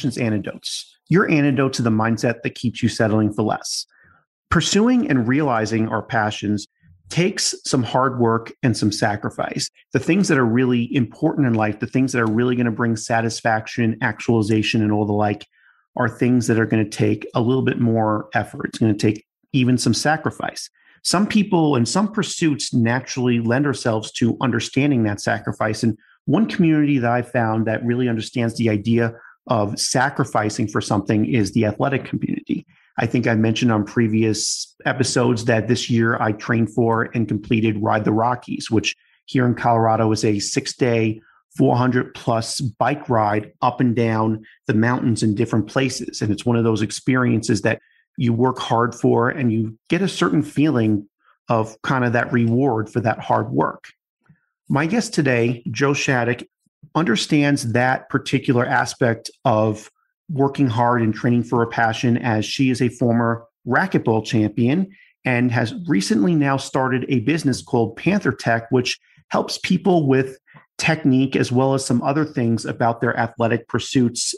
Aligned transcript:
actions 0.00 0.16
antidotes. 0.16 0.96
Your 1.10 1.30
antidote 1.30 1.74
to 1.74 1.82
the 1.82 1.90
mindset 1.90 2.40
that 2.42 2.54
keeps 2.54 2.82
you 2.82 2.88
settling 2.88 3.34
for 3.34 3.42
less. 3.42 3.84
Pursuing 4.50 5.10
and 5.10 5.28
realizing 5.28 5.88
our 5.88 6.02
passions 6.02 6.66
takes 7.10 7.54
some 7.66 7.82
hard 7.82 8.18
work 8.18 8.50
and 8.62 8.74
some 8.74 8.90
sacrifice. 8.90 9.68
The 9.92 9.98
things 9.98 10.28
that 10.28 10.38
are 10.38 10.46
really 10.46 10.94
important 10.96 11.46
in 11.46 11.52
life, 11.52 11.80
the 11.80 11.86
things 11.86 12.12
that 12.12 12.22
are 12.22 12.30
really 12.30 12.56
going 12.56 12.64
to 12.64 12.72
bring 12.72 12.96
satisfaction, 12.96 13.98
actualization, 14.00 14.80
and 14.82 14.90
all 14.90 15.04
the 15.04 15.12
like, 15.12 15.46
are 15.96 16.08
things 16.08 16.46
that 16.46 16.58
are 16.58 16.64
going 16.66 16.82
to 16.82 16.96
take 16.96 17.26
a 17.34 17.42
little 17.42 17.62
bit 17.62 17.78
more 17.78 18.30
effort. 18.32 18.70
It's 18.70 18.78
going 18.78 18.96
to 18.96 19.12
take 19.12 19.26
even 19.52 19.76
some 19.76 19.92
sacrifice. 19.92 20.70
Some 21.02 21.26
people 21.26 21.76
and 21.76 21.86
some 21.86 22.10
pursuits 22.10 22.72
naturally 22.72 23.40
lend 23.40 23.66
ourselves 23.66 24.12
to 24.12 24.38
understanding 24.40 25.02
that 25.02 25.20
sacrifice. 25.20 25.82
And 25.82 25.98
one 26.24 26.46
community 26.46 26.96
that 26.96 27.10
I 27.10 27.20
found 27.20 27.66
that 27.66 27.84
really 27.84 28.08
understands 28.08 28.56
the 28.56 28.70
idea 28.70 29.12
of 29.50 29.78
sacrificing 29.78 30.68
for 30.68 30.80
something 30.80 31.26
is 31.26 31.52
the 31.52 31.66
athletic 31.66 32.04
community. 32.04 32.64
I 32.98 33.06
think 33.06 33.26
I 33.26 33.34
mentioned 33.34 33.72
on 33.72 33.84
previous 33.84 34.74
episodes 34.86 35.44
that 35.46 35.68
this 35.68 35.90
year 35.90 36.16
I 36.20 36.32
trained 36.32 36.72
for 36.72 37.10
and 37.14 37.26
completed 37.26 37.82
Ride 37.82 38.04
the 38.04 38.12
Rockies, 38.12 38.70
which 38.70 38.96
here 39.26 39.46
in 39.46 39.54
Colorado 39.54 40.10
is 40.12 40.24
a 40.24 40.38
six 40.38 40.74
day, 40.74 41.20
400 41.56 42.14
plus 42.14 42.60
bike 42.60 43.08
ride 43.08 43.52
up 43.60 43.80
and 43.80 43.96
down 43.96 44.44
the 44.66 44.74
mountains 44.74 45.22
in 45.22 45.34
different 45.34 45.66
places. 45.66 46.22
And 46.22 46.30
it's 46.30 46.46
one 46.46 46.56
of 46.56 46.64
those 46.64 46.82
experiences 46.82 47.62
that 47.62 47.80
you 48.16 48.32
work 48.32 48.58
hard 48.58 48.94
for 48.94 49.30
and 49.30 49.52
you 49.52 49.76
get 49.88 50.02
a 50.02 50.08
certain 50.08 50.42
feeling 50.42 51.08
of 51.48 51.80
kind 51.82 52.04
of 52.04 52.12
that 52.12 52.32
reward 52.32 52.88
for 52.88 53.00
that 53.00 53.18
hard 53.18 53.50
work. 53.50 53.88
My 54.68 54.86
guest 54.86 55.12
today, 55.12 55.64
Joe 55.70 55.92
Shattuck, 55.92 56.44
understands 56.94 57.72
that 57.72 58.08
particular 58.08 58.66
aspect 58.66 59.30
of 59.44 59.90
working 60.28 60.66
hard 60.66 61.02
and 61.02 61.14
training 61.14 61.42
for 61.42 61.62
a 61.62 61.66
passion 61.66 62.16
as 62.16 62.44
she 62.44 62.70
is 62.70 62.80
a 62.80 62.88
former 62.88 63.44
racquetball 63.66 64.24
champion 64.24 64.88
and 65.24 65.52
has 65.52 65.74
recently 65.86 66.34
now 66.34 66.56
started 66.56 67.04
a 67.08 67.20
business 67.20 67.62
called 67.62 67.96
Panther 67.96 68.32
Tech, 68.32 68.70
which 68.70 68.98
helps 69.28 69.58
people 69.58 70.06
with 70.08 70.38
technique 70.78 71.36
as 71.36 71.52
well 71.52 71.74
as 71.74 71.84
some 71.84 72.02
other 72.02 72.24
things 72.24 72.64
about 72.64 73.00
their 73.00 73.16
athletic 73.18 73.68
pursuits. 73.68 74.34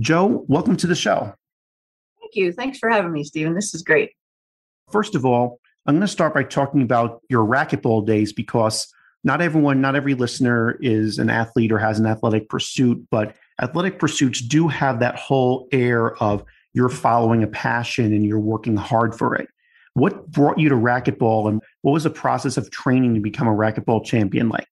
Joe, 0.00 0.44
welcome 0.48 0.76
to 0.78 0.86
the 0.86 0.96
show. 0.96 1.32
Thank 2.20 2.34
you. 2.34 2.52
Thanks 2.52 2.78
for 2.78 2.90
having 2.90 3.12
me, 3.12 3.24
Stephen. 3.24 3.54
This 3.54 3.74
is 3.74 3.82
great. 3.82 4.10
First 4.90 5.14
of 5.14 5.24
all, 5.24 5.60
I'm 5.86 5.94
going 5.94 6.02
to 6.02 6.08
start 6.08 6.34
by 6.34 6.42
talking 6.42 6.82
about 6.82 7.20
your 7.28 7.46
racquetball 7.46 8.06
days 8.06 8.32
because 8.32 8.92
not 9.22 9.42
everyone, 9.42 9.80
not 9.80 9.96
every 9.96 10.14
listener 10.14 10.78
is 10.80 11.18
an 11.18 11.28
athlete 11.28 11.72
or 11.72 11.78
has 11.78 11.98
an 11.98 12.06
athletic 12.06 12.48
pursuit, 12.48 13.06
but 13.10 13.34
athletic 13.60 13.98
pursuits 13.98 14.40
do 14.40 14.68
have 14.68 15.00
that 15.00 15.16
whole 15.16 15.68
air 15.72 16.16
of 16.22 16.44
you're 16.72 16.88
following 16.88 17.42
a 17.42 17.46
passion 17.46 18.12
and 18.12 18.24
you're 18.24 18.38
working 18.38 18.76
hard 18.76 19.14
for 19.14 19.34
it. 19.34 19.48
What 19.94 20.30
brought 20.30 20.58
you 20.58 20.68
to 20.68 20.74
racquetball 20.74 21.48
and 21.48 21.60
what 21.82 21.92
was 21.92 22.04
the 22.04 22.10
process 22.10 22.56
of 22.56 22.70
training 22.70 23.14
to 23.14 23.20
become 23.20 23.48
a 23.48 23.52
racquetball 23.54 24.04
champion 24.04 24.48
like? 24.48 24.68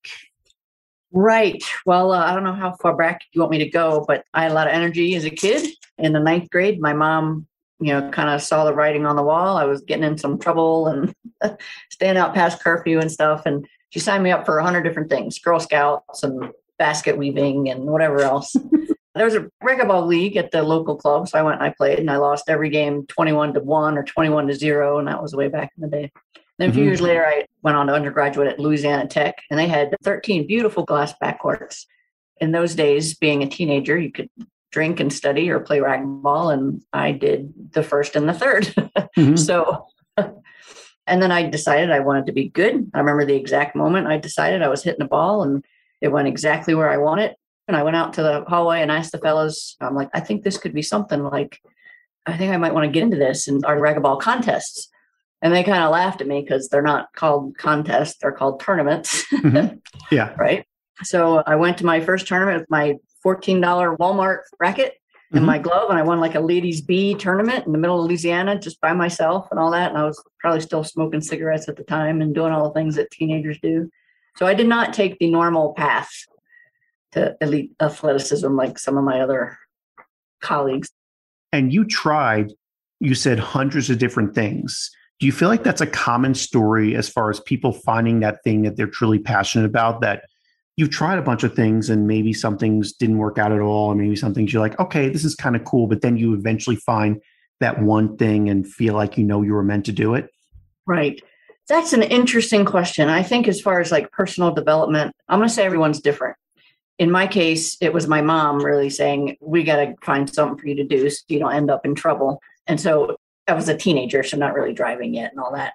Right. 1.12 1.62
Well, 1.86 2.12
uh, 2.12 2.24
I 2.24 2.34
don't 2.34 2.44
know 2.44 2.52
how 2.52 2.76
far 2.76 2.94
back 2.94 3.22
you 3.32 3.40
want 3.40 3.50
me 3.50 3.58
to 3.58 3.70
go, 3.70 4.04
but 4.06 4.24
I 4.34 4.42
had 4.42 4.52
a 4.52 4.54
lot 4.54 4.66
of 4.66 4.74
energy 4.74 5.14
as 5.16 5.24
a 5.24 5.30
kid. 5.30 5.68
In 5.96 6.12
the 6.12 6.20
ninth 6.20 6.48
grade, 6.50 6.80
my 6.80 6.92
mom, 6.92 7.46
you 7.80 7.92
know, 7.92 8.10
kind 8.10 8.28
of 8.28 8.42
saw 8.42 8.64
the 8.64 8.74
writing 8.74 9.06
on 9.06 9.16
the 9.16 9.22
wall. 9.22 9.56
I 9.56 9.64
was 9.64 9.80
getting 9.80 10.04
in 10.04 10.18
some 10.18 10.38
trouble 10.38 10.86
and 10.86 11.14
staying 11.90 12.16
out 12.16 12.34
past 12.34 12.62
curfew 12.62 13.00
and 13.00 13.10
stuff. 13.10 13.42
And 13.46 13.66
she 13.90 13.98
signed 13.98 14.22
me 14.22 14.30
up 14.30 14.44
for 14.46 14.58
a 14.58 14.64
hundred 14.64 14.82
different 14.82 15.10
things, 15.10 15.38
Girl 15.38 15.60
Scouts 15.60 16.22
and 16.22 16.50
basket 16.78 17.16
weaving 17.16 17.68
and 17.68 17.84
whatever 17.84 18.20
else. 18.20 18.54
there 19.14 19.24
was 19.24 19.34
a 19.34 19.50
racquetball 19.62 20.06
league 20.06 20.36
at 20.36 20.50
the 20.50 20.62
local 20.62 20.96
club. 20.96 21.28
So 21.28 21.38
I 21.38 21.42
went 21.42 21.60
and 21.60 21.68
I 21.68 21.74
played 21.76 21.98
and 21.98 22.10
I 22.10 22.16
lost 22.16 22.48
every 22.48 22.70
game 22.70 23.06
21 23.06 23.54
to 23.54 23.60
1 23.60 23.98
or 23.98 24.04
21 24.04 24.46
to 24.48 24.54
0. 24.54 24.98
And 24.98 25.08
that 25.08 25.20
was 25.20 25.34
way 25.34 25.48
back 25.48 25.72
in 25.76 25.82
the 25.82 25.88
day. 25.88 26.12
Then 26.58 26.70
a 26.70 26.72
few 26.72 26.82
mm-hmm. 26.82 26.88
years 26.88 27.00
later, 27.00 27.24
I 27.24 27.46
went 27.62 27.76
on 27.76 27.86
to 27.86 27.94
undergraduate 27.94 28.48
at 28.48 28.58
Louisiana 28.58 29.06
Tech, 29.06 29.42
and 29.48 29.58
they 29.58 29.68
had 29.68 29.94
13 30.02 30.46
beautiful 30.46 30.84
glass 30.84 31.14
backcourts. 31.22 31.84
In 32.40 32.52
those 32.52 32.74
days, 32.74 33.14
being 33.14 33.42
a 33.42 33.48
teenager, 33.48 33.96
you 33.96 34.10
could 34.10 34.28
drink 34.72 34.98
and 35.00 35.12
study 35.12 35.50
or 35.50 35.60
play 35.60 35.78
racquetball, 35.78 36.52
and 36.52 36.82
I 36.92 37.12
did 37.12 37.52
the 37.72 37.84
first 37.84 38.16
and 38.16 38.28
the 38.28 38.32
3rd 38.32 38.90
mm-hmm. 39.16 39.36
so, 39.36 39.86
and 41.08 41.22
then 41.22 41.32
I 41.32 41.48
decided 41.48 41.90
I 41.90 42.00
wanted 42.00 42.26
to 42.26 42.32
be 42.32 42.48
good. 42.48 42.90
I 42.94 42.98
remember 42.98 43.24
the 43.24 43.34
exact 43.34 43.74
moment 43.74 44.06
I 44.06 44.18
decided 44.18 44.62
I 44.62 44.68
was 44.68 44.82
hitting 44.82 45.02
a 45.02 45.08
ball, 45.08 45.42
and 45.42 45.64
it 46.00 46.08
went 46.08 46.28
exactly 46.28 46.74
where 46.74 46.90
I 46.90 46.98
wanted. 46.98 47.34
And 47.66 47.76
I 47.76 47.82
went 47.82 47.96
out 47.96 48.14
to 48.14 48.22
the 48.22 48.44
hallway 48.46 48.80
and 48.80 48.90
asked 48.90 49.12
the 49.12 49.18
fellows, 49.18 49.76
I'm 49.80 49.94
like, 49.94 50.08
I 50.14 50.20
think 50.20 50.42
this 50.42 50.56
could 50.56 50.72
be 50.72 50.82
something 50.82 51.22
like, 51.22 51.60
I 52.24 52.36
think 52.36 52.52
I 52.52 52.56
might 52.56 52.72
want 52.72 52.86
to 52.86 52.90
get 52.92 53.02
into 53.02 53.18
this 53.18 53.46
and 53.46 53.64
our 53.64 53.78
racquetball 53.78 54.20
contests. 54.20 54.88
And 55.42 55.54
they 55.54 55.62
kind 55.62 55.84
of 55.84 55.90
laughed 55.90 56.20
at 56.20 56.26
me 56.26 56.40
because 56.40 56.68
they're 56.68 56.82
not 56.82 57.12
called 57.14 57.56
contests, 57.58 58.18
they're 58.20 58.32
called 58.32 58.60
tournaments. 58.60 59.24
Mm-hmm. 59.32 59.76
Yeah. 60.10 60.34
right. 60.38 60.64
So 61.02 61.42
I 61.46 61.56
went 61.56 61.78
to 61.78 61.86
my 61.86 62.00
first 62.00 62.26
tournament 62.26 62.60
with 62.60 62.70
my 62.70 62.94
$14 63.24 63.60
Walmart 63.98 64.38
racket 64.58 64.94
and 65.30 65.40
mm-hmm. 65.40 65.46
my 65.46 65.58
glove, 65.58 65.90
and 65.90 65.98
I 65.98 66.02
won 66.02 66.20
like 66.20 66.34
a 66.34 66.40
ladies' 66.40 66.80
B 66.80 67.14
tournament 67.14 67.66
in 67.66 67.72
the 67.72 67.78
middle 67.78 68.00
of 68.00 68.06
Louisiana 68.06 68.58
just 68.58 68.80
by 68.80 68.94
myself 68.94 69.48
and 69.50 69.60
all 69.60 69.70
that. 69.72 69.90
And 69.90 69.98
I 69.98 70.04
was 70.04 70.22
probably 70.40 70.60
still 70.60 70.84
smoking 70.84 71.20
cigarettes 71.20 71.68
at 71.68 71.76
the 71.76 71.84
time 71.84 72.22
and 72.22 72.34
doing 72.34 72.52
all 72.52 72.68
the 72.68 72.74
things 72.74 72.96
that 72.96 73.10
teenagers 73.10 73.58
do. 73.62 73.90
So 74.36 74.46
I 74.46 74.54
did 74.54 74.68
not 74.68 74.94
take 74.94 75.18
the 75.18 75.30
normal 75.30 75.74
path 75.74 76.10
to 77.12 77.36
elite 77.40 77.72
athleticism 77.80 78.54
like 78.54 78.78
some 78.78 78.96
of 78.96 79.04
my 79.04 79.20
other 79.20 79.58
colleagues. 80.40 80.90
And 81.52 81.72
you 81.72 81.84
tried, 81.84 82.52
you 83.00 83.14
said 83.14 83.38
hundreds 83.38 83.90
of 83.90 83.98
different 83.98 84.34
things. 84.34 84.90
Do 85.20 85.26
you 85.26 85.32
feel 85.32 85.48
like 85.48 85.64
that's 85.64 85.80
a 85.80 85.86
common 85.86 86.34
story 86.34 86.94
as 86.94 87.08
far 87.08 87.28
as 87.28 87.40
people 87.40 87.72
finding 87.72 88.20
that 88.20 88.42
thing 88.44 88.62
that 88.62 88.76
they're 88.76 88.86
truly 88.86 89.18
passionate 89.18 89.64
about? 89.64 90.00
That 90.00 90.24
you've 90.78 90.90
tried 90.90 91.18
a 91.18 91.22
bunch 91.22 91.42
of 91.42 91.56
things 91.56 91.90
and 91.90 92.06
maybe 92.06 92.32
some 92.32 92.56
things 92.56 92.92
didn't 92.92 93.18
work 93.18 93.36
out 93.36 93.50
at 93.50 93.58
all, 93.58 93.90
and 93.90 94.00
maybe 94.00 94.14
some 94.14 94.32
things 94.32 94.52
you're 94.52 94.62
like, 94.62 94.78
okay, 94.78 95.08
this 95.08 95.24
is 95.24 95.34
kind 95.34 95.56
of 95.56 95.64
cool, 95.64 95.88
but 95.88 96.02
then 96.02 96.16
you 96.16 96.34
eventually 96.34 96.76
find 96.76 97.20
that 97.58 97.82
one 97.82 98.16
thing 98.16 98.48
and 98.48 98.64
feel 98.64 98.94
like 98.94 99.18
you 99.18 99.24
know 99.24 99.42
you 99.42 99.54
were 99.54 99.64
meant 99.64 99.86
to 99.86 99.92
do 99.92 100.14
it? 100.14 100.30
Right. 100.86 101.20
That's 101.68 101.92
an 101.92 102.04
interesting 102.04 102.64
question. 102.64 103.08
I 103.08 103.24
think, 103.24 103.48
as 103.48 103.60
far 103.60 103.80
as 103.80 103.90
like 103.90 104.12
personal 104.12 104.54
development, 104.54 105.12
I'm 105.28 105.40
going 105.40 105.48
to 105.48 105.54
say 105.54 105.64
everyone's 105.64 106.00
different. 106.00 106.36
In 107.00 107.10
my 107.10 107.26
case, 107.26 107.76
it 107.80 107.92
was 107.92 108.06
my 108.06 108.22
mom 108.22 108.64
really 108.64 108.88
saying, 108.88 109.36
We 109.40 109.64
got 109.64 109.76
to 109.76 109.94
find 110.00 110.32
something 110.32 110.58
for 110.58 110.68
you 110.68 110.76
to 110.76 110.84
do 110.84 111.10
so 111.10 111.24
you 111.26 111.40
don't 111.40 111.54
end 111.54 111.72
up 111.72 111.84
in 111.84 111.96
trouble. 111.96 112.40
And 112.68 112.80
so 112.80 113.16
I 113.48 113.54
was 113.54 113.68
a 113.68 113.76
teenager, 113.76 114.22
so 114.22 114.36
not 114.36 114.54
really 114.54 114.72
driving 114.72 115.12
yet 115.12 115.32
and 115.32 115.40
all 115.40 115.52
that. 115.54 115.72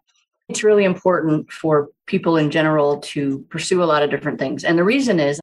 It's 0.49 0.63
really 0.63 0.83
important 0.83 1.51
for 1.51 1.89
people 2.05 2.37
in 2.37 2.51
general 2.51 2.99
to 2.99 3.39
pursue 3.49 3.81
a 3.81 3.85
lot 3.85 4.03
of 4.03 4.09
different 4.09 4.39
things. 4.39 4.63
And 4.63 4.77
the 4.77 4.83
reason 4.83 5.19
is, 5.19 5.39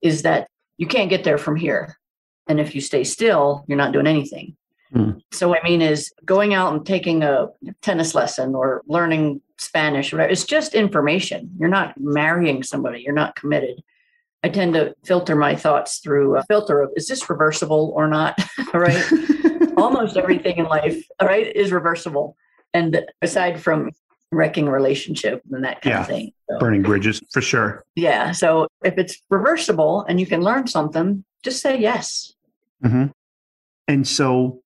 is 0.00 0.22
that 0.22 0.48
you 0.76 0.86
can't 0.86 1.10
get 1.10 1.24
there 1.24 1.38
from 1.38 1.56
here. 1.56 1.98
And 2.46 2.60
if 2.60 2.74
you 2.74 2.80
stay 2.80 3.04
still, 3.04 3.64
you're 3.66 3.76
not 3.76 3.92
doing 3.92 4.06
anything. 4.06 4.56
Mm. 4.94 5.20
So 5.32 5.54
I 5.54 5.62
mean 5.62 5.82
is 5.82 6.12
going 6.24 6.54
out 6.54 6.72
and 6.72 6.86
taking 6.86 7.22
a 7.22 7.48
tennis 7.82 8.14
lesson 8.14 8.54
or 8.54 8.82
learning 8.86 9.42
Spanish, 9.58 10.12
whatever. 10.12 10.30
It's 10.30 10.44
just 10.44 10.74
information. 10.74 11.50
You're 11.58 11.68
not 11.68 11.98
marrying 12.00 12.62
somebody. 12.62 13.02
You're 13.02 13.12
not 13.12 13.36
committed. 13.36 13.82
I 14.44 14.48
tend 14.48 14.74
to 14.74 14.94
filter 15.04 15.34
my 15.34 15.56
thoughts 15.56 15.98
through 15.98 16.36
a 16.36 16.44
filter 16.44 16.80
of 16.80 16.90
is 16.96 17.08
this 17.08 17.28
reversible 17.28 17.92
or 17.94 18.06
not? 18.06 18.38
right. 18.72 19.04
almost 19.78 20.16
everything 20.16 20.58
in 20.58 20.66
life, 20.66 21.06
right, 21.22 21.54
is 21.54 21.72
reversible. 21.72 22.36
And 22.74 23.04
aside 23.22 23.60
from 23.60 23.90
wrecking 24.30 24.68
relationship 24.68 25.42
and 25.50 25.64
that 25.64 25.80
kind 25.82 25.94
yeah, 25.94 26.00
of 26.00 26.06
thing. 26.06 26.32
So, 26.50 26.58
burning 26.58 26.82
bridges 26.82 27.22
for 27.32 27.40
sure. 27.40 27.84
Yeah. 27.94 28.32
So 28.32 28.68
if 28.84 28.98
it's 28.98 29.20
reversible 29.30 30.04
and 30.08 30.20
you 30.20 30.26
can 30.26 30.42
learn 30.42 30.66
something, 30.66 31.24
just 31.42 31.62
say 31.62 31.78
yes. 31.78 32.32
Mm-hmm. 32.84 33.06
And 33.88 34.06
so 34.06 34.62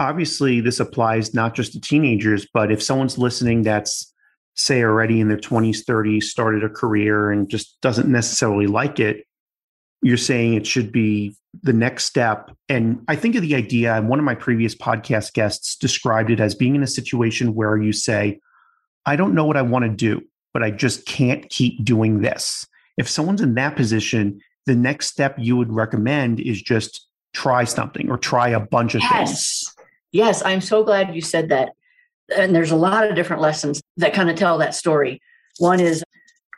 obviously 0.00 0.60
this 0.60 0.80
applies 0.80 1.34
not 1.34 1.54
just 1.54 1.72
to 1.72 1.80
teenagers, 1.80 2.46
but 2.52 2.70
if 2.70 2.82
someone's 2.82 3.18
listening 3.18 3.62
that's 3.62 4.12
say 4.54 4.82
already 4.82 5.20
in 5.20 5.28
their 5.28 5.38
20s, 5.38 5.84
30s, 5.84 6.24
started 6.24 6.64
a 6.64 6.68
career 6.68 7.30
and 7.30 7.48
just 7.48 7.80
doesn't 7.80 8.08
necessarily 8.08 8.66
like 8.66 8.98
it, 8.98 9.24
you're 10.02 10.16
saying 10.16 10.54
it 10.54 10.66
should 10.66 10.92
be 10.92 11.34
the 11.62 11.72
next 11.72 12.04
step. 12.04 12.50
And 12.68 13.02
I 13.08 13.16
think 13.16 13.34
of 13.36 13.42
the 13.42 13.54
idea, 13.54 14.00
one 14.02 14.18
of 14.18 14.24
my 14.24 14.34
previous 14.34 14.74
podcast 14.74 15.32
guests 15.32 15.76
described 15.76 16.30
it 16.30 16.40
as 16.40 16.54
being 16.54 16.74
in 16.74 16.82
a 16.82 16.88
situation 16.88 17.54
where 17.54 17.76
you 17.76 17.92
say, 17.92 18.40
I 19.08 19.16
don't 19.16 19.34
know 19.34 19.46
what 19.46 19.56
I 19.56 19.62
want 19.62 19.84
to 19.84 19.88
do, 19.88 20.22
but 20.52 20.62
I 20.62 20.70
just 20.70 21.06
can't 21.06 21.48
keep 21.48 21.82
doing 21.82 22.20
this. 22.20 22.66
If 22.98 23.08
someone's 23.08 23.40
in 23.40 23.54
that 23.54 23.74
position, 23.74 24.38
the 24.66 24.74
next 24.74 25.06
step 25.06 25.34
you 25.38 25.56
would 25.56 25.72
recommend 25.72 26.40
is 26.40 26.60
just 26.60 27.06
try 27.32 27.64
something 27.64 28.10
or 28.10 28.18
try 28.18 28.48
a 28.48 28.60
bunch 28.60 28.94
of 28.94 29.00
yes. 29.00 29.10
things. 29.12 29.74
Yes, 30.12 30.42
I'm 30.44 30.60
so 30.60 30.84
glad 30.84 31.14
you 31.14 31.22
said 31.22 31.48
that. 31.48 31.72
And 32.36 32.54
there's 32.54 32.70
a 32.70 32.76
lot 32.76 33.08
of 33.08 33.16
different 33.16 33.40
lessons 33.40 33.80
that 33.96 34.12
kind 34.12 34.28
of 34.28 34.36
tell 34.36 34.58
that 34.58 34.74
story. 34.74 35.22
One 35.56 35.80
is 35.80 36.04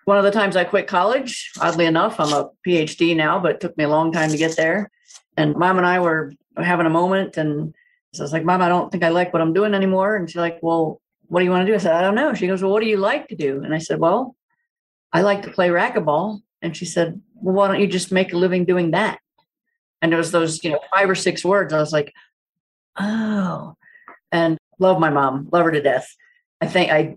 one 0.07 0.19
of 0.19 0.25
the 0.25 0.33
times 0.33 0.57
I 0.57 0.65
quit 0.65 0.89
college, 0.89 1.53
oddly 1.61 1.87
enough, 1.87 2.19
I'm 2.19 2.33
a 2.33 2.51
PhD 2.67 3.15
now, 3.15 3.39
but 3.39 3.53
it 3.53 3.61
took 3.61 3.79
me 3.79 3.85
a 3.85 3.89
long 3.89 4.11
time 4.11 4.31
to 4.31 4.37
get 4.37 4.57
there. 4.57 4.91
And 5.37 5.55
mom 5.55 5.79
and 5.79 5.87
I 5.87 6.01
were 6.01 6.33
having 6.57 6.87
a 6.87 6.91
moment 6.91 7.37
and 7.37 7.75
so 8.13 8.23
I 8.23 8.25
was 8.25 8.33
like, 8.33 8.45
Mom, 8.45 8.61
I 8.61 8.69
don't 8.69 8.91
think 8.91 9.05
I 9.05 9.11
like 9.11 9.33
what 9.33 9.41
I'm 9.41 9.53
doing 9.53 9.73
anymore. 9.73 10.17
And 10.17 10.29
she's 10.29 10.37
like, 10.37 10.59
Well, 10.63 11.01
what 11.31 11.39
do 11.39 11.45
you 11.45 11.53
want 11.53 11.65
to 11.65 11.73
do? 11.73 11.75
I 11.77 11.79
said, 11.79 11.95
I 11.95 12.03
don't 12.03 12.17
know. 12.17 12.35
She 12.35 12.49
goes, 12.49 12.61
Well, 12.61 12.73
what 12.73 12.83
do 12.83 12.89
you 12.89 12.97
like 12.97 13.29
to 13.29 13.37
do? 13.37 13.63
And 13.63 13.73
I 13.73 13.79
said, 13.79 14.01
Well, 14.01 14.35
I 15.13 15.23
like 15.23 15.43
to 15.43 15.51
play 15.51 15.69
racquetball. 15.69 16.41
And 16.61 16.77
she 16.77 16.85
said, 16.85 17.23
Well, 17.35 17.55
why 17.55 17.69
don't 17.69 17.81
you 17.81 17.87
just 17.87 18.11
make 18.11 18.33
a 18.33 18.37
living 18.37 18.65
doing 18.65 18.91
that? 18.91 19.21
And 20.03 20.13
it 20.13 20.17
was 20.17 20.33
those, 20.33 20.65
you 20.65 20.71
know, 20.71 20.81
five 20.93 21.09
or 21.09 21.15
six 21.15 21.45
words. 21.45 21.73
I 21.73 21.79
was 21.79 21.93
like, 21.93 22.13
Oh, 22.99 23.77
and 24.33 24.59
love 24.81 24.99
my 24.99 25.11
mom, 25.11 25.49
love 25.53 25.65
her 25.67 25.71
to 25.71 25.81
death. 25.81 26.13
I 26.61 26.67
think 26.67 26.91
I 26.91 27.17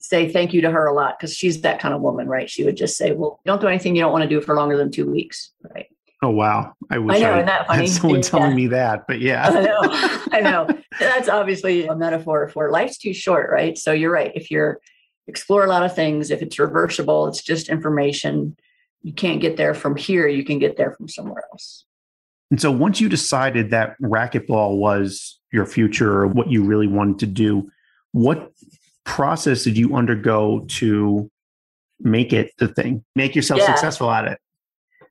say 0.00 0.30
thank 0.30 0.52
you 0.52 0.60
to 0.60 0.70
her 0.70 0.84
a 0.84 0.92
lot 0.92 1.18
because 1.18 1.34
she's 1.34 1.62
that 1.62 1.80
kind 1.80 1.94
of 1.94 2.02
woman, 2.02 2.28
right? 2.28 2.50
She 2.50 2.62
would 2.62 2.76
just 2.76 2.98
say, 2.98 3.12
Well, 3.12 3.40
don't 3.46 3.60
do 3.60 3.68
anything 3.68 3.96
you 3.96 4.02
don't 4.02 4.12
want 4.12 4.22
to 4.22 4.28
do 4.28 4.42
for 4.42 4.54
longer 4.54 4.76
than 4.76 4.90
two 4.90 5.10
weeks. 5.10 5.52
Right. 5.74 5.86
Oh 6.22 6.30
wow! 6.30 6.72
I 6.90 6.98
wish 6.98 7.16
I, 7.16 7.20
know, 7.20 7.34
I 7.34 7.42
that 7.42 7.66
funny? 7.66 7.80
had 7.82 7.90
someone 7.90 8.16
yeah. 8.20 8.22
telling 8.22 8.54
me 8.54 8.66
that, 8.68 9.06
but 9.06 9.20
yeah, 9.20 9.48
I 9.48 9.60
know, 9.60 9.80
I 10.32 10.40
know. 10.40 10.80
That's 10.98 11.28
obviously 11.28 11.86
a 11.86 11.94
metaphor 11.94 12.48
for 12.48 12.70
life's 12.70 12.96
too 12.96 13.12
short, 13.12 13.50
right? 13.50 13.76
So 13.76 13.92
you're 13.92 14.12
right. 14.12 14.32
If 14.34 14.50
you're 14.50 14.80
explore 15.28 15.64
a 15.64 15.68
lot 15.68 15.82
of 15.82 15.94
things, 15.94 16.30
if 16.30 16.42
it's 16.42 16.58
reversible, 16.58 17.26
it's 17.26 17.42
just 17.42 17.68
information. 17.68 18.56
You 19.02 19.12
can't 19.12 19.40
get 19.40 19.56
there 19.56 19.74
from 19.74 19.96
here. 19.96 20.28
You 20.28 20.44
can 20.44 20.58
get 20.58 20.76
there 20.76 20.92
from 20.92 21.08
somewhere 21.08 21.44
else. 21.52 21.84
And 22.50 22.60
so 22.60 22.70
once 22.70 23.00
you 23.00 23.08
decided 23.08 23.70
that 23.70 23.96
racquetball 24.00 24.78
was 24.78 25.40
your 25.52 25.66
future 25.66 26.22
or 26.22 26.26
what 26.28 26.50
you 26.50 26.62
really 26.62 26.86
wanted 26.86 27.18
to 27.20 27.26
do, 27.26 27.70
what 28.12 28.52
process 29.04 29.64
did 29.64 29.76
you 29.76 29.96
undergo 29.96 30.64
to 30.68 31.30
make 32.00 32.32
it 32.32 32.52
the 32.58 32.68
thing, 32.68 33.04
make 33.16 33.34
yourself 33.34 33.60
yeah. 33.60 33.66
successful 33.66 34.10
at 34.10 34.26
it? 34.26 34.38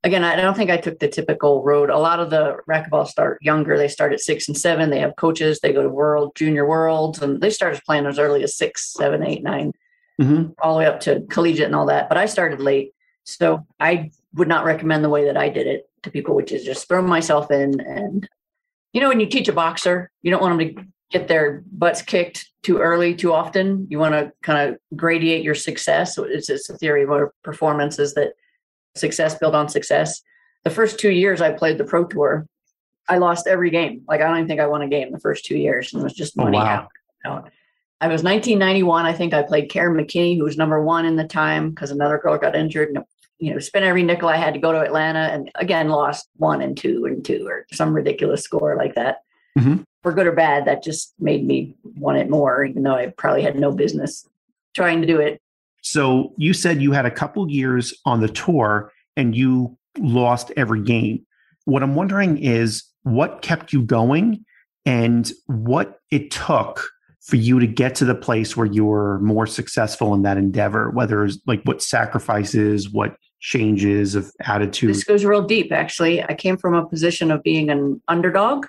Again, 0.05 0.23
I 0.23 0.35
don't 0.35 0.55
think 0.55 0.69
I 0.69 0.77
took 0.77 0.99
the 0.99 1.07
typical 1.07 1.63
road. 1.63 1.89
A 1.89 1.97
lot 1.97 2.19
of 2.19 2.29
the 2.29 2.57
racquetball 2.69 3.07
start 3.07 3.39
younger. 3.41 3.75
They 3.75 3.87
start 3.87 4.13
at 4.13 4.21
six 4.21 4.47
and 4.47 4.55
seven. 4.55 4.91
They 4.91 4.99
have 4.99 5.15
coaches. 5.15 5.59
They 5.59 5.73
go 5.73 5.81
to 5.81 5.89
world, 5.89 6.35
junior 6.35 6.65
worlds, 6.65 7.21
and 7.21 7.41
they 7.41 7.49
started 7.49 7.83
playing 7.83 8.05
as 8.05 8.19
early 8.19 8.43
as 8.43 8.55
six, 8.55 8.93
seven, 8.93 9.23
eight, 9.23 9.41
nine, 9.41 9.73
mm-hmm. 10.21 10.51
all 10.59 10.75
the 10.75 10.79
way 10.79 10.85
up 10.85 10.99
to 11.01 11.21
collegiate 11.31 11.65
and 11.65 11.75
all 11.75 11.87
that. 11.87 12.07
But 12.07 12.19
I 12.19 12.27
started 12.27 12.61
late. 12.61 12.93
So 13.23 13.65
I 13.79 14.11
would 14.35 14.47
not 14.47 14.63
recommend 14.63 15.03
the 15.03 15.09
way 15.09 15.25
that 15.25 15.37
I 15.37 15.49
did 15.49 15.65
it 15.65 15.89
to 16.03 16.11
people, 16.11 16.35
which 16.35 16.51
is 16.51 16.63
just 16.63 16.87
throw 16.87 17.01
myself 17.01 17.49
in. 17.49 17.79
And, 17.81 18.29
you 18.93 19.01
know, 19.01 19.09
when 19.09 19.19
you 19.19 19.25
teach 19.25 19.47
a 19.47 19.53
boxer, 19.53 20.11
you 20.21 20.29
don't 20.29 20.41
want 20.41 20.59
them 20.59 20.75
to 20.75 20.85
get 21.09 21.27
their 21.27 21.63
butts 21.71 22.03
kicked 22.03 22.47
too 22.61 22.77
early, 22.77 23.15
too 23.15 23.33
often. 23.33 23.87
You 23.89 23.97
want 23.97 24.13
to 24.13 24.31
kind 24.43 24.69
of 24.69 24.77
gradiate 24.95 25.43
your 25.43 25.55
success. 25.55 26.19
It's, 26.19 26.47
it's 26.51 26.69
a 26.69 26.77
theory 26.77 27.03
of 27.03 27.31
performance 27.43 27.97
is 27.97 28.13
that 28.13 28.33
success 28.95 29.38
built 29.38 29.56
on 29.56 29.69
success. 29.69 30.21
The 30.63 30.69
first 30.69 31.00
two 31.00 31.12
years 31.12 31.42
I 31.42 31.51
played 31.51 31.77
the 31.77 31.83
pro 31.83 32.06
tour, 32.06 32.47
I 33.07 33.18
lost 33.18 33.47
every 33.47 33.69
game. 33.69 34.03
Like 34.07 34.21
I 34.21 34.25
don't 34.25 34.38
even 34.38 34.47
think 34.47 34.62
I 34.62 34.68
won 34.68 34.81
a 34.81 34.88
game 34.88 35.12
the 35.12 35.19
first 35.19 35.45
two 35.45 35.57
years, 35.57 35.94
and 35.94 36.01
it 36.01 36.03
was 36.03 36.13
just 36.13 36.33
oh, 36.38 36.44
money 36.44 36.57
oh, 36.57 36.62
wow. 36.62 36.89
out. 37.25 37.51
I 38.01 38.07
was 38.07 38.24
1991. 38.24 39.06
I 39.06 39.13
think 39.13 39.33
I 39.33 39.44
played 39.44 39.71
Caryn 39.71 40.00
McKinney, 40.00 40.38
who 40.38 40.44
was 40.44 40.57
number 40.57 40.81
one 40.83 41.06
in 41.06 41.15
the 41.15 41.27
time 41.27 41.69
because 41.69 41.92
another 41.92 42.18
girl 42.18 42.38
got 42.38 42.56
injured. 42.56 42.89
And, 42.89 43.06
you 43.39 43.53
know, 43.53 43.59
spent 43.59 43.86
every 43.86 44.03
nickel 44.03 44.30
I 44.30 44.38
had 44.38 44.53
to 44.53 44.59
go 44.59 44.71
to 44.71 44.81
Atlanta, 44.81 45.19
and 45.19 45.51
again 45.56 45.89
lost 45.89 46.30
one 46.38 46.62
and 46.62 46.75
two 46.75 47.06
and 47.06 47.24
two 47.24 47.48
or 47.48 47.65
some 47.71 47.94
ridiculous 47.94 48.44
score 48.44 48.75
like 48.75 48.95
that. 48.95 49.24
Mm-hmm. 49.57 49.83
For 50.03 50.13
good 50.13 50.27
or 50.27 50.33
bad, 50.33 50.65
that 50.65 50.83
just 50.83 51.13
made 51.19 51.45
me 51.45 51.75
want 51.83 52.18
it 52.18 52.30
more, 52.30 52.63
even 52.63 52.83
though 52.83 52.95
I 52.95 53.07
probably 53.07 53.41
had 53.41 53.57
no 53.57 53.71
business 53.71 54.27
trying 54.75 55.01
to 55.01 55.07
do 55.07 55.19
it. 55.19 55.41
So 55.85 56.33
you 56.35 56.53
said 56.53 56.81
you 56.81 56.93
had 56.93 57.05
a 57.05 57.11
couple 57.11 57.47
years 57.47 57.93
on 58.05 58.19
the 58.19 58.27
tour 58.27 58.91
and 59.15 59.35
you 59.35 59.77
lost 59.99 60.51
every 60.57 60.81
game. 60.81 61.23
What 61.65 61.83
I'm 61.83 61.93
wondering 61.93 62.39
is 62.39 62.83
what 63.03 63.43
kept 63.43 63.71
you 63.71 63.83
going 63.83 64.43
and 64.87 65.31
what 65.45 65.99
it 66.09 66.31
took 66.31 66.89
for 67.21 67.35
you 67.35 67.59
to 67.59 67.67
get 67.67 67.93
to 67.95 68.05
the 68.05 68.15
place 68.15 68.57
where 68.57 68.65
you 68.65 68.83
were 68.83 69.19
more 69.19 69.45
successful 69.45 70.15
in 70.15 70.23
that 70.23 70.37
endeavor, 70.37 70.89
whether 70.89 71.23
it's 71.23 71.37
like 71.45 71.61
what 71.65 71.83
sacrifices, 71.83 72.89
what 72.89 73.15
changes 73.39 74.15
of 74.15 74.31
attitude. 74.41 74.89
This 74.89 75.03
goes 75.03 75.23
real 75.23 75.43
deep, 75.43 75.71
actually. 75.71 76.23
I 76.23 76.33
came 76.33 76.57
from 76.57 76.73
a 76.73 76.88
position 76.88 77.29
of 77.29 77.43
being 77.43 77.69
an 77.69 78.01
underdog, 78.07 78.65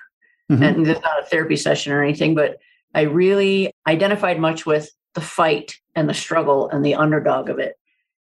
mm-hmm. 0.51 0.61
and 0.61 0.85
this 0.85 0.97
is 0.97 1.03
not 1.03 1.19
a 1.19 1.25
therapy 1.25 1.55
session 1.55 1.93
or 1.93 2.03
anything, 2.03 2.35
but 2.35 2.57
I 2.93 3.01
really 3.01 3.71
identified 3.87 4.39
much 4.39 4.67
with 4.67 4.91
the 5.13 5.21
fight 5.21 5.79
and 5.95 6.09
the 6.09 6.13
struggle 6.13 6.69
and 6.69 6.85
the 6.85 6.95
underdog 6.95 7.49
of 7.49 7.59
it. 7.59 7.75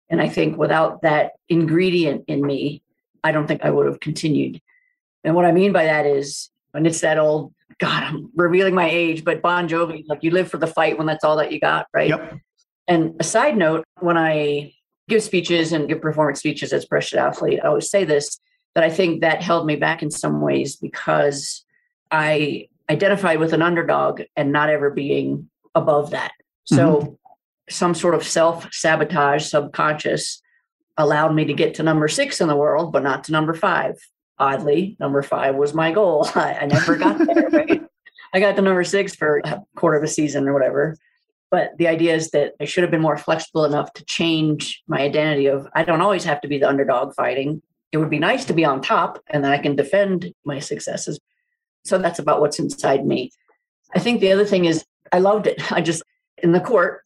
And 0.08 0.20
I 0.20 0.28
think 0.28 0.56
without 0.56 1.02
that 1.02 1.32
ingredient 1.48 2.24
in 2.28 2.46
me, 2.46 2.82
I 3.22 3.32
don't 3.32 3.46
think 3.46 3.64
I 3.64 3.70
would 3.70 3.86
have 3.86 4.00
continued. 4.00 4.60
And 5.24 5.34
what 5.34 5.46
I 5.46 5.52
mean 5.52 5.72
by 5.72 5.84
that 5.84 6.06
is, 6.06 6.50
and 6.74 6.86
it's 6.86 7.00
that 7.00 7.18
old, 7.18 7.54
God, 7.78 8.02
I'm 8.02 8.30
revealing 8.36 8.74
my 8.74 8.88
age, 8.88 9.24
but 9.24 9.42
Bon 9.42 9.68
Jovi, 9.68 10.04
like 10.06 10.22
you 10.22 10.30
live 10.30 10.50
for 10.50 10.58
the 10.58 10.66
fight 10.66 10.98
when 10.98 11.06
that's 11.06 11.24
all 11.24 11.36
that 11.36 11.50
you 11.50 11.58
got, 11.58 11.86
right? 11.94 12.10
Yep. 12.10 12.38
And 12.86 13.14
a 13.18 13.24
side 13.24 13.56
note, 13.56 13.84
when 14.00 14.18
I 14.18 14.74
give 15.08 15.22
speeches 15.22 15.72
and 15.72 15.88
give 15.88 16.00
performance 16.00 16.40
speeches 16.40 16.72
as 16.72 16.84
Precious 16.84 17.18
Athlete, 17.18 17.60
I 17.62 17.68
always 17.68 17.90
say 17.90 18.04
this 18.04 18.38
that 18.74 18.84
I 18.84 18.90
think 18.90 19.20
that 19.20 19.40
held 19.40 19.66
me 19.66 19.76
back 19.76 20.02
in 20.02 20.10
some 20.10 20.40
ways 20.40 20.76
because 20.76 21.64
I 22.10 22.68
identified 22.90 23.38
with 23.38 23.52
an 23.52 23.62
underdog 23.62 24.22
and 24.36 24.52
not 24.52 24.68
ever 24.68 24.90
being 24.90 25.48
above 25.74 26.10
that. 26.10 26.32
So 26.64 26.96
mm-hmm. 26.96 27.12
some 27.68 27.94
sort 27.94 28.14
of 28.14 28.24
self 28.24 28.72
sabotage, 28.72 29.44
subconscious, 29.46 30.42
allowed 30.96 31.34
me 31.34 31.44
to 31.44 31.54
get 31.54 31.74
to 31.74 31.82
number 31.82 32.08
six 32.08 32.40
in 32.40 32.48
the 32.48 32.56
world, 32.56 32.92
but 32.92 33.02
not 33.02 33.24
to 33.24 33.32
number 33.32 33.54
five. 33.54 33.96
Oddly, 34.38 34.96
number 34.98 35.22
five 35.22 35.54
was 35.54 35.74
my 35.74 35.92
goal. 35.92 36.28
I, 36.34 36.54
I 36.54 36.66
never 36.66 36.96
got 36.96 37.18
there. 37.18 37.50
Right? 37.52 37.82
I 38.32 38.40
got 38.40 38.56
to 38.56 38.62
number 38.62 38.82
six 38.82 39.14
for 39.14 39.40
a 39.44 39.62
quarter 39.76 39.96
of 39.96 40.02
a 40.02 40.08
season 40.08 40.48
or 40.48 40.52
whatever. 40.52 40.96
But 41.52 41.78
the 41.78 41.86
idea 41.86 42.16
is 42.16 42.32
that 42.32 42.54
I 42.60 42.64
should 42.64 42.82
have 42.82 42.90
been 42.90 43.00
more 43.00 43.16
flexible 43.16 43.64
enough 43.64 43.92
to 43.92 44.04
change 44.06 44.82
my 44.88 45.00
identity 45.00 45.46
of 45.46 45.68
I 45.72 45.84
don't 45.84 46.00
always 46.00 46.24
have 46.24 46.40
to 46.40 46.48
be 46.48 46.58
the 46.58 46.68
underdog 46.68 47.14
fighting. 47.14 47.62
It 47.92 47.98
would 47.98 48.10
be 48.10 48.18
nice 48.18 48.44
to 48.46 48.52
be 48.52 48.64
on 48.64 48.82
top 48.82 49.22
and 49.28 49.44
then 49.44 49.52
I 49.52 49.58
can 49.58 49.76
defend 49.76 50.34
my 50.44 50.58
successes. 50.58 51.20
So 51.84 51.96
that's 51.96 52.18
about 52.18 52.40
what's 52.40 52.58
inside 52.58 53.06
me. 53.06 53.30
I 53.94 54.00
think 54.00 54.20
the 54.20 54.32
other 54.32 54.44
thing 54.44 54.64
is 54.64 54.84
I 55.12 55.20
loved 55.20 55.46
it. 55.46 55.70
I 55.72 55.80
just 55.80 56.02
in 56.44 56.52
the 56.52 56.60
court, 56.60 57.00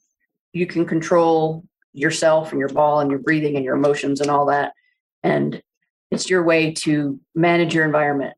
you 0.52 0.66
can 0.66 0.84
control 0.84 1.64
yourself 1.92 2.50
and 2.50 2.58
your 2.58 2.68
ball 2.68 3.00
and 3.00 3.08
your 3.08 3.20
breathing 3.20 3.54
and 3.54 3.64
your 3.64 3.76
emotions 3.76 4.20
and 4.20 4.28
all 4.28 4.46
that. 4.46 4.72
And 5.22 5.62
it's 6.10 6.28
your 6.28 6.42
way 6.42 6.72
to 6.72 7.18
manage 7.34 7.72
your 7.72 7.84
environment. 7.84 8.34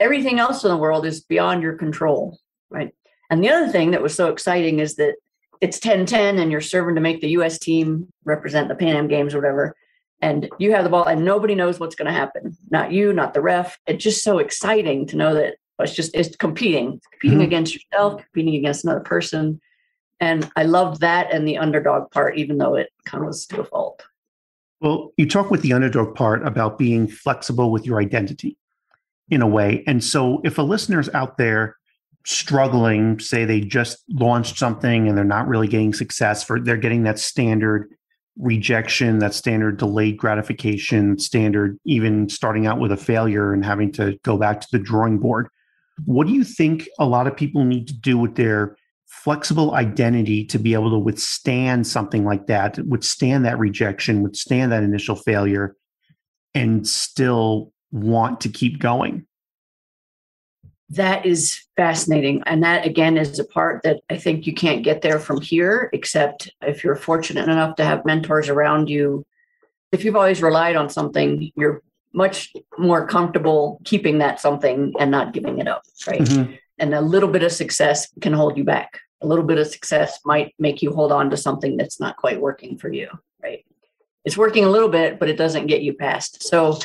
Everything 0.00 0.38
else 0.38 0.64
in 0.64 0.70
the 0.70 0.76
world 0.76 1.04
is 1.04 1.20
beyond 1.20 1.62
your 1.62 1.74
control, 1.74 2.38
right? 2.70 2.94
And 3.30 3.44
the 3.44 3.50
other 3.50 3.70
thing 3.70 3.90
that 3.90 4.02
was 4.02 4.14
so 4.14 4.28
exciting 4.28 4.78
is 4.80 4.96
that 4.96 5.16
it's 5.60 5.78
10 5.78 6.06
10 6.06 6.38
and 6.38 6.50
you're 6.50 6.60
serving 6.62 6.94
to 6.94 7.00
make 7.00 7.20
the 7.20 7.30
US 7.30 7.58
team 7.58 8.08
represent 8.24 8.68
the 8.68 8.74
Pan 8.74 8.96
Am 8.96 9.06
Games 9.06 9.34
or 9.34 9.38
whatever. 9.38 9.76
And 10.22 10.48
you 10.58 10.72
have 10.72 10.84
the 10.84 10.90
ball 10.90 11.04
and 11.04 11.24
nobody 11.24 11.54
knows 11.54 11.78
what's 11.78 11.94
going 11.94 12.06
to 12.06 12.18
happen. 12.18 12.56
Not 12.70 12.90
you, 12.90 13.12
not 13.12 13.34
the 13.34 13.42
ref. 13.42 13.78
It's 13.86 14.02
just 14.02 14.24
so 14.24 14.38
exciting 14.38 15.06
to 15.08 15.16
know 15.16 15.34
that 15.34 15.56
it's 15.78 15.94
just 15.94 16.14
it's 16.14 16.34
competing, 16.36 17.00
competing 17.12 17.38
mm-hmm. 17.38 17.46
against 17.46 17.74
yourself, 17.74 18.22
competing 18.22 18.56
against 18.56 18.84
another 18.84 19.00
person 19.00 19.60
and 20.20 20.50
I 20.56 20.64
loved 20.64 21.00
that 21.00 21.32
and 21.32 21.46
the 21.46 21.58
underdog 21.58 22.10
part, 22.10 22.36
even 22.38 22.58
though 22.58 22.74
it 22.74 22.90
kind 23.04 23.22
of 23.22 23.28
was 23.28 23.46
to 23.46 23.60
a 23.60 23.64
fault. 23.64 24.04
Well, 24.80 25.12
you 25.16 25.28
talk 25.28 25.50
with 25.50 25.62
the 25.62 25.72
underdog 25.72 26.14
part 26.14 26.46
about 26.46 26.78
being 26.78 27.08
flexible 27.08 27.70
with 27.70 27.84
your 27.86 28.00
identity 28.00 28.56
in 29.28 29.42
a 29.42 29.46
way. 29.46 29.82
And 29.86 30.02
so 30.02 30.40
if 30.44 30.58
a 30.58 30.62
listener's 30.62 31.08
out 31.10 31.36
there 31.36 31.76
struggling, 32.24 33.18
say 33.18 33.44
they 33.44 33.60
just 33.60 34.04
launched 34.08 34.58
something 34.58 35.08
and 35.08 35.16
they're 35.16 35.24
not 35.24 35.48
really 35.48 35.68
getting 35.68 35.92
success 35.92 36.44
for 36.44 36.60
they're 36.60 36.76
getting 36.76 37.02
that 37.04 37.18
standard 37.18 37.90
rejection, 38.38 39.18
that 39.18 39.34
standard 39.34 39.78
delayed 39.78 40.16
gratification, 40.16 41.18
standard 41.18 41.78
even 41.84 42.28
starting 42.28 42.66
out 42.66 42.78
with 42.78 42.92
a 42.92 42.96
failure 42.96 43.52
and 43.52 43.64
having 43.64 43.90
to 43.92 44.18
go 44.22 44.36
back 44.36 44.60
to 44.60 44.68
the 44.70 44.78
drawing 44.78 45.18
board. 45.18 45.48
What 46.04 46.26
do 46.26 46.32
you 46.32 46.44
think 46.44 46.88
a 47.00 47.06
lot 47.06 47.26
of 47.26 47.36
people 47.36 47.64
need 47.64 47.88
to 47.88 47.94
do 47.94 48.16
with 48.16 48.36
their 48.36 48.76
flexible 49.28 49.74
identity 49.74 50.42
to 50.42 50.58
be 50.58 50.72
able 50.72 50.88
to 50.88 50.98
withstand 50.98 51.86
something 51.86 52.24
like 52.24 52.46
that, 52.46 52.78
withstand 52.86 53.44
that 53.44 53.58
rejection, 53.58 54.22
withstand 54.22 54.72
that 54.72 54.82
initial 54.82 55.14
failure, 55.14 55.76
and 56.54 56.88
still 56.88 57.70
want 57.90 58.40
to 58.40 58.48
keep 58.48 58.78
going. 58.78 59.26
That 60.88 61.26
is 61.26 61.60
fascinating. 61.76 62.42
And 62.46 62.64
that, 62.64 62.86
again, 62.86 63.18
is 63.18 63.38
a 63.38 63.44
part 63.44 63.82
that 63.82 64.00
I 64.08 64.16
think 64.16 64.46
you 64.46 64.54
can't 64.54 64.82
get 64.82 65.02
there 65.02 65.20
from 65.20 65.42
here, 65.42 65.90
except 65.92 66.50
if 66.62 66.82
you're 66.82 66.96
fortunate 66.96 67.50
enough 67.50 67.76
to 67.76 67.84
have 67.84 68.06
mentors 68.06 68.48
around 68.48 68.88
you. 68.88 69.26
If 69.92 70.06
you've 70.06 70.16
always 70.16 70.40
relied 70.40 70.74
on 70.74 70.88
something, 70.88 71.52
you're 71.54 71.82
much 72.14 72.50
more 72.78 73.06
comfortable 73.06 73.78
keeping 73.84 74.20
that 74.20 74.40
something 74.40 74.94
and 74.98 75.10
not 75.10 75.34
giving 75.34 75.58
it 75.58 75.68
up, 75.68 75.82
right? 76.06 76.22
Mm-hmm. 76.22 76.54
And 76.78 76.94
a 76.94 77.02
little 77.02 77.28
bit 77.28 77.42
of 77.42 77.52
success 77.52 78.10
can 78.22 78.32
hold 78.32 78.56
you 78.56 78.64
back 78.64 79.02
a 79.20 79.26
little 79.26 79.44
bit 79.44 79.58
of 79.58 79.66
success 79.66 80.20
might 80.24 80.54
make 80.58 80.82
you 80.82 80.92
hold 80.92 81.12
on 81.12 81.30
to 81.30 81.36
something 81.36 81.76
that's 81.76 82.00
not 82.00 82.16
quite 82.16 82.40
working 82.40 82.78
for 82.78 82.92
you, 82.92 83.08
right? 83.42 83.64
It's 84.24 84.36
working 84.36 84.64
a 84.64 84.70
little 84.70 84.88
bit, 84.88 85.18
but 85.18 85.28
it 85.28 85.36
doesn't 85.36 85.66
get 85.66 85.82
you 85.82 85.94
past. 85.94 86.42
So 86.42 86.78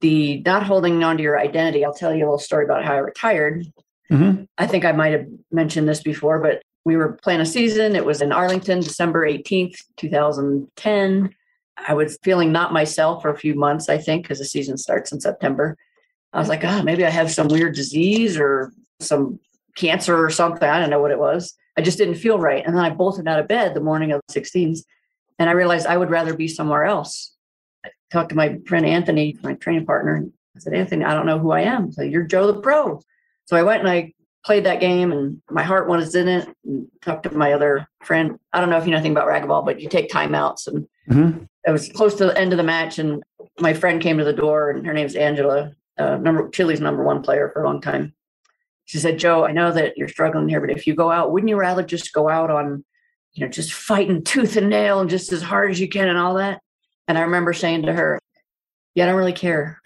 the 0.00 0.42
not 0.44 0.62
holding 0.62 1.02
on 1.04 1.16
to 1.16 1.22
your 1.22 1.38
identity. 1.38 1.84
I'll 1.84 1.94
tell 1.94 2.14
you 2.14 2.24
a 2.24 2.26
little 2.26 2.38
story 2.38 2.64
about 2.64 2.84
how 2.84 2.94
I 2.94 2.98
retired. 2.98 3.66
Mm-hmm. 4.10 4.44
I 4.58 4.66
think 4.66 4.84
I 4.84 4.92
might 4.92 5.12
have 5.12 5.26
mentioned 5.50 5.88
this 5.88 6.02
before, 6.02 6.38
but 6.38 6.62
we 6.84 6.96
were 6.96 7.14
playing 7.14 7.40
a 7.40 7.46
season. 7.46 7.96
It 7.96 8.04
was 8.04 8.22
in 8.22 8.32
Arlington, 8.32 8.80
December 8.80 9.26
18th, 9.26 9.78
2010. 9.96 11.34
I 11.88 11.94
was 11.94 12.18
feeling 12.22 12.52
not 12.52 12.72
myself 12.72 13.22
for 13.22 13.30
a 13.30 13.38
few 13.38 13.54
months, 13.54 13.88
I 13.88 13.98
think, 13.98 14.22
because 14.22 14.38
the 14.38 14.44
season 14.44 14.76
starts 14.76 15.12
in 15.12 15.20
September. 15.20 15.76
I 16.32 16.38
was 16.38 16.48
like, 16.48 16.64
oh, 16.64 16.82
maybe 16.82 17.04
I 17.04 17.10
have 17.10 17.30
some 17.30 17.48
weird 17.48 17.74
disease 17.74 18.38
or 18.38 18.72
some 19.00 19.40
cancer 19.76 20.24
or 20.24 20.30
something. 20.30 20.68
I 20.68 20.78
don't 20.78 20.90
know 20.90 21.00
what 21.00 21.10
it 21.10 21.18
was. 21.18 21.54
I 21.76 21.82
just 21.82 21.98
didn't 21.98 22.14
feel 22.16 22.38
right. 22.38 22.64
And 22.64 22.74
then 22.76 22.84
I 22.84 22.90
bolted 22.90 23.28
out 23.28 23.38
of 23.38 23.48
bed 23.48 23.74
the 23.74 23.80
morning 23.80 24.12
of 24.12 24.20
the 24.28 24.40
16th 24.40 24.80
and 25.38 25.48
I 25.50 25.52
realized 25.52 25.86
I 25.86 25.96
would 25.96 26.10
rather 26.10 26.34
be 26.34 26.48
somewhere 26.48 26.84
else. 26.84 27.34
I 27.84 27.90
talked 28.10 28.30
to 28.30 28.34
my 28.34 28.58
friend 28.66 28.86
Anthony, 28.86 29.36
my 29.42 29.54
training 29.54 29.84
partner. 29.86 30.14
and 30.16 30.32
I 30.56 30.60
said, 30.60 30.72
Anthony, 30.74 31.04
I 31.04 31.12
don't 31.14 31.26
know 31.26 31.38
who 31.38 31.50
I 31.50 31.60
am. 31.62 31.92
So 31.92 32.02
you're 32.02 32.22
Joe 32.24 32.50
the 32.50 32.60
Pro. 32.60 33.00
So 33.44 33.56
I 33.56 33.62
went 33.62 33.80
and 33.80 33.90
I 33.90 34.14
played 34.44 34.64
that 34.64 34.80
game 34.80 35.12
and 35.12 35.42
my 35.50 35.62
heart 35.62 35.88
was 35.88 36.14
in 36.14 36.28
it 36.28 36.48
and 36.64 36.86
talked 37.02 37.24
to 37.24 37.30
my 37.36 37.52
other 37.52 37.86
friend. 38.02 38.38
I 38.52 38.60
don't 38.60 38.70
know 38.70 38.78
if 38.78 38.84
you 38.86 38.90
know 38.92 38.96
anything 38.96 39.12
about 39.12 39.28
racquetball, 39.28 39.64
but 39.64 39.80
you 39.80 39.88
take 39.88 40.10
timeouts 40.10 40.66
and 40.66 40.86
Mm-hmm. 41.08 41.44
it 41.64 41.70
was 41.70 41.88
close 41.90 42.16
to 42.16 42.26
the 42.26 42.36
end 42.36 42.52
of 42.52 42.56
the 42.56 42.64
match 42.64 42.98
and 42.98 43.22
my 43.60 43.72
friend 43.72 44.02
came 44.02 44.18
to 44.18 44.24
the 44.24 44.32
door 44.32 44.70
and 44.70 44.84
her 44.84 44.92
name's 44.92 45.14
Angela, 45.14 45.70
uh, 45.98 46.16
number 46.16 46.48
Chile's 46.48 46.80
number 46.80 47.04
one 47.04 47.22
player 47.22 47.48
for 47.52 47.62
a 47.62 47.64
long 47.64 47.80
time. 47.80 48.12
She 48.86 48.98
said, 48.98 49.18
Joe, 49.18 49.44
I 49.44 49.52
know 49.52 49.70
that 49.72 49.96
you're 49.96 50.08
struggling 50.08 50.48
here, 50.48 50.60
but 50.60 50.70
if 50.70 50.86
you 50.86 50.94
go 50.94 51.10
out, 51.10 51.32
wouldn't 51.32 51.50
you 51.50 51.56
rather 51.56 51.82
just 51.82 52.12
go 52.12 52.28
out 52.28 52.50
on, 52.50 52.84
you 53.34 53.44
know, 53.44 53.50
just 53.50 53.72
fighting 53.72 54.22
tooth 54.24 54.56
and 54.56 54.70
nail 54.70 55.00
and 55.00 55.10
just 55.10 55.32
as 55.32 55.42
hard 55.42 55.70
as 55.70 55.80
you 55.80 55.88
can 55.88 56.08
and 56.08 56.16
all 56.18 56.34
that? 56.34 56.60
And 57.08 57.18
I 57.18 57.22
remember 57.22 57.52
saying 57.52 57.82
to 57.82 57.92
her, 57.92 58.18
Yeah, 58.94 59.04
I 59.04 59.06
don't 59.08 59.16
really 59.16 59.32
care. 59.32 59.80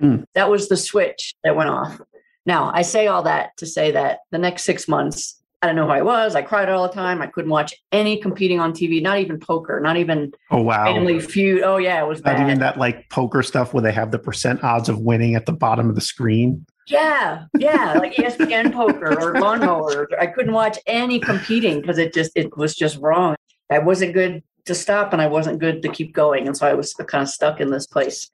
Mm. 0.00 0.24
That 0.34 0.50
was 0.50 0.68
the 0.68 0.76
switch 0.78 1.34
that 1.44 1.56
went 1.56 1.68
off. 1.70 2.00
Now, 2.46 2.70
I 2.74 2.82
say 2.82 3.06
all 3.06 3.22
that 3.24 3.50
to 3.58 3.66
say 3.66 3.90
that 3.90 4.20
the 4.30 4.38
next 4.38 4.64
six 4.64 4.88
months, 4.88 5.38
I 5.60 5.66
don't 5.66 5.76
know 5.76 5.84
who 5.84 5.92
I 5.92 6.00
was. 6.00 6.34
I 6.34 6.40
cried 6.40 6.70
all 6.70 6.88
the 6.88 6.94
time. 6.94 7.20
I 7.20 7.26
couldn't 7.26 7.50
watch 7.50 7.74
any 7.92 8.16
competing 8.18 8.58
on 8.60 8.72
TV, 8.72 9.02
not 9.02 9.18
even 9.18 9.38
poker, 9.38 9.78
not 9.78 9.98
even 9.98 10.32
Oh 10.50 10.62
wow. 10.62 10.86
Family 10.86 11.20
Feud. 11.20 11.62
Oh, 11.62 11.76
yeah, 11.76 12.02
it 12.02 12.08
was 12.08 12.24
Not 12.24 12.36
bad. 12.38 12.46
even 12.46 12.60
that 12.60 12.78
like 12.78 13.10
poker 13.10 13.42
stuff 13.42 13.74
where 13.74 13.82
they 13.82 13.92
have 13.92 14.10
the 14.10 14.18
percent 14.18 14.64
odds 14.64 14.88
of 14.88 14.98
winning 15.00 15.34
at 15.34 15.44
the 15.44 15.52
bottom 15.52 15.90
of 15.90 15.94
the 15.96 16.00
screen. 16.00 16.64
Yeah, 16.90 17.44
yeah, 17.58 17.94
like 17.98 18.14
ESPN 18.14 18.72
poker 18.72 19.18
or 19.20 19.40
lawnmower. 19.40 20.08
I 20.20 20.26
couldn't 20.26 20.52
watch 20.52 20.78
any 20.86 21.20
competing 21.20 21.80
because 21.80 21.98
it 21.98 22.12
just 22.12 22.32
it 22.34 22.56
was 22.56 22.74
just 22.74 22.98
wrong. 22.98 23.36
I 23.70 23.78
wasn't 23.78 24.14
good 24.14 24.42
to 24.66 24.74
stop 24.74 25.12
and 25.12 25.22
I 25.22 25.26
wasn't 25.26 25.60
good 25.60 25.82
to 25.82 25.88
keep 25.88 26.12
going. 26.12 26.46
And 26.46 26.56
so 26.56 26.66
I 26.66 26.74
was 26.74 26.94
kind 26.94 27.22
of 27.22 27.28
stuck 27.28 27.60
in 27.60 27.70
this 27.70 27.86
place. 27.86 28.28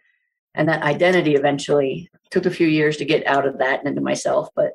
And 0.55 0.69
that 0.69 0.83
identity 0.83 1.35
eventually 1.35 2.09
took 2.31 2.47
a 2.47 2.51
few 2.51 2.67
years 2.67 2.97
to 2.97 3.05
get 3.05 3.27
out 3.27 3.47
of 3.47 3.59
that 3.59 3.81
and 3.81 3.89
into 3.89 4.01
myself. 4.01 4.49
But 4.57 4.73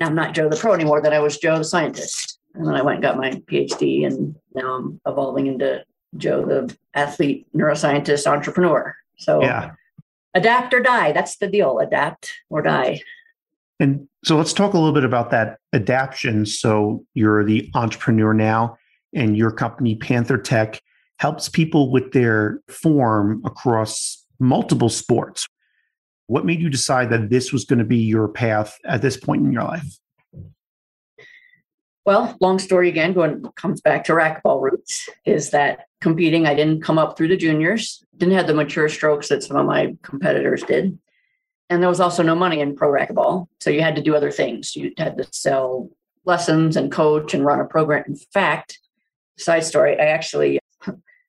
now 0.00 0.06
I'm 0.06 0.14
not 0.14 0.34
Joe 0.34 0.48
the 0.48 0.56
pro 0.56 0.72
anymore, 0.72 1.00
then 1.00 1.12
I 1.12 1.20
was 1.20 1.38
Joe 1.38 1.56
the 1.58 1.64
scientist. 1.64 2.38
And 2.54 2.66
then 2.66 2.74
I 2.74 2.82
went 2.82 2.96
and 2.96 3.02
got 3.02 3.16
my 3.16 3.30
PhD 3.30 4.06
and 4.06 4.34
now 4.54 4.74
I'm 4.74 5.00
evolving 5.06 5.46
into 5.46 5.84
Joe 6.16 6.44
the 6.44 6.76
athlete, 6.94 7.46
neuroscientist, 7.54 8.26
entrepreneur. 8.26 8.94
So 9.16 9.40
Yeah. 9.40 9.72
Adapt 10.34 10.74
or 10.74 10.80
die. 10.80 11.12
That's 11.12 11.36
the 11.36 11.48
deal. 11.48 11.78
Adapt 11.78 12.32
or 12.50 12.62
die. 12.62 13.00
And 13.80 14.08
so 14.24 14.36
let's 14.36 14.52
talk 14.52 14.74
a 14.74 14.78
little 14.78 14.92
bit 14.92 15.04
about 15.04 15.30
that 15.30 15.58
adaption. 15.72 16.46
So 16.46 17.04
you're 17.14 17.44
the 17.44 17.70
entrepreneur 17.74 18.32
now, 18.32 18.76
and 19.12 19.36
your 19.36 19.50
company, 19.50 19.96
Panther 19.96 20.38
Tech, 20.38 20.80
helps 21.18 21.48
people 21.48 21.90
with 21.90 22.12
their 22.12 22.60
form 22.68 23.42
across 23.44 24.24
multiple 24.38 24.88
sports. 24.88 25.46
What 26.26 26.44
made 26.46 26.60
you 26.60 26.70
decide 26.70 27.10
that 27.10 27.30
this 27.30 27.52
was 27.52 27.64
going 27.64 27.78
to 27.80 27.84
be 27.84 27.98
your 27.98 28.28
path 28.28 28.78
at 28.84 29.02
this 29.02 29.16
point 29.16 29.44
in 29.44 29.52
your 29.52 29.64
life? 29.64 29.98
Well, 32.06 32.36
long 32.40 32.58
story 32.58 32.88
again, 32.88 33.12
going 33.12 33.44
comes 33.56 33.80
back 33.80 34.04
to 34.04 34.12
racquetball 34.12 34.60
roots, 34.60 35.08
is 35.24 35.50
that 35.50 35.86
competing, 36.04 36.46
I 36.46 36.54
didn't 36.54 36.82
come 36.82 36.98
up 36.98 37.16
through 37.16 37.28
the 37.28 37.36
juniors, 37.36 38.04
didn't 38.18 38.34
have 38.34 38.46
the 38.46 38.52
mature 38.52 38.90
strokes 38.90 39.30
that 39.30 39.42
some 39.42 39.56
of 39.56 39.64
my 39.64 39.96
competitors 40.02 40.62
did. 40.62 40.98
And 41.70 41.82
there 41.82 41.88
was 41.88 41.98
also 41.98 42.22
no 42.22 42.34
money 42.34 42.60
in 42.60 42.76
pro 42.76 42.90
racquetball. 42.90 43.46
So 43.58 43.70
you 43.70 43.80
had 43.80 43.96
to 43.96 44.02
do 44.02 44.14
other 44.14 44.30
things. 44.30 44.76
You 44.76 44.92
had 44.98 45.16
to 45.16 45.26
sell 45.32 45.88
lessons 46.26 46.76
and 46.76 46.92
coach 46.92 47.32
and 47.32 47.42
run 47.42 47.58
a 47.58 47.64
program. 47.64 48.04
In 48.06 48.16
fact, 48.16 48.78
side 49.38 49.64
story, 49.64 49.98
I 49.98 50.04
actually 50.04 50.60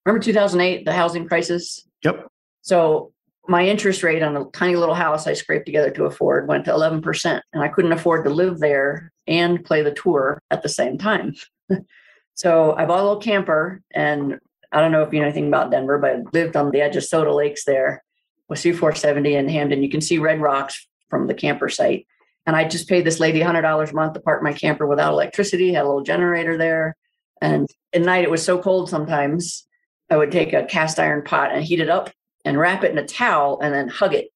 remember 0.05 0.21
2008, 0.21 0.83
the 0.83 0.91
housing 0.91 1.25
crisis. 1.25 1.87
Yep. 2.03 2.27
So 2.61 3.13
my 3.47 3.65
interest 3.65 4.03
rate 4.03 4.23
on 4.23 4.35
a 4.35 4.43
tiny 4.51 4.75
little 4.75 4.93
house 4.93 5.25
I 5.25 5.33
scraped 5.33 5.65
together 5.65 5.91
to 5.91 6.03
afford 6.03 6.49
went 6.49 6.65
to 6.65 6.71
11%. 6.71 7.41
And 7.53 7.63
I 7.63 7.69
couldn't 7.69 7.93
afford 7.93 8.25
to 8.25 8.29
live 8.29 8.59
there 8.59 9.13
and 9.25 9.63
play 9.63 9.83
the 9.83 9.93
tour 9.93 10.41
at 10.51 10.63
the 10.63 10.69
same 10.69 10.97
time. 10.97 11.33
so 12.33 12.75
I 12.75 12.85
bought 12.85 12.99
a 12.99 13.03
little 13.03 13.21
camper 13.21 13.81
and 13.93 14.39
I 14.75 14.81
don't 14.81 14.91
know 14.91 15.03
if 15.03 15.13
you 15.13 15.19
know 15.19 15.25
anything 15.25 15.47
about 15.47 15.71
Denver, 15.71 15.97
but 15.97 16.11
I 16.11 16.23
lived 16.33 16.57
on 16.57 16.71
the 16.71 16.81
edge 16.81 16.97
of 16.97 17.05
Soda 17.05 17.33
Lakes 17.33 17.63
there 17.63 18.03
with 18.49 18.59
C470 18.59 19.31
in 19.31 19.47
Hampden. 19.47 19.81
You 19.81 19.89
can 19.89 20.01
see 20.01 20.17
Red 20.17 20.41
Rocks 20.41 20.85
from 21.09 21.27
the 21.27 21.33
camper 21.33 21.69
site. 21.69 22.05
And 22.45 22.57
I 22.57 22.65
just 22.67 22.89
paid 22.89 23.05
this 23.05 23.21
lady 23.21 23.39
$100 23.39 23.89
a 23.89 23.95
month 23.95 24.13
to 24.13 24.19
park 24.19 24.43
my 24.43 24.51
camper 24.51 24.85
without 24.85 25.13
electricity, 25.13 25.73
had 25.73 25.85
a 25.85 25.87
little 25.87 26.03
generator 26.03 26.57
there. 26.57 26.97
And 27.41 27.69
at 27.93 28.01
night, 28.01 28.25
it 28.25 28.29
was 28.29 28.43
so 28.43 28.59
cold 28.59 28.89
sometimes, 28.89 29.65
I 30.09 30.17
would 30.17 30.31
take 30.31 30.51
a 30.51 30.65
cast 30.65 30.99
iron 30.99 31.23
pot 31.23 31.53
and 31.53 31.63
heat 31.63 31.79
it 31.79 31.89
up 31.89 32.11
and 32.43 32.59
wrap 32.59 32.83
it 32.83 32.91
in 32.91 32.97
a 32.97 33.07
towel 33.07 33.59
and 33.61 33.73
then 33.73 33.87
hug 33.87 34.13
it. 34.13 34.27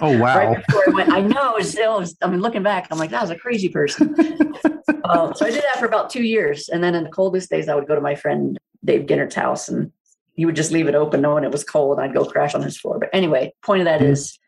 Oh, 0.00 0.18
wow. 0.18 0.36
right 0.36 0.66
before 0.66 0.84
I 0.86 0.90
went, 0.92 1.12
I 1.12 1.20
know, 1.20 1.58
still, 1.60 2.04
I 2.22 2.28
mean, 2.28 2.40
looking 2.40 2.62
back, 2.62 2.88
I'm 2.90 2.98
like, 2.98 3.10
that 3.10 3.22
was 3.22 3.30
a 3.30 3.38
crazy 3.38 3.68
person. 3.68 4.14
Uh, 5.04 5.32
so 5.34 5.44
I 5.44 5.50
did 5.50 5.62
that 5.62 5.78
for 5.78 5.86
about 5.86 6.10
two 6.10 6.22
years. 6.22 6.68
And 6.68 6.82
then 6.82 6.94
in 6.94 7.02
the 7.04 7.10
coldest 7.10 7.50
days, 7.50 7.68
I 7.68 7.74
would 7.74 7.88
go 7.88 7.94
to 7.94 8.00
my 8.00 8.14
friend 8.14 8.58
Dave 8.84 9.06
Ginnert's 9.06 9.34
house 9.34 9.68
and 9.68 9.92
he 10.34 10.46
would 10.46 10.56
just 10.56 10.72
leave 10.72 10.88
it 10.88 10.94
open 10.94 11.20
knowing 11.20 11.44
it 11.44 11.52
was 11.52 11.64
cold. 11.64 11.98
I'd 11.98 12.14
go 12.14 12.24
crash 12.24 12.54
on 12.54 12.62
his 12.62 12.78
floor. 12.78 12.98
But 12.98 13.10
anyway, 13.12 13.52
point 13.62 13.80
of 13.80 13.84
that 13.84 14.00
Mhm. 14.00 14.10
is 14.10 14.38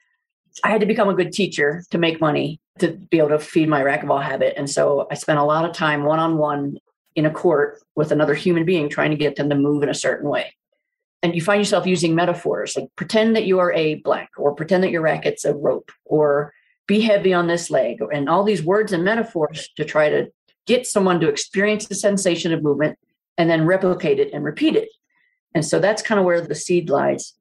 I 0.62 0.70
had 0.70 0.80
to 0.80 0.86
become 0.86 1.08
a 1.08 1.14
good 1.14 1.32
teacher 1.32 1.82
to 1.90 1.98
make 1.98 2.20
money 2.20 2.60
to 2.78 2.92
be 2.92 3.18
able 3.18 3.30
to 3.30 3.38
feed 3.38 3.68
my 3.68 3.82
racquetball 3.82 4.22
habit. 4.22 4.54
And 4.56 4.68
so 4.70 5.06
I 5.10 5.14
spent 5.14 5.38
a 5.38 5.44
lot 5.44 5.64
of 5.64 5.72
time 5.72 6.04
one 6.04 6.18
on 6.18 6.38
one 6.38 6.78
in 7.14 7.26
a 7.26 7.30
court 7.30 7.80
with 7.94 8.12
another 8.12 8.34
human 8.34 8.64
being 8.64 8.88
trying 8.88 9.10
to 9.10 9.16
get 9.16 9.36
them 9.36 9.48
to 9.50 9.54
move 9.54 9.82
in 9.82 9.88
a 9.88 9.94
certain 9.94 10.28
way. 10.28 10.54
And 11.22 11.34
you 11.34 11.40
find 11.40 11.60
yourself 11.60 11.86
using 11.86 12.14
metaphors 12.14 12.76
like 12.76 12.88
pretend 12.96 13.34
that 13.36 13.46
you 13.46 13.58
are 13.58 13.72
a 13.72 13.96
blank 13.96 14.28
or 14.36 14.54
pretend 14.54 14.84
that 14.84 14.90
your 14.90 15.02
racket's 15.02 15.44
a 15.44 15.54
rope 15.54 15.90
or 16.04 16.52
be 16.86 17.00
heavy 17.00 17.32
on 17.32 17.46
this 17.46 17.70
leg 17.70 18.00
and 18.12 18.28
all 18.28 18.44
these 18.44 18.62
words 18.62 18.92
and 18.92 19.04
metaphors 19.04 19.70
to 19.76 19.84
try 19.84 20.08
to 20.08 20.30
get 20.66 20.86
someone 20.86 21.20
to 21.20 21.28
experience 21.28 21.86
the 21.86 21.94
sensation 21.94 22.52
of 22.52 22.62
movement 22.62 22.98
and 23.38 23.50
then 23.50 23.66
replicate 23.66 24.20
it 24.20 24.32
and 24.32 24.44
repeat 24.44 24.76
it. 24.76 24.88
And 25.54 25.64
so 25.64 25.78
that's 25.78 26.02
kind 26.02 26.18
of 26.18 26.24
where 26.26 26.40
the 26.40 26.54
seed 26.54 26.90
lies. 26.90 27.34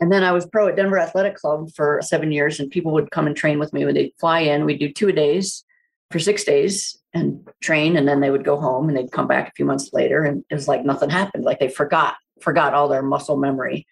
And 0.00 0.12
then 0.12 0.22
I 0.22 0.32
was 0.32 0.46
pro 0.46 0.68
at 0.68 0.76
Denver 0.76 0.98
Athletic 0.98 1.36
Club 1.36 1.70
for 1.74 2.00
seven 2.02 2.30
years, 2.30 2.60
and 2.60 2.70
people 2.70 2.92
would 2.92 3.10
come 3.10 3.26
and 3.26 3.36
train 3.36 3.58
with 3.58 3.72
me 3.72 3.84
when 3.84 3.94
they'd 3.94 4.12
fly 4.20 4.40
in. 4.40 4.64
We'd 4.64 4.78
do 4.78 4.92
two 4.92 5.08
a 5.08 5.12
days 5.12 5.64
for 6.10 6.18
six 6.18 6.44
days 6.44 6.98
and 7.14 7.48
train, 7.62 7.96
and 7.96 8.06
then 8.06 8.20
they 8.20 8.30
would 8.30 8.44
go 8.44 8.60
home 8.60 8.88
and 8.88 8.96
they'd 8.96 9.10
come 9.10 9.26
back 9.26 9.48
a 9.48 9.52
few 9.52 9.64
months 9.64 9.90
later, 9.92 10.22
and 10.22 10.44
it 10.50 10.54
was 10.54 10.68
like 10.68 10.84
nothing 10.84 11.08
happened. 11.10 11.44
Like 11.44 11.58
they 11.58 11.68
forgot, 11.68 12.16
forgot 12.42 12.74
all 12.74 12.88
their 12.88 13.02
muscle 13.02 13.36
memory, 13.38 13.86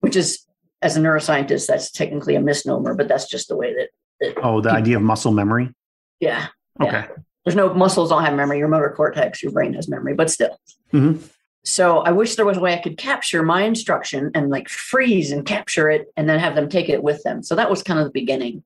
which 0.00 0.16
is, 0.16 0.46
as 0.82 0.96
a 0.96 1.00
neuroscientist, 1.00 1.66
that's 1.66 1.90
technically 1.90 2.36
a 2.36 2.40
misnomer, 2.40 2.94
but 2.94 3.06
that's 3.06 3.28
just 3.28 3.48
the 3.48 3.56
way 3.56 3.74
that, 3.74 3.88
that 4.20 4.38
Oh, 4.42 4.62
the 4.62 4.70
idea 4.70 4.96
of 4.96 5.02
muscle 5.02 5.32
memory. 5.32 5.68
yeah. 6.20 6.46
Okay. 6.80 7.04
There's 7.44 7.56
no 7.56 7.72
muscles 7.72 8.10
don't 8.10 8.24
have 8.24 8.34
memory. 8.34 8.58
Your 8.58 8.68
motor 8.68 8.90
cortex, 8.90 9.42
your 9.42 9.52
brain 9.52 9.74
has 9.74 9.88
memory, 9.88 10.14
but 10.14 10.30
still. 10.30 10.58
Mhm. 10.92 11.22
So 11.64 11.98
I 11.98 12.10
wish 12.10 12.36
there 12.36 12.46
was 12.46 12.56
a 12.56 12.60
way 12.60 12.74
I 12.74 12.82
could 12.82 12.96
capture 12.96 13.42
my 13.42 13.62
instruction 13.62 14.30
and 14.34 14.50
like 14.50 14.68
freeze 14.68 15.30
and 15.30 15.44
capture 15.44 15.90
it 15.90 16.10
and 16.16 16.28
then 16.28 16.38
have 16.38 16.54
them 16.54 16.68
take 16.68 16.88
it 16.88 17.02
with 17.02 17.22
them. 17.22 17.42
So 17.42 17.54
that 17.54 17.70
was 17.70 17.82
kind 17.82 17.98
of 17.98 18.06
the 18.06 18.12
beginning. 18.12 18.62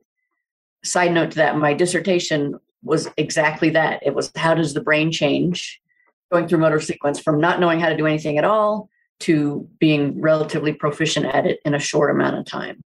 Side 0.84 1.12
note 1.12 1.32
to 1.32 1.36
that, 1.36 1.56
my 1.56 1.74
dissertation 1.74 2.58
was 2.82 3.08
exactly 3.16 3.70
that. 3.70 4.00
It 4.04 4.14
was 4.14 4.30
how 4.36 4.54
does 4.54 4.74
the 4.74 4.80
brain 4.80 5.10
change 5.10 5.80
going 6.30 6.46
through 6.46 6.58
motor 6.58 6.80
sequence 6.80 7.18
from 7.18 7.40
not 7.40 7.60
knowing 7.60 7.80
how 7.80 7.88
to 7.88 7.96
do 7.96 8.06
anything 8.06 8.38
at 8.38 8.44
all 8.44 8.88
to 9.20 9.68
being 9.78 10.20
relatively 10.20 10.72
proficient 10.72 11.26
at 11.26 11.46
it 11.46 11.60
in 11.64 11.74
a 11.74 11.78
short 11.78 12.10
amount 12.10 12.36
of 12.36 12.44
time. 12.44 12.82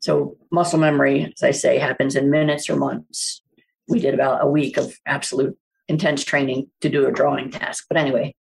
So 0.00 0.36
muscle 0.50 0.78
memory, 0.78 1.32
as 1.34 1.42
I 1.42 1.50
say, 1.50 1.78
happens 1.78 2.16
in 2.16 2.30
minutes 2.30 2.70
or 2.70 2.76
months. 2.76 3.42
We 3.88 4.00
did 4.00 4.14
about 4.14 4.42
a 4.42 4.48
week 4.48 4.76
of 4.76 4.94
absolute 5.06 5.56
intense 5.88 6.24
training 6.24 6.70
to 6.80 6.88
do 6.88 7.06
a 7.06 7.12
drawing 7.12 7.50
task. 7.50 7.86
But 7.88 7.96
anyway, 7.96 8.34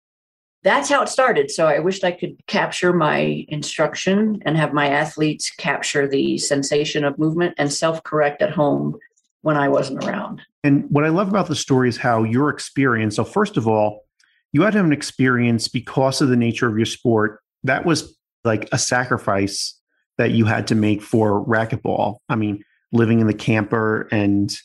that's 0.63 0.89
how 0.89 1.01
it 1.01 1.09
started. 1.09 1.49
So 1.49 1.67
I 1.67 1.79
wished 1.79 2.03
I 2.03 2.11
could 2.11 2.35
capture 2.47 2.93
my 2.93 3.45
instruction 3.47 4.41
and 4.45 4.57
have 4.57 4.73
my 4.73 4.89
athletes 4.89 5.49
capture 5.49 6.07
the 6.07 6.37
sensation 6.37 7.03
of 7.03 7.17
movement 7.17 7.55
and 7.57 7.71
self 7.71 8.03
correct 8.03 8.41
at 8.41 8.51
home 8.51 8.97
when 9.41 9.57
I 9.57 9.69
wasn't 9.69 10.03
around. 10.03 10.41
And 10.63 10.85
what 10.89 11.05
I 11.05 11.09
love 11.09 11.29
about 11.29 11.47
the 11.47 11.55
story 11.55 11.87
is 11.87 11.97
how 11.97 12.23
your 12.23 12.49
experience. 12.49 13.15
So, 13.15 13.23
first 13.23 13.57
of 13.57 13.67
all, 13.67 14.05
you 14.51 14.63
had 14.63 14.75
an 14.75 14.91
experience 14.91 15.67
because 15.67 16.21
of 16.21 16.29
the 16.29 16.35
nature 16.35 16.67
of 16.67 16.75
your 16.75 16.85
sport 16.85 17.41
that 17.63 17.85
was 17.85 18.17
like 18.43 18.67
a 18.71 18.77
sacrifice 18.77 19.79
that 20.17 20.31
you 20.31 20.45
had 20.45 20.67
to 20.67 20.75
make 20.75 21.01
for 21.01 21.45
racquetball. 21.45 22.17
I 22.27 22.35
mean, 22.35 22.63
living 22.91 23.19
in 23.19 23.27
the 23.27 23.33
camper 23.33 24.07
and 24.11 24.55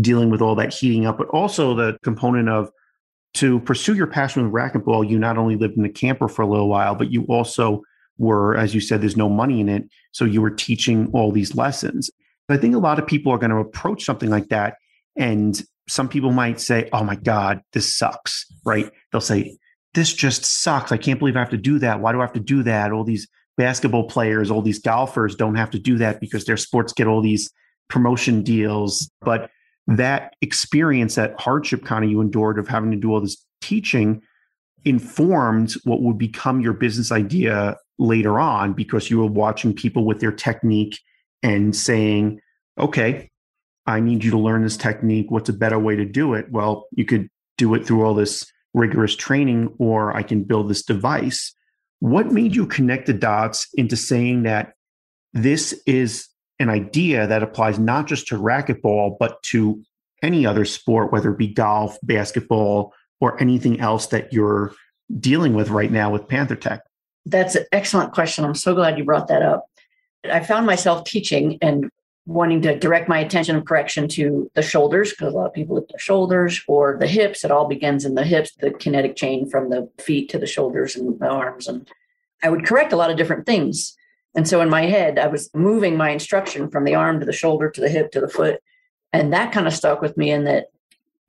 dealing 0.00 0.30
with 0.30 0.42
all 0.42 0.54
that 0.54 0.74
heating 0.74 1.06
up, 1.06 1.18
but 1.18 1.28
also 1.28 1.74
the 1.74 1.98
component 2.02 2.48
of 2.48 2.70
to 3.34 3.60
pursue 3.60 3.94
your 3.94 4.06
passion 4.06 4.42
with 4.42 4.52
racquetball, 4.52 5.08
you 5.08 5.18
not 5.18 5.36
only 5.36 5.56
lived 5.56 5.76
in 5.76 5.82
the 5.82 5.88
camper 5.88 6.28
for 6.28 6.42
a 6.42 6.46
little 6.46 6.68
while, 6.68 6.94
but 6.94 7.12
you 7.12 7.24
also 7.24 7.82
were, 8.18 8.56
as 8.56 8.74
you 8.74 8.80
said, 8.80 9.02
there's 9.02 9.16
no 9.16 9.28
money 9.28 9.60
in 9.60 9.68
it. 9.68 9.84
So 10.12 10.24
you 10.24 10.40
were 10.40 10.50
teaching 10.50 11.10
all 11.12 11.32
these 11.32 11.54
lessons. 11.54 12.10
I 12.48 12.56
think 12.56 12.74
a 12.74 12.78
lot 12.78 12.98
of 12.98 13.06
people 13.06 13.32
are 13.32 13.38
going 13.38 13.50
to 13.50 13.56
approach 13.56 14.04
something 14.04 14.30
like 14.30 14.48
that. 14.48 14.76
And 15.16 15.60
some 15.88 16.08
people 16.08 16.32
might 16.32 16.60
say, 16.60 16.88
oh 16.92 17.04
my 17.04 17.16
God, 17.16 17.60
this 17.72 17.94
sucks, 17.94 18.46
right? 18.64 18.90
They'll 19.12 19.20
say, 19.20 19.58
this 19.94 20.12
just 20.12 20.44
sucks. 20.44 20.92
I 20.92 20.96
can't 20.96 21.18
believe 21.18 21.36
I 21.36 21.40
have 21.40 21.50
to 21.50 21.56
do 21.56 21.78
that. 21.80 22.00
Why 22.00 22.12
do 22.12 22.18
I 22.18 22.22
have 22.22 22.32
to 22.34 22.40
do 22.40 22.62
that? 22.62 22.92
All 22.92 23.04
these 23.04 23.28
basketball 23.56 24.04
players, 24.04 24.50
all 24.50 24.62
these 24.62 24.78
golfers 24.78 25.34
don't 25.34 25.54
have 25.56 25.70
to 25.70 25.78
do 25.78 25.98
that 25.98 26.20
because 26.20 26.44
their 26.44 26.56
sports 26.56 26.92
get 26.92 27.06
all 27.06 27.22
these 27.22 27.50
promotion 27.88 28.42
deals. 28.42 29.10
But 29.20 29.50
that 29.86 30.34
experience, 30.40 31.14
that 31.14 31.38
hardship 31.40 31.84
kind 31.84 32.04
of 32.04 32.10
you 32.10 32.20
endured 32.20 32.58
of 32.58 32.68
having 32.68 32.90
to 32.90 32.96
do 32.96 33.12
all 33.12 33.20
this 33.20 33.44
teaching 33.60 34.22
informed 34.84 35.74
what 35.84 36.00
would 36.00 36.16
become 36.16 36.60
your 36.60 36.72
business 36.72 37.10
idea 37.10 37.76
later 37.98 38.38
on 38.38 38.72
because 38.72 39.10
you 39.10 39.18
were 39.18 39.26
watching 39.26 39.74
people 39.74 40.04
with 40.04 40.20
their 40.20 40.32
technique 40.32 41.00
and 41.42 41.74
saying, 41.74 42.40
okay, 42.78 43.30
I 43.86 44.00
need 44.00 44.24
you 44.24 44.30
to 44.30 44.38
learn 44.38 44.62
this 44.62 44.76
technique. 44.76 45.30
What's 45.30 45.48
a 45.48 45.52
better 45.52 45.78
way 45.78 45.96
to 45.96 46.04
do 46.04 46.34
it? 46.34 46.50
Well, 46.50 46.86
you 46.92 47.04
could 47.04 47.28
do 47.58 47.74
it 47.74 47.86
through 47.86 48.04
all 48.04 48.14
this 48.14 48.50
rigorous 48.74 49.16
training, 49.16 49.74
or 49.78 50.14
I 50.14 50.22
can 50.22 50.44
build 50.44 50.68
this 50.68 50.84
device. 50.84 51.52
What 52.00 52.30
made 52.30 52.54
you 52.54 52.66
connect 52.66 53.06
the 53.06 53.12
dots 53.14 53.68
into 53.74 53.96
saying 53.96 54.42
that 54.42 54.74
this 55.32 55.80
is 55.86 56.28
an 56.58 56.68
idea 56.68 57.26
that 57.26 57.42
applies 57.42 57.78
not 57.78 58.06
just 58.06 58.28
to 58.28 58.36
racquetball, 58.36 59.16
but 59.18 59.42
to 59.44 59.82
any 60.22 60.46
other 60.46 60.64
sport, 60.64 61.12
whether 61.12 61.30
it 61.30 61.38
be 61.38 61.48
golf, 61.48 61.98
basketball, 62.02 62.94
or 63.20 63.40
anything 63.40 63.80
else 63.80 64.06
that 64.08 64.32
you're 64.32 64.72
dealing 65.20 65.54
with 65.54 65.68
right 65.70 65.90
now 65.90 66.10
with 66.10 66.28
Panther 66.28 66.56
Tech? 66.56 66.82
That's 67.24 67.54
an 67.54 67.64
excellent 67.72 68.12
question. 68.12 68.44
I'm 68.44 68.54
so 68.54 68.74
glad 68.74 68.98
you 68.98 69.04
brought 69.04 69.28
that 69.28 69.42
up. 69.42 69.66
I 70.24 70.40
found 70.40 70.66
myself 70.66 71.04
teaching 71.04 71.58
and 71.60 71.90
wanting 72.26 72.60
to 72.60 72.78
direct 72.78 73.08
my 73.08 73.20
attention 73.20 73.54
of 73.54 73.64
correction 73.64 74.08
to 74.08 74.50
the 74.54 74.62
shoulders 74.62 75.10
because 75.10 75.32
a 75.32 75.36
lot 75.36 75.46
of 75.46 75.54
people 75.54 75.76
with 75.76 75.88
their 75.88 75.98
shoulders 75.98 76.60
or 76.66 76.96
the 76.98 77.06
hips. 77.06 77.44
It 77.44 77.52
all 77.52 77.68
begins 77.68 78.04
in 78.04 78.14
the 78.16 78.24
hips, 78.24 78.52
the 78.58 78.72
kinetic 78.72 79.14
chain 79.14 79.48
from 79.48 79.70
the 79.70 79.88
feet 79.98 80.28
to 80.30 80.38
the 80.38 80.46
shoulders 80.46 80.96
and 80.96 81.18
the 81.18 81.28
arms. 81.28 81.68
And 81.68 81.88
I 82.42 82.50
would 82.50 82.66
correct 82.66 82.92
a 82.92 82.96
lot 82.96 83.10
of 83.10 83.16
different 83.16 83.46
things. 83.46 83.96
And 84.36 84.46
so 84.46 84.60
in 84.60 84.68
my 84.68 84.82
head, 84.82 85.18
I 85.18 85.26
was 85.28 85.50
moving 85.54 85.96
my 85.96 86.10
instruction 86.10 86.70
from 86.70 86.84
the 86.84 86.94
arm 86.94 87.18
to 87.20 87.26
the 87.26 87.32
shoulder 87.32 87.70
to 87.70 87.80
the 87.80 87.88
hip 87.88 88.12
to 88.12 88.20
the 88.20 88.28
foot. 88.28 88.60
And 89.12 89.32
that 89.32 89.50
kind 89.50 89.66
of 89.66 89.72
stuck 89.72 90.02
with 90.02 90.16
me 90.18 90.30
in 90.30 90.44
that 90.44 90.66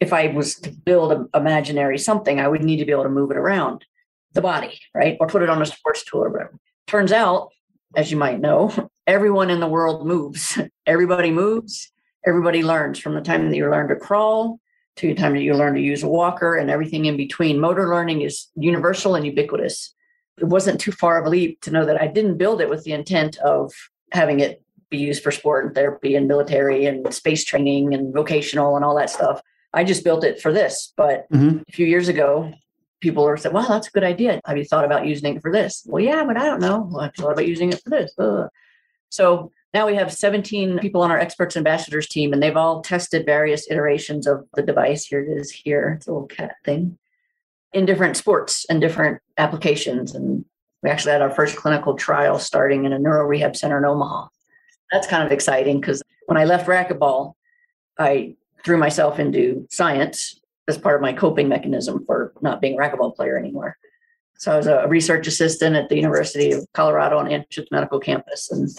if 0.01 0.11
I 0.11 0.27
was 0.27 0.55
to 0.55 0.71
build 0.71 1.13
an 1.13 1.29
imaginary 1.33 1.97
something, 1.97 2.39
I 2.39 2.49
would 2.49 2.63
need 2.63 2.77
to 2.77 2.85
be 2.85 2.91
able 2.91 3.03
to 3.03 3.09
move 3.09 3.31
it 3.31 3.37
around 3.37 3.85
the 4.33 4.41
body, 4.41 4.79
right? 4.93 5.17
Or 5.21 5.27
put 5.27 5.41
it 5.41 5.49
on 5.49 5.61
a 5.61 5.65
sports 5.65 6.03
tool 6.03 6.23
or 6.23 6.29
whatever. 6.29 6.59
Turns 6.85 7.13
out, 7.13 7.49
as 7.95 8.11
you 8.11 8.17
might 8.17 8.41
know, 8.41 8.71
everyone 9.07 9.49
in 9.49 9.61
the 9.61 9.67
world 9.67 10.05
moves. 10.05 10.59
Everybody 10.85 11.31
moves. 11.31 11.89
Everybody 12.25 12.61
learns 12.61 12.99
from 12.99 13.15
the 13.15 13.21
time 13.21 13.49
that 13.49 13.55
you 13.55 13.69
learn 13.71 13.87
to 13.87 13.95
crawl 13.95 14.59
to 14.97 15.07
the 15.07 15.15
time 15.15 15.33
that 15.33 15.43
you 15.43 15.53
learn 15.53 15.75
to 15.75 15.81
use 15.81 16.03
a 16.03 16.09
walker 16.09 16.55
and 16.55 16.69
everything 16.69 17.05
in 17.05 17.15
between. 17.15 17.59
Motor 17.59 17.87
learning 17.87 18.21
is 18.21 18.47
universal 18.55 19.15
and 19.15 19.25
ubiquitous 19.25 19.93
it 20.37 20.45
wasn't 20.45 20.79
too 20.79 20.91
far 20.91 21.19
of 21.19 21.25
a 21.25 21.29
leap 21.29 21.61
to 21.61 21.71
know 21.71 21.85
that 21.85 22.01
I 22.01 22.07
didn't 22.07 22.37
build 22.37 22.61
it 22.61 22.69
with 22.69 22.83
the 22.83 22.93
intent 22.93 23.37
of 23.37 23.73
having 24.11 24.39
it 24.39 24.61
be 24.89 24.97
used 24.97 25.23
for 25.23 25.31
sport 25.31 25.65
and 25.65 25.75
therapy 25.75 26.15
and 26.15 26.27
military 26.27 26.85
and 26.85 27.13
space 27.13 27.43
training 27.43 27.93
and 27.93 28.13
vocational 28.13 28.75
and 28.75 28.85
all 28.85 28.95
that 28.95 29.09
stuff. 29.09 29.41
I 29.73 29.83
just 29.83 30.03
built 30.03 30.23
it 30.23 30.41
for 30.41 30.53
this. 30.53 30.93
But 30.95 31.29
mm-hmm. 31.31 31.59
a 31.67 31.71
few 31.71 31.85
years 31.85 32.07
ago, 32.07 32.53
people 33.01 33.23
were 33.23 33.37
saying, 33.37 33.53
"Wow, 33.53 33.67
that's 33.67 33.87
a 33.87 33.91
good 33.91 34.03
idea. 34.03 34.39
Have 34.45 34.57
you 34.57 34.65
thought 34.65 34.85
about 34.85 35.05
using 35.05 35.35
it 35.35 35.41
for 35.41 35.51
this?" 35.51 35.83
Well, 35.85 36.03
yeah, 36.03 36.23
but 36.23 36.37
I 36.37 36.45
don't 36.45 36.61
know. 36.61 36.87
Well, 36.89 37.01
I 37.01 37.09
thought 37.09 37.33
about 37.33 37.47
using 37.47 37.73
it 37.73 37.81
for 37.83 37.89
this. 37.89 38.13
Ugh. 38.17 38.47
So 39.09 39.51
now 39.73 39.87
we 39.87 39.95
have 39.95 40.13
17 40.13 40.79
people 40.79 41.01
on 41.01 41.11
our 41.11 41.19
experts 41.19 41.57
ambassadors 41.57 42.07
team, 42.07 42.31
and 42.31 42.41
they've 42.41 42.55
all 42.55 42.81
tested 42.81 43.25
various 43.25 43.69
iterations 43.69 44.25
of 44.25 44.47
the 44.53 44.61
device. 44.61 45.05
Here 45.05 45.21
it 45.21 45.29
is. 45.29 45.51
Here 45.51 45.95
it's 45.97 46.07
a 46.07 46.11
little 46.11 46.27
cat 46.27 46.55
thing 46.63 46.97
in 47.77 47.85
different 47.85 48.17
sports 48.17 48.65
and 48.69 48.81
different 48.81 49.21
applications. 49.37 50.15
And 50.15 50.43
we 50.81 50.89
actually 50.89 51.11
had 51.11 51.21
our 51.21 51.29
first 51.29 51.55
clinical 51.55 51.93
trial 51.93 52.39
starting 52.39 52.85
in 52.85 52.91
a 52.91 52.97
neuro 52.97 53.23
rehab 53.23 53.55
center 53.55 53.77
in 53.77 53.85
Omaha. 53.85 54.29
That's 54.91 55.05
kind 55.05 55.23
of 55.23 55.31
exciting 55.31 55.79
because 55.79 56.01
when 56.25 56.39
I 56.39 56.45
left 56.45 56.67
racquetball, 56.67 57.33
I 57.99 58.35
threw 58.65 58.77
myself 58.77 59.19
into 59.19 59.67
science 59.69 60.41
as 60.67 60.79
part 60.79 60.95
of 60.95 61.03
my 61.03 61.13
coping 61.13 61.47
mechanism 61.47 62.03
for 62.07 62.33
not 62.41 62.61
being 62.61 62.79
a 62.79 62.81
racquetball 62.81 63.15
player 63.15 63.37
anymore. 63.37 63.77
So 64.39 64.53
I 64.53 64.57
was 64.57 64.65
a 64.65 64.87
research 64.87 65.27
assistant 65.27 65.75
at 65.75 65.87
the 65.87 65.97
University 65.97 66.53
of 66.53 66.65
Colorado 66.73 67.19
on 67.19 67.27
Anschutz 67.27 67.67
Medical 67.69 67.99
Campus. 67.99 68.49
And 68.49 68.69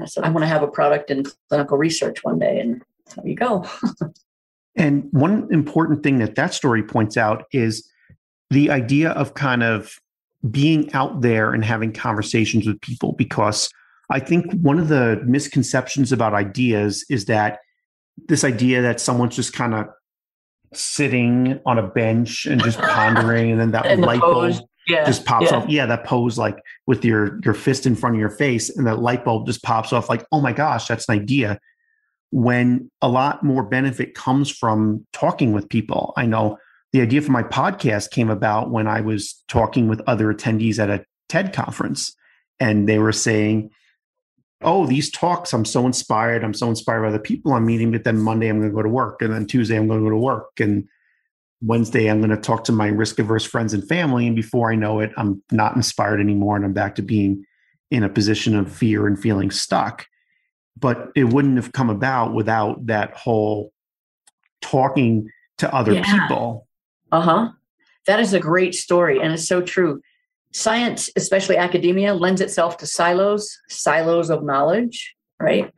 I 0.00 0.06
said, 0.06 0.24
I 0.24 0.30
want 0.30 0.42
to 0.42 0.48
have 0.48 0.64
a 0.64 0.68
product 0.68 1.12
in 1.12 1.24
clinical 1.48 1.78
research 1.78 2.24
one 2.24 2.40
day. 2.40 2.58
And 2.58 2.82
there 3.14 3.28
you 3.28 3.36
go. 3.36 3.64
and 4.76 5.08
one 5.12 5.48
important 5.52 6.02
thing 6.02 6.18
that 6.18 6.34
that 6.34 6.52
story 6.52 6.82
points 6.82 7.16
out 7.16 7.44
is 7.52 7.88
the 8.50 8.70
idea 8.70 9.10
of 9.10 9.34
kind 9.34 9.62
of 9.62 9.98
being 10.50 10.92
out 10.92 11.20
there 11.20 11.52
and 11.52 11.64
having 11.64 11.92
conversations 11.92 12.66
with 12.66 12.80
people 12.80 13.12
because 13.12 13.68
I 14.10 14.20
think 14.20 14.52
one 14.54 14.78
of 14.78 14.88
the 14.88 15.20
misconceptions 15.26 16.12
about 16.12 16.32
ideas 16.32 17.04
is 17.10 17.26
that 17.26 17.58
this 18.28 18.44
idea 18.44 18.80
that 18.82 19.00
someone's 19.00 19.36
just 19.36 19.52
kind 19.52 19.74
of 19.74 19.86
sitting 20.72 21.60
on 21.66 21.78
a 21.78 21.86
bench 21.86 22.46
and 22.46 22.62
just 22.62 22.78
pondering 22.78 23.50
and 23.50 23.60
then 23.60 23.70
that 23.72 23.86
and 23.86 24.02
light 24.02 24.20
bulb 24.20 24.54
yeah, 24.88 25.04
just 25.04 25.26
pops 25.26 25.50
yeah. 25.50 25.56
off. 25.56 25.68
Yeah, 25.68 25.86
that 25.86 26.04
pose 26.04 26.38
like 26.38 26.58
with 26.86 27.04
your 27.04 27.38
your 27.44 27.54
fist 27.54 27.84
in 27.84 27.94
front 27.94 28.16
of 28.16 28.20
your 28.20 28.30
face 28.30 28.74
and 28.74 28.86
that 28.86 29.00
light 29.00 29.24
bulb 29.24 29.46
just 29.46 29.62
pops 29.62 29.92
off 29.92 30.08
like, 30.08 30.24
"Oh 30.32 30.40
my 30.40 30.52
gosh, 30.52 30.86
that's 30.88 31.08
an 31.08 31.14
idea." 31.14 31.60
When 32.30 32.90
a 33.00 33.08
lot 33.08 33.42
more 33.42 33.62
benefit 33.62 34.14
comes 34.14 34.50
from 34.50 35.06
talking 35.12 35.52
with 35.52 35.68
people. 35.68 36.14
I 36.16 36.26
know 36.26 36.58
the 36.92 37.02
idea 37.02 37.20
for 37.20 37.32
my 37.32 37.42
podcast 37.42 38.10
came 38.10 38.30
about 38.30 38.70
when 38.70 38.86
I 38.86 39.00
was 39.00 39.42
talking 39.48 39.88
with 39.88 40.00
other 40.06 40.32
attendees 40.32 40.78
at 40.78 40.90
a 40.90 41.04
TED 41.28 41.52
conference, 41.52 42.14
and 42.58 42.88
they 42.88 42.98
were 42.98 43.12
saying, 43.12 43.70
"Oh, 44.62 44.86
these 44.86 45.10
talks! 45.10 45.52
I'm 45.52 45.66
so 45.66 45.84
inspired. 45.86 46.42
I'm 46.42 46.54
so 46.54 46.68
inspired 46.68 47.02
by 47.02 47.10
the 47.10 47.18
people 47.18 47.52
I'm 47.52 47.66
meeting. 47.66 47.92
But 47.92 48.04
then 48.04 48.18
Monday 48.18 48.48
I'm 48.48 48.58
going 48.58 48.70
to 48.70 48.74
go 48.74 48.82
to 48.82 48.88
work, 48.88 49.20
and 49.20 49.32
then 49.32 49.46
Tuesday 49.46 49.76
I'm 49.76 49.86
going 49.86 50.00
to 50.00 50.06
go 50.06 50.10
to 50.10 50.16
work, 50.16 50.60
and 50.60 50.88
Wednesday 51.60 52.08
I'm 52.08 52.20
going 52.20 52.30
to 52.30 52.36
talk 52.36 52.64
to 52.64 52.72
my 52.72 52.88
risk 52.88 53.18
averse 53.18 53.44
friends 53.44 53.74
and 53.74 53.86
family. 53.86 54.26
And 54.26 54.36
before 54.36 54.72
I 54.72 54.74
know 54.74 55.00
it, 55.00 55.10
I'm 55.16 55.42
not 55.50 55.76
inspired 55.76 56.20
anymore, 56.20 56.56
and 56.56 56.64
I'm 56.64 56.72
back 56.72 56.94
to 56.96 57.02
being 57.02 57.44
in 57.90 58.02
a 58.02 58.08
position 58.08 58.56
of 58.56 58.72
fear 58.72 59.06
and 59.06 59.20
feeling 59.20 59.50
stuck." 59.50 60.06
But 60.80 61.10
it 61.16 61.24
wouldn't 61.24 61.56
have 61.56 61.72
come 61.72 61.90
about 61.90 62.34
without 62.34 62.86
that 62.86 63.12
whole 63.12 63.72
talking 64.62 65.28
to 65.58 65.74
other 65.74 65.94
yeah. 65.94 66.04
people 66.04 66.67
uh 67.12 67.20
huh. 67.20 67.48
That 68.06 68.20
is 68.20 68.32
a 68.32 68.40
great 68.40 68.74
story, 68.74 69.20
and 69.20 69.32
it's 69.32 69.46
so 69.46 69.60
true. 69.60 70.00
Science, 70.52 71.10
especially 71.16 71.56
academia, 71.56 72.14
lends 72.14 72.40
itself 72.40 72.78
to 72.78 72.86
silos, 72.86 73.58
silos 73.68 74.30
of 74.30 74.42
knowledge, 74.42 75.14
right? 75.38 75.72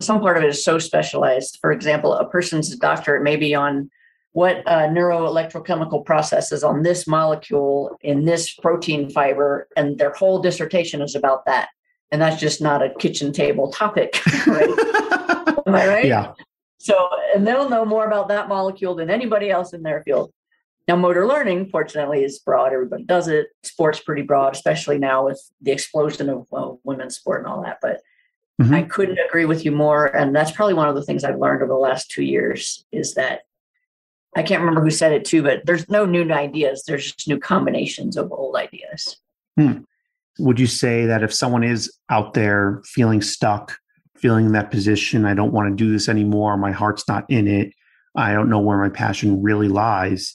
Some 0.00 0.20
part 0.20 0.36
of 0.36 0.44
it 0.44 0.48
is 0.48 0.64
so 0.64 0.78
specialized. 0.78 1.58
For 1.60 1.72
example, 1.72 2.14
a 2.14 2.28
person's 2.28 2.74
doctorate 2.76 3.22
may 3.22 3.36
be 3.36 3.54
on 3.54 3.90
what 4.32 4.66
uh, 4.66 4.88
neuroelectrochemical 4.88 6.04
processes 6.04 6.64
on 6.64 6.82
this 6.82 7.06
molecule 7.06 7.96
in 8.00 8.24
this 8.24 8.52
protein 8.54 9.08
fiber, 9.08 9.68
and 9.76 9.98
their 9.98 10.12
whole 10.12 10.40
dissertation 10.40 11.00
is 11.00 11.14
about 11.14 11.46
that. 11.46 11.68
And 12.10 12.20
that's 12.20 12.40
just 12.40 12.60
not 12.60 12.82
a 12.82 12.90
kitchen 12.94 13.32
table 13.32 13.70
topic, 13.70 14.20
right? 14.46 14.68
Am 15.66 15.74
I 15.74 15.86
right? 15.86 16.04
Yeah. 16.06 16.32
So, 16.78 17.08
and 17.34 17.46
they'll 17.46 17.70
know 17.70 17.84
more 17.84 18.06
about 18.06 18.28
that 18.28 18.48
molecule 18.48 18.94
than 18.94 19.08
anybody 19.08 19.50
else 19.50 19.72
in 19.72 19.82
their 19.82 20.02
field. 20.02 20.32
Now, 20.86 20.96
motor 20.96 21.26
learning, 21.26 21.70
fortunately, 21.70 22.24
is 22.24 22.38
broad. 22.38 22.72
Everybody 22.72 23.04
does 23.04 23.28
it. 23.28 23.48
Sports 23.62 24.00
pretty 24.00 24.22
broad, 24.22 24.54
especially 24.54 24.98
now 24.98 25.26
with 25.26 25.40
the 25.62 25.72
explosion 25.72 26.28
of 26.28 26.46
well, 26.50 26.80
women's 26.84 27.16
sport 27.16 27.40
and 27.40 27.48
all 27.48 27.62
that. 27.62 27.78
But 27.80 28.02
mm-hmm. 28.60 28.74
I 28.74 28.82
couldn't 28.82 29.18
agree 29.18 29.46
with 29.46 29.64
you 29.64 29.72
more. 29.72 30.06
And 30.06 30.36
that's 30.36 30.50
probably 30.50 30.74
one 30.74 30.88
of 30.88 30.94
the 30.94 31.02
things 31.02 31.24
I've 31.24 31.38
learned 31.38 31.62
over 31.62 31.72
the 31.72 31.78
last 31.78 32.10
two 32.10 32.22
years 32.22 32.84
is 32.92 33.14
that 33.14 33.42
I 34.36 34.42
can't 34.42 34.60
remember 34.60 34.82
who 34.82 34.90
said 34.90 35.12
it 35.12 35.24
too, 35.24 35.42
but 35.42 35.64
there's 35.64 35.88
no 35.88 36.04
new 36.04 36.30
ideas. 36.30 36.84
There's 36.86 37.12
just 37.12 37.28
new 37.28 37.38
combinations 37.38 38.16
of 38.16 38.32
old 38.32 38.56
ideas. 38.56 39.16
Hmm. 39.56 39.78
Would 40.40 40.58
you 40.58 40.66
say 40.66 41.06
that 41.06 41.22
if 41.22 41.32
someone 41.32 41.62
is 41.62 41.92
out 42.10 42.34
there 42.34 42.82
feeling 42.84 43.22
stuck, 43.22 43.78
feeling 44.16 44.46
in 44.46 44.52
that 44.52 44.70
position, 44.70 45.24
I 45.24 45.34
don't 45.34 45.52
want 45.52 45.70
to 45.70 45.84
do 45.84 45.92
this 45.92 46.08
anymore, 46.08 46.56
my 46.56 46.72
heart's 46.72 47.06
not 47.06 47.24
in 47.28 47.46
it, 47.46 47.72
I 48.16 48.32
don't 48.32 48.48
know 48.48 48.58
where 48.58 48.78
my 48.78 48.88
passion 48.88 49.42
really 49.42 49.68
lies, 49.68 50.34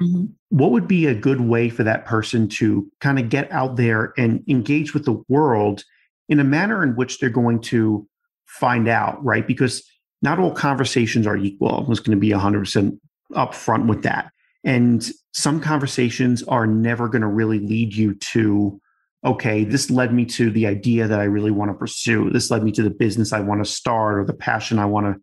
Mm-hmm. 0.00 0.26
What 0.50 0.70
would 0.72 0.88
be 0.88 1.06
a 1.06 1.14
good 1.14 1.40
way 1.40 1.68
for 1.68 1.84
that 1.84 2.04
person 2.04 2.48
to 2.48 2.90
kind 3.00 3.18
of 3.18 3.28
get 3.28 3.50
out 3.50 3.76
there 3.76 4.12
and 4.16 4.42
engage 4.48 4.94
with 4.94 5.04
the 5.04 5.22
world 5.28 5.84
in 6.28 6.40
a 6.40 6.44
manner 6.44 6.82
in 6.82 6.96
which 6.96 7.18
they're 7.18 7.30
going 7.30 7.60
to 7.62 8.06
find 8.46 8.88
out, 8.88 9.22
right? 9.24 9.46
Because 9.46 9.82
not 10.22 10.38
all 10.38 10.52
conversations 10.52 11.26
are 11.26 11.36
equal. 11.36 11.84
I 11.84 11.88
was 11.88 12.00
going 12.00 12.16
to 12.16 12.20
be 12.20 12.30
100% 12.30 12.98
upfront 13.32 13.86
with 13.86 14.02
that. 14.02 14.30
And 14.64 15.08
some 15.32 15.60
conversations 15.60 16.42
are 16.44 16.66
never 16.66 17.08
going 17.08 17.22
to 17.22 17.28
really 17.28 17.60
lead 17.60 17.94
you 17.94 18.14
to, 18.14 18.80
okay, 19.24 19.64
this 19.64 19.90
led 19.90 20.12
me 20.12 20.24
to 20.26 20.50
the 20.50 20.66
idea 20.66 21.06
that 21.06 21.20
I 21.20 21.24
really 21.24 21.50
want 21.50 21.70
to 21.70 21.74
pursue. 21.74 22.30
This 22.30 22.50
led 22.50 22.64
me 22.64 22.72
to 22.72 22.82
the 22.82 22.90
business 22.90 23.32
I 23.32 23.40
want 23.40 23.64
to 23.64 23.70
start 23.70 24.18
or 24.18 24.24
the 24.24 24.34
passion 24.34 24.78
I 24.78 24.86
want 24.86 25.06
to 25.06 25.20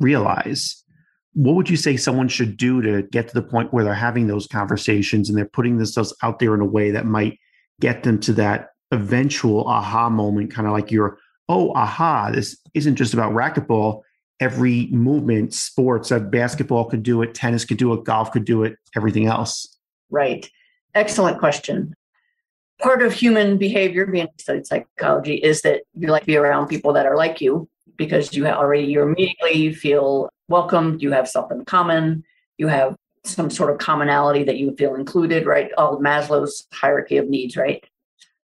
realize. 0.00 0.82
What 1.36 1.54
would 1.54 1.68
you 1.68 1.76
say 1.76 1.98
someone 1.98 2.28
should 2.28 2.56
do 2.56 2.80
to 2.80 3.02
get 3.02 3.28
to 3.28 3.34
the 3.34 3.42
point 3.42 3.70
where 3.70 3.84
they're 3.84 3.92
having 3.92 4.26
those 4.26 4.46
conversations 4.46 5.28
and 5.28 5.36
they're 5.36 5.44
putting 5.44 5.76
themselves 5.76 6.16
out 6.22 6.38
there 6.38 6.54
in 6.54 6.62
a 6.62 6.66
way 6.66 6.90
that 6.90 7.04
might 7.04 7.38
get 7.78 8.04
them 8.04 8.18
to 8.20 8.32
that 8.32 8.70
eventual 8.90 9.68
aha 9.68 10.08
moment, 10.08 10.50
kind 10.50 10.66
of 10.66 10.72
like 10.72 10.90
your, 10.90 11.18
oh, 11.50 11.72
aha, 11.74 12.30
this 12.30 12.58
isn't 12.72 12.96
just 12.96 13.12
about 13.12 13.34
racquetball. 13.34 14.00
Every 14.40 14.86
movement, 14.86 15.52
sports, 15.52 16.10
uh, 16.10 16.20
basketball 16.20 16.86
could 16.86 17.02
do 17.02 17.20
it, 17.20 17.34
tennis 17.34 17.66
could 17.66 17.76
do 17.76 17.92
it, 17.92 18.04
golf 18.04 18.32
could 18.32 18.46
do 18.46 18.64
it, 18.64 18.76
everything 18.96 19.26
else. 19.26 19.76
Right. 20.08 20.50
Excellent 20.94 21.38
question. 21.38 21.94
Part 22.80 23.02
of 23.02 23.12
human 23.12 23.58
behavior, 23.58 24.06
being 24.06 24.28
studied 24.38 24.66
psychology, 24.66 25.34
is 25.34 25.60
that 25.62 25.82
you 25.92 26.08
like 26.08 26.22
to 26.22 26.26
be 26.26 26.36
around 26.38 26.68
people 26.68 26.94
that 26.94 27.04
are 27.04 27.16
like 27.16 27.42
you 27.42 27.68
because 27.96 28.34
you 28.34 28.46
already 28.46 28.84
you 28.84 29.02
immediately 29.02 29.72
feel 29.72 30.28
welcomed. 30.48 31.02
You 31.02 31.12
have 31.12 31.28
something 31.28 31.58
in 31.58 31.64
common. 31.64 32.24
You 32.58 32.68
have 32.68 32.96
some 33.24 33.50
sort 33.50 33.70
of 33.70 33.78
commonality 33.78 34.44
that 34.44 34.56
you 34.56 34.74
feel 34.76 34.94
included. 34.94 35.46
Right. 35.46 35.70
All 35.76 36.00
Maslow's 36.00 36.66
hierarchy 36.72 37.16
of 37.16 37.28
needs. 37.28 37.56
Right. 37.56 37.84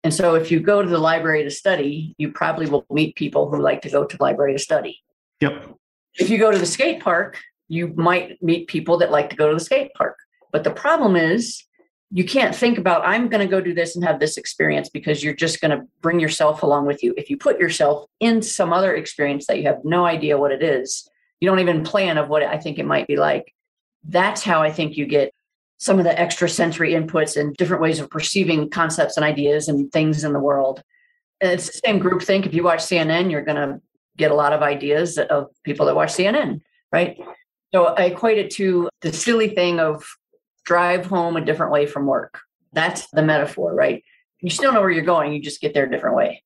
And 0.04 0.14
so 0.14 0.34
if 0.34 0.50
you 0.50 0.60
go 0.60 0.82
to 0.82 0.88
the 0.88 0.98
library 0.98 1.42
to 1.42 1.50
study, 1.50 2.14
you 2.18 2.30
probably 2.30 2.66
will 2.66 2.86
meet 2.90 3.16
people 3.16 3.50
who 3.50 3.60
like 3.60 3.82
to 3.82 3.90
go 3.90 4.04
to 4.04 4.16
the 4.16 4.22
library 4.22 4.52
to 4.52 4.58
study. 4.58 5.02
Yep. 5.40 5.74
If 6.14 6.30
you 6.30 6.38
go 6.38 6.50
to 6.50 6.58
the 6.58 6.66
skate 6.66 7.00
park, 7.00 7.38
you 7.68 7.88
might 7.96 8.42
meet 8.42 8.68
people 8.68 8.98
that 8.98 9.10
like 9.10 9.30
to 9.30 9.36
go 9.36 9.48
to 9.48 9.54
the 9.54 9.60
skate 9.60 9.92
park. 9.94 10.16
But 10.52 10.64
the 10.64 10.70
problem 10.70 11.16
is 11.16 11.64
you 12.10 12.24
can't 12.24 12.54
think 12.54 12.78
about 12.78 13.06
i'm 13.06 13.28
going 13.28 13.46
to 13.46 13.50
go 13.50 13.60
do 13.60 13.74
this 13.74 13.94
and 13.94 14.04
have 14.04 14.20
this 14.20 14.36
experience 14.36 14.88
because 14.88 15.22
you're 15.22 15.34
just 15.34 15.60
going 15.60 15.70
to 15.70 15.86
bring 16.00 16.20
yourself 16.20 16.62
along 16.62 16.86
with 16.86 17.02
you 17.02 17.14
if 17.16 17.28
you 17.28 17.36
put 17.36 17.58
yourself 17.58 18.06
in 18.20 18.40
some 18.42 18.72
other 18.72 18.94
experience 18.94 19.46
that 19.46 19.58
you 19.58 19.64
have 19.64 19.78
no 19.84 20.04
idea 20.06 20.38
what 20.38 20.52
it 20.52 20.62
is 20.62 21.08
you 21.40 21.48
don't 21.48 21.60
even 21.60 21.84
plan 21.84 22.18
of 22.18 22.28
what 22.28 22.42
i 22.42 22.56
think 22.56 22.78
it 22.78 22.86
might 22.86 23.06
be 23.06 23.16
like 23.16 23.54
that's 24.04 24.42
how 24.42 24.62
i 24.62 24.70
think 24.70 24.96
you 24.96 25.06
get 25.06 25.32
some 25.78 25.98
of 25.98 26.04
the 26.04 26.20
extra 26.20 26.48
sensory 26.48 26.92
inputs 26.92 27.40
and 27.40 27.56
different 27.56 27.80
ways 27.80 28.00
of 28.00 28.10
perceiving 28.10 28.68
concepts 28.68 29.16
and 29.16 29.24
ideas 29.24 29.68
and 29.68 29.90
things 29.92 30.24
in 30.24 30.32
the 30.32 30.40
world. 30.40 30.82
And 31.40 31.52
it's 31.52 31.66
the 31.66 31.80
same 31.84 32.00
group 32.00 32.20
think. 32.20 32.46
If 32.46 32.52
you 32.52 32.64
watch 32.64 32.80
CNN, 32.80 33.30
you're 33.30 33.44
going 33.44 33.56
to 33.56 33.80
get 34.16 34.32
a 34.32 34.34
lot 34.34 34.52
of 34.52 34.60
ideas 34.60 35.18
of 35.18 35.46
people 35.62 35.86
that 35.86 35.94
watch 35.94 36.12
CNN, 36.12 36.60
right? 36.92 37.16
So 37.72 37.86
I 37.86 38.04
equate 38.06 38.38
it 38.38 38.50
to 38.52 38.88
the 39.02 39.12
silly 39.12 39.50
thing 39.50 39.78
of 39.78 40.04
drive 40.68 41.06
home 41.06 41.34
a 41.34 41.44
different 41.44 41.72
way 41.72 41.86
from 41.86 42.04
work. 42.04 42.40
That's 42.74 43.08
the 43.10 43.22
metaphor, 43.22 43.74
right? 43.74 44.04
You 44.42 44.50
still 44.50 44.70
know 44.70 44.82
where 44.82 44.90
you're 44.90 45.02
going, 45.02 45.32
you 45.32 45.40
just 45.40 45.62
get 45.62 45.72
there 45.72 45.86
a 45.86 45.90
different 45.90 46.14
way. 46.14 46.44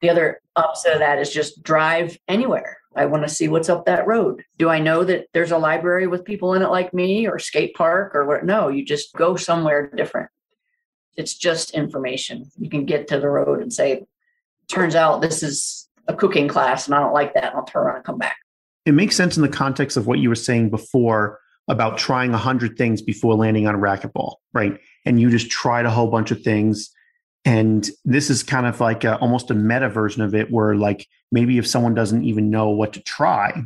The 0.00 0.08
other 0.08 0.40
opposite 0.56 0.94
of 0.94 0.98
that 1.00 1.18
is 1.18 1.30
just 1.30 1.62
drive 1.62 2.16
anywhere. 2.26 2.78
I 2.96 3.04
want 3.04 3.22
to 3.22 3.28
see 3.28 3.48
what's 3.48 3.68
up 3.68 3.84
that 3.84 4.06
road. 4.06 4.42
Do 4.56 4.70
I 4.70 4.78
know 4.78 5.04
that 5.04 5.26
there's 5.34 5.50
a 5.50 5.58
library 5.58 6.06
with 6.06 6.24
people 6.24 6.54
in 6.54 6.62
it 6.62 6.70
like 6.70 6.94
me 6.94 7.28
or 7.28 7.38
skate 7.38 7.74
park 7.74 8.14
or 8.14 8.24
what? 8.24 8.46
No, 8.46 8.68
you 8.68 8.82
just 8.82 9.12
go 9.14 9.36
somewhere 9.36 9.90
different. 9.94 10.30
It's 11.16 11.34
just 11.34 11.72
information. 11.72 12.50
You 12.58 12.70
can 12.70 12.86
get 12.86 13.08
to 13.08 13.20
the 13.20 13.28
road 13.28 13.60
and 13.60 13.70
say, 13.70 14.06
turns 14.68 14.94
out 14.94 15.20
this 15.20 15.42
is 15.42 15.86
a 16.08 16.14
cooking 16.14 16.48
class 16.48 16.86
and 16.86 16.94
I 16.94 17.00
don't 17.00 17.12
like 17.12 17.34
that. 17.34 17.44
And 17.44 17.56
I'll 17.56 17.64
turn 17.64 17.82
around 17.82 17.96
and 17.96 18.04
come 18.06 18.18
back. 18.18 18.38
It 18.86 18.94
makes 18.94 19.16
sense 19.16 19.36
in 19.36 19.42
the 19.42 19.50
context 19.50 19.98
of 19.98 20.06
what 20.06 20.18
you 20.18 20.30
were 20.30 20.34
saying 20.34 20.70
before 20.70 21.40
about 21.68 21.98
trying 21.98 22.34
a 22.34 22.38
hundred 22.38 22.76
things 22.76 23.00
before 23.00 23.34
landing 23.34 23.66
on 23.66 23.74
a 23.74 23.78
racquetball, 23.78 24.36
right? 24.52 24.78
And 25.04 25.20
you 25.20 25.30
just 25.30 25.50
tried 25.50 25.86
a 25.86 25.90
whole 25.90 26.08
bunch 26.08 26.30
of 26.30 26.42
things. 26.42 26.90
And 27.44 27.88
this 28.04 28.30
is 28.30 28.42
kind 28.42 28.66
of 28.66 28.80
like 28.80 29.04
a, 29.04 29.18
almost 29.18 29.50
a 29.50 29.54
meta 29.54 29.88
version 29.88 30.22
of 30.22 30.34
it 30.34 30.50
where 30.50 30.74
like 30.74 31.06
maybe 31.32 31.58
if 31.58 31.66
someone 31.66 31.94
doesn't 31.94 32.24
even 32.24 32.50
know 32.50 32.70
what 32.70 32.92
to 32.94 33.00
try 33.00 33.64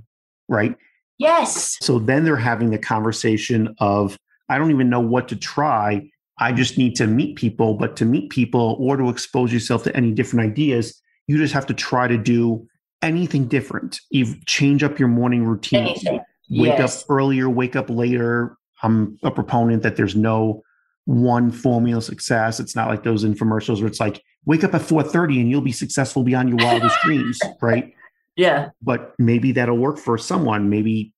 right? 0.48 0.76
Yes. 1.18 1.76
So 1.80 1.98
then 1.98 2.24
they're 2.24 2.36
having 2.36 2.70
the 2.70 2.78
conversation 2.78 3.74
of 3.78 4.18
i 4.48 4.56
don't 4.56 4.70
even 4.70 4.88
know 4.88 5.00
what 5.00 5.28
to 5.28 5.36
try. 5.36 6.08
I 6.38 6.52
just 6.52 6.78
need 6.78 6.94
to 6.96 7.06
meet 7.06 7.36
people. 7.36 7.74
But 7.74 7.96
to 7.96 8.04
meet 8.04 8.30
people 8.30 8.76
or 8.80 8.96
to 8.96 9.10
expose 9.10 9.52
yourself 9.52 9.82
to 9.84 9.96
any 9.96 10.12
different 10.12 10.50
ideas 10.50 11.00
you 11.26 11.36
just 11.36 11.52
have 11.52 11.66
to 11.66 11.74
try 11.74 12.08
to 12.08 12.16
do 12.16 12.66
anything 13.02 13.46
different. 13.46 14.00
You 14.08 14.34
change 14.46 14.82
up 14.82 14.98
your 14.98 15.08
morning 15.08 15.44
routine. 15.44 15.88
Anything. 15.88 16.20
Wake 16.50 16.78
Yes. 16.78 17.02
up 17.02 17.10
earlier 17.10 17.48
wake 17.48 17.76
up 17.76 17.90
later 17.90 18.56
i'm 18.82 19.18
a 19.22 19.30
proponent 19.30 19.82
that 19.82 19.96
there's 19.96 20.16
no 20.16 20.62
one 21.04 21.50
formula 21.50 22.02
success. 22.02 22.60
It's 22.60 22.76
not 22.76 22.88
like 22.90 23.02
those 23.02 23.24
infomercials 23.24 23.78
where 23.78 23.86
it's 23.86 23.98
like 23.98 24.22
wake 24.44 24.62
up 24.62 24.74
at 24.74 24.82
4:30 24.82 25.40
and 25.40 25.48
you'll 25.50 25.62
be 25.62 25.72
successful 25.72 26.22
beyond 26.22 26.50
your 26.50 26.58
wildest 26.58 26.96
dreams, 27.02 27.38
right? 27.62 27.94
Yeah. 28.36 28.68
But 28.82 29.14
maybe 29.18 29.52
that'll 29.52 29.78
work 29.78 29.96
for 29.96 30.18
someone. 30.18 30.68
Maybe 30.68 31.14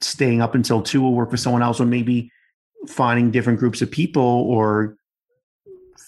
staying 0.00 0.40
up 0.40 0.54
until 0.54 0.80
2 0.80 1.02
will 1.02 1.12
work 1.12 1.30
for 1.32 1.36
someone 1.36 1.60
else 1.60 1.80
or 1.80 1.86
maybe 1.86 2.30
finding 2.86 3.32
different 3.32 3.58
groups 3.58 3.82
of 3.82 3.90
people 3.90 4.22
or 4.22 4.96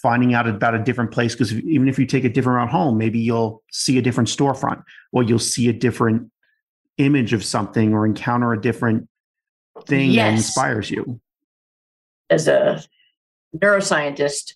finding 0.01 0.33
out 0.33 0.47
about 0.47 0.73
a 0.73 0.79
different 0.79 1.11
place 1.11 1.33
because 1.35 1.51
even 1.53 1.89
if 1.89 1.99
you 1.99 2.05
take 2.05 2.23
a 2.23 2.29
different 2.29 2.55
route 2.55 2.69
home, 2.69 2.97
maybe 2.97 3.19
you'll 3.19 3.61
see 3.73 3.97
a 3.97 4.01
different 4.01 4.29
storefront 4.29 4.81
or 5.11 5.23
you'll 5.23 5.39
see 5.39 5.67
a 5.67 5.73
different 5.73 6.31
image 6.97 7.33
of 7.33 7.43
something 7.43 7.93
or 7.93 8.05
encounter 8.05 8.53
a 8.53 8.61
different 8.61 9.07
thing 9.85 10.15
that 10.15 10.33
inspires 10.33 10.89
you. 10.89 11.19
As 12.29 12.47
a 12.47 12.83
neuroscientist, 13.55 14.53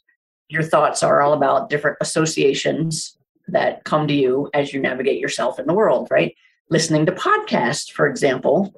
your 0.50 0.64
thoughts 0.64 1.04
are 1.04 1.22
all 1.22 1.34
about 1.34 1.70
different 1.70 1.98
associations 2.02 3.18
that 3.48 3.84
come 3.84 4.08
to 4.08 4.14
you 4.14 4.50
as 4.54 4.74
you 4.74 4.80
navigate 4.80 5.20
yourself 5.20 5.60
in 5.60 5.66
the 5.66 5.74
world, 5.74 6.08
right? 6.12 6.36
Listening 6.70 7.06
to 7.06 7.12
podcasts, 7.12 7.92
for 7.92 8.08
example, 8.08 8.74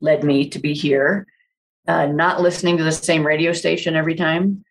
led 0.00 0.24
me 0.24 0.48
to 0.48 0.58
be 0.58 0.74
here. 0.74 1.26
Uh, 1.86 2.06
not 2.06 2.40
listening 2.40 2.78
to 2.78 2.84
the 2.84 2.92
same 2.92 3.26
radio 3.26 3.52
station 3.52 3.94
every 3.94 4.14
time, 4.14 4.64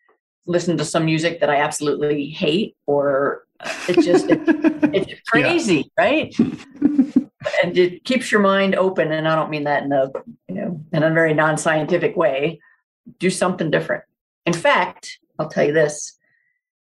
listen 0.46 0.78
to 0.78 0.86
some 0.86 1.06
music 1.06 1.40
that 1.40 1.50
I 1.50 1.58
absolutely 1.58 2.30
hate, 2.30 2.76
or 2.88 3.44
uh, 3.60 3.72
it's 3.88 4.06
just 4.06 4.30
it, 4.30 4.42
it's 4.94 5.30
crazy, 5.30 5.92
right? 5.98 6.34
and 7.64 7.78
it 7.78 8.04
keeps 8.04 8.32
your 8.32 8.42
mind 8.42 8.76
open. 8.76 9.12
And 9.12 9.28
I 9.28 9.36
don't 9.36 9.50
mean 9.50 9.64
that 9.66 9.84
in 9.84 9.92
a 9.92 10.12
you 10.48 10.56
know 10.56 10.82
in 10.92 11.04
a 11.04 11.12
very 11.12 11.34
non-scientific 11.34 12.16
way. 12.16 12.60
Do 13.20 13.30
something 13.30 13.70
different. 13.70 14.04
In 14.46 14.54
fact, 14.54 15.20
I'll 15.38 15.50
tell 15.50 15.66
you 15.66 15.74
this: 15.74 16.18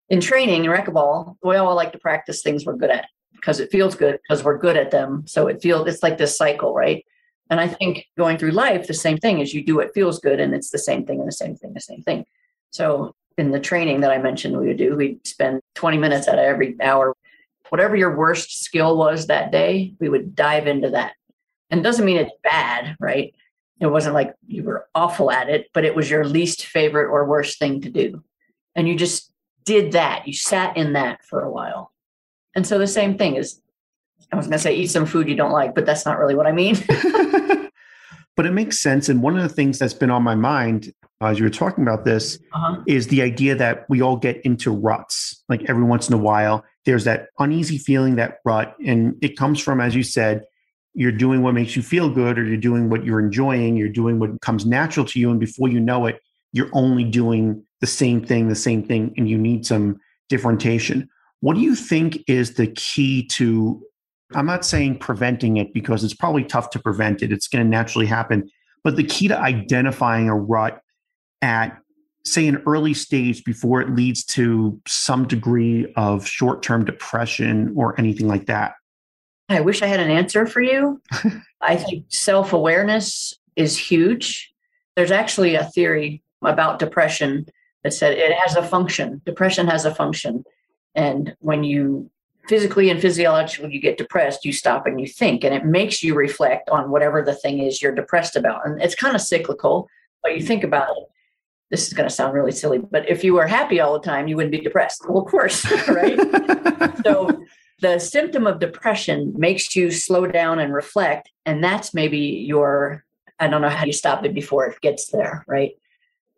in 0.09 0.21
training 0.21 0.65
in 0.65 0.71
racquetball, 0.71 1.37
we 1.43 1.57
all 1.57 1.75
like 1.75 1.93
to 1.93 1.99
practice 1.99 2.43
things 2.43 2.67
we're 2.67 2.77
good 2.77 2.91
at 2.91 3.07
because 3.33 3.61
it 3.61 3.71
feels 3.71 3.95
good 3.95 4.21
because 4.23 4.45
we're 4.45 4.59
good 4.59 4.77
at 4.77 4.91
them. 4.91 5.25
So 5.27 5.47
it 5.49 5.63
feels 5.63 5.89
it's 5.89 6.03
like 6.03 6.19
this 6.19 6.37
cycle, 6.37 6.75
right? 6.75 7.05
And 7.51 7.61
I 7.61 7.69
think 7.69 8.07
going 8.17 8.39
through 8.39 8.53
life, 8.53 8.87
the 8.87 8.95
same 8.95 9.19
thing 9.19 9.41
is 9.41 9.53
you 9.53 9.65
do 9.65 9.77
what 9.77 9.95
feels 9.95 10.19
good, 10.21 10.41
and 10.41 10.55
it's 10.55 10.71
the 10.71 10.79
same 10.79 11.05
thing 11.05 11.19
and 11.19 11.29
the 11.29 11.33
same 11.33 11.57
thing, 11.57 11.75
the 11.75 11.81
same 11.81 12.03
thing. 12.03 12.25
So 12.71 13.15
in 13.39 13.51
the 13.51 13.61
training 13.61 14.01
that 14.01 14.11
I 14.11 14.19
mentioned, 14.19 14.57
we 14.57 14.69
would 14.69 14.77
do, 14.77 14.97
we'd 14.97 15.27
spend 15.27 15.61
20 15.75 15.99
minutes 15.99 16.29
out 16.29 16.39
of 16.39 16.45
every 16.45 16.77
hour. 16.81 17.12
Whatever 17.73 17.97
your 17.97 18.15
worst 18.15 18.63
skill 18.63 18.99
was 18.99 19.29
that 19.29 19.51
day, 19.51 19.95
we 19.99 20.11
would 20.11 20.35
dive 20.37 20.67
into 20.67 20.91
that. 20.91 21.15
And 21.71 21.81
it 21.81 21.83
doesn't 21.83 22.05
mean 22.05 22.19
it's 22.19 22.31
bad, 22.45 22.97
right? 23.01 23.35
It 23.81 23.87
wasn't 23.87 24.13
like 24.15 24.35
you 24.47 24.63
were 24.63 24.89
awful 24.95 25.31
at 25.31 25.49
it, 25.49 25.69
but 25.73 25.83
it 25.87 25.97
was 25.97 26.11
your 26.11 26.27
least 26.27 26.67
favorite 26.67 27.09
or 27.09 27.25
worst 27.25 27.59
thing 27.59 27.81
to 27.81 27.89
do. 27.89 28.23
And 28.77 28.87
you 28.87 28.95
just 28.95 29.33
did 29.65 29.93
that. 29.93 30.27
You 30.29 30.35
sat 30.35 30.77
in 30.77 30.93
that 30.93 31.25
for 31.25 31.41
a 31.41 31.51
while. 31.51 31.95
And 32.55 32.67
so 32.67 32.79
the 32.79 32.87
same 32.87 33.17
thing 33.17 33.37
is, 33.37 33.63
I 34.31 34.37
was 34.37 34.45
going 34.49 34.53
to 34.53 34.63
say, 34.63 34.75
eat 34.77 34.89
some 34.89 35.07
food 35.07 35.27
you 35.27 35.35
don't 35.35 35.51
like, 35.53 35.75
but 35.75 35.87
that's 35.87 36.05
not 36.05 36.19
really 36.19 36.35
what 36.35 36.47
I 36.47 36.53
mean. 36.53 36.77
but 38.37 38.45
it 38.45 38.53
makes 38.53 38.81
sense. 38.81 39.09
And 39.09 39.23
one 39.23 39.35
of 39.35 39.43
the 39.43 39.49
things 39.49 39.79
that's 39.79 39.95
been 39.95 40.11
on 40.11 40.23
my 40.23 40.35
mind 40.35 40.93
uh, 41.23 41.29
as 41.29 41.39
you 41.39 41.47
were 41.47 41.51
talking 41.51 41.83
about 41.83 42.05
this 42.05 42.39
Uh-huh. 42.53 42.83
is 42.87 43.07
the 43.09 43.23
idea 43.23 43.55
that 43.55 43.87
we 43.89 44.03
all 44.03 44.17
get 44.17 44.43
into 44.45 44.71
ruts. 44.71 45.43
Like 45.49 45.63
every 45.71 45.85
once 45.85 46.09
in 46.09 46.15
a 46.15 46.19
while, 46.19 46.65
there's 46.85 47.05
that 47.05 47.29
uneasy 47.39 47.79
feeling, 47.79 48.17
that 48.17 48.39
rut. 48.45 48.77
And 48.85 49.17
it 49.23 49.37
comes 49.37 49.61
from, 49.61 49.81
as 49.81 49.95
you 49.95 50.03
said, 50.03 50.45
you're 50.95 51.13
doing 51.13 51.43
what 51.43 51.55
makes 51.55 51.75
you 51.75 51.83
feel 51.83 52.11
good, 52.11 52.39
or 52.39 52.45
you're 52.45 52.57
doing 52.57 52.91
what 52.91 53.05
you're 53.05 53.21
enjoying, 53.21 53.77
you're 53.77 53.89
doing 53.89 54.19
what 54.19 54.41
comes 54.41 54.67
natural 54.67 55.07
to 55.07 55.19
you. 55.19 55.31
And 55.31 55.41
before 55.41 55.69
you 55.69 55.81
know 55.81 56.07
it, 56.07 56.21
you're 56.53 56.71
only 56.73 57.05
doing 57.05 57.65
the 57.81 57.87
same 57.87 58.25
thing, 58.25 58.49
the 58.49 58.55
same 58.55 58.83
thing, 58.83 59.15
and 59.17 59.29
you 59.29 59.39
need 59.39 59.65
some 59.65 59.99
differentiation. 60.29 61.09
What 61.41 61.55
do 61.55 61.61
you 61.61 61.75
think 61.75 62.23
is 62.27 62.55
the 62.55 62.67
key 62.69 63.27
to? 63.29 63.83
I'm 64.35 64.47
not 64.47 64.65
saying 64.65 64.99
preventing 64.99 65.57
it 65.57 65.75
because 65.75 66.05
it's 66.05 66.15
probably 66.15 66.45
tough 66.45 66.71
to 66.71 66.79
prevent 66.79 67.23
it. 67.23 67.33
It's 67.33 67.49
going 67.49 67.65
to 67.65 67.69
naturally 67.69 68.07
happen. 68.07 68.51
But 68.85 68.97
the 68.97 69.05
key 69.05 69.29
to 69.29 69.39
identifying 69.39 70.29
a 70.29 70.37
rut 70.37 70.81
at 71.43 71.82
say, 72.25 72.47
an 72.47 72.63
early 72.67 72.95
stage 72.95 73.45
before 73.45 73.81
it 73.81 73.91
leads 73.95 74.25
to 74.25 74.81
some 74.87 75.27
degree 75.27 75.93
of 75.97 76.27
short 76.27 76.63
term 76.63 76.85
depression 76.85 77.73
or 77.77 77.99
anything 77.99 78.29
like 78.29 78.47
that? 78.47 78.75
I 79.49 79.61
wish 79.61 79.83
I 79.83 79.87
had 79.87 80.01
an 80.01 80.11
answer 80.11 80.47
for 80.47 80.63
you. 80.63 81.01
I 81.61 81.77
think 81.77 82.07
self 82.09 82.53
awareness 82.53 83.35
is 83.57 83.77
huge. 83.77 84.53
There's 84.97 85.11
actually 85.11 85.55
a 85.55 85.65
theory 85.65 86.23
about 86.43 86.79
depression 86.79 87.47
that 87.83 87.93
said 87.93 88.17
it 88.17 88.33
has 88.33 88.57
a 88.57 88.63
function. 88.63 89.21
Depression 89.27 89.67
has 89.67 89.85
a 89.85 89.95
function. 89.95 90.45
And 90.95 91.35
when 91.41 91.65
you 91.65 92.11
physically 92.49 92.91
and 92.91 93.01
physiologically 93.01 93.73
you 93.73 93.81
get 93.81 93.99
depressed, 93.99 94.45
you 94.45 94.53
stop 94.53 94.87
and 94.87 95.01
you 95.01 95.07
think, 95.07 95.45
and 95.45 95.55
it 95.55 95.65
makes 95.65 96.03
you 96.03 96.15
reflect 96.15 96.69
on 96.71 96.91
whatever 96.91 97.23
the 97.23 97.35
thing 97.35 97.61
is 97.61 97.81
you're 97.81 97.95
depressed 97.95 98.37
about. 98.37 98.67
And 98.67 98.81
it's 98.83 98.95
kind 98.95 99.15
of 99.15 99.21
cyclical, 99.21 99.89
but 100.23 100.37
you 100.37 100.43
think 100.43 100.65
about 100.65 100.91
it. 100.91 101.05
This 101.73 101.89
is 101.89 101.95
going 101.95 102.09
to 102.09 102.15
sound 102.15 102.35
really 102.35 102.53
silly, 102.53 102.79
but 102.79 103.09
if 103.09 103.25
you 103.25 103.35
were 103.35 103.49
happy 103.49 103.81
all 103.81 103.95
the 103.95 104.07
time, 104.07 104.29
you 104.29 104.37
wouldn't 104.37 104.53
be 104.53 104.61
depressed. 104.61 105.09
Well, 105.09 105.23
of 105.23 105.29
course, 105.29 105.65
right? 105.89 106.17
so 107.05 107.45
the 107.81 107.99
symptom 107.99 108.47
of 108.47 108.61
depression 108.61 109.35
makes 109.37 109.75
you 109.75 109.91
slow 109.91 110.27
down 110.27 110.61
and 110.61 110.73
reflect. 110.73 111.31
And 111.45 111.65
that's 111.65 111.93
maybe 111.93 112.19
your, 112.19 113.05
I 113.41 113.49
don't 113.49 113.61
know 113.61 113.69
how 113.69 113.85
you 113.85 113.93
stop 113.93 114.25
it 114.25 114.35
before 114.35 114.67
it 114.67 114.81
gets 114.81 115.09
there, 115.09 115.45
right? 115.49 115.73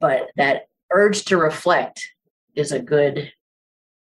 But 0.01 0.31
that 0.37 0.69
urge 0.91 1.27
to 1.27 1.37
reflect 1.37 2.15
is 2.55 2.73
a 2.73 2.79
good 2.79 3.33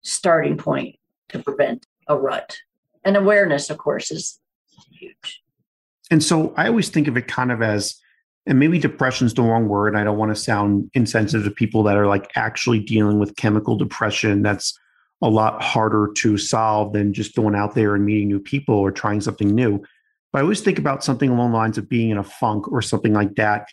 starting 0.02 0.56
point 0.56 0.96
to 1.30 1.40
prevent 1.40 1.86
a 2.06 2.16
rut. 2.16 2.58
And 3.04 3.16
awareness, 3.16 3.70
of 3.70 3.78
course, 3.78 4.10
is 4.10 4.38
huge. 4.92 5.42
And 6.10 6.22
so 6.22 6.54
I 6.56 6.68
always 6.68 6.90
think 6.90 7.08
of 7.08 7.16
it 7.16 7.26
kind 7.26 7.50
of 7.50 7.62
as, 7.62 7.96
and 8.46 8.58
maybe 8.58 8.78
depression 8.78 9.26
is 9.26 9.34
the 9.34 9.42
wrong 9.42 9.68
word. 9.68 9.96
I 9.96 10.04
don't 10.04 10.18
want 10.18 10.34
to 10.34 10.40
sound 10.40 10.90
insensitive 10.94 11.44
to 11.44 11.50
people 11.50 11.82
that 11.84 11.96
are 11.96 12.06
like 12.06 12.30
actually 12.36 12.80
dealing 12.80 13.18
with 13.18 13.36
chemical 13.36 13.76
depression. 13.76 14.42
That's 14.42 14.78
a 15.22 15.28
lot 15.28 15.62
harder 15.62 16.12
to 16.18 16.36
solve 16.36 16.92
than 16.92 17.14
just 17.14 17.34
going 17.34 17.54
out 17.54 17.74
there 17.74 17.94
and 17.94 18.04
meeting 18.04 18.28
new 18.28 18.40
people 18.40 18.74
or 18.74 18.92
trying 18.92 19.22
something 19.22 19.48
new. 19.48 19.82
But 20.32 20.40
I 20.40 20.42
always 20.42 20.60
think 20.60 20.78
about 20.78 21.02
something 21.02 21.30
along 21.30 21.52
the 21.52 21.56
lines 21.56 21.78
of 21.78 21.88
being 21.88 22.10
in 22.10 22.18
a 22.18 22.24
funk 22.24 22.70
or 22.70 22.82
something 22.82 23.14
like 23.14 23.36
that. 23.36 23.68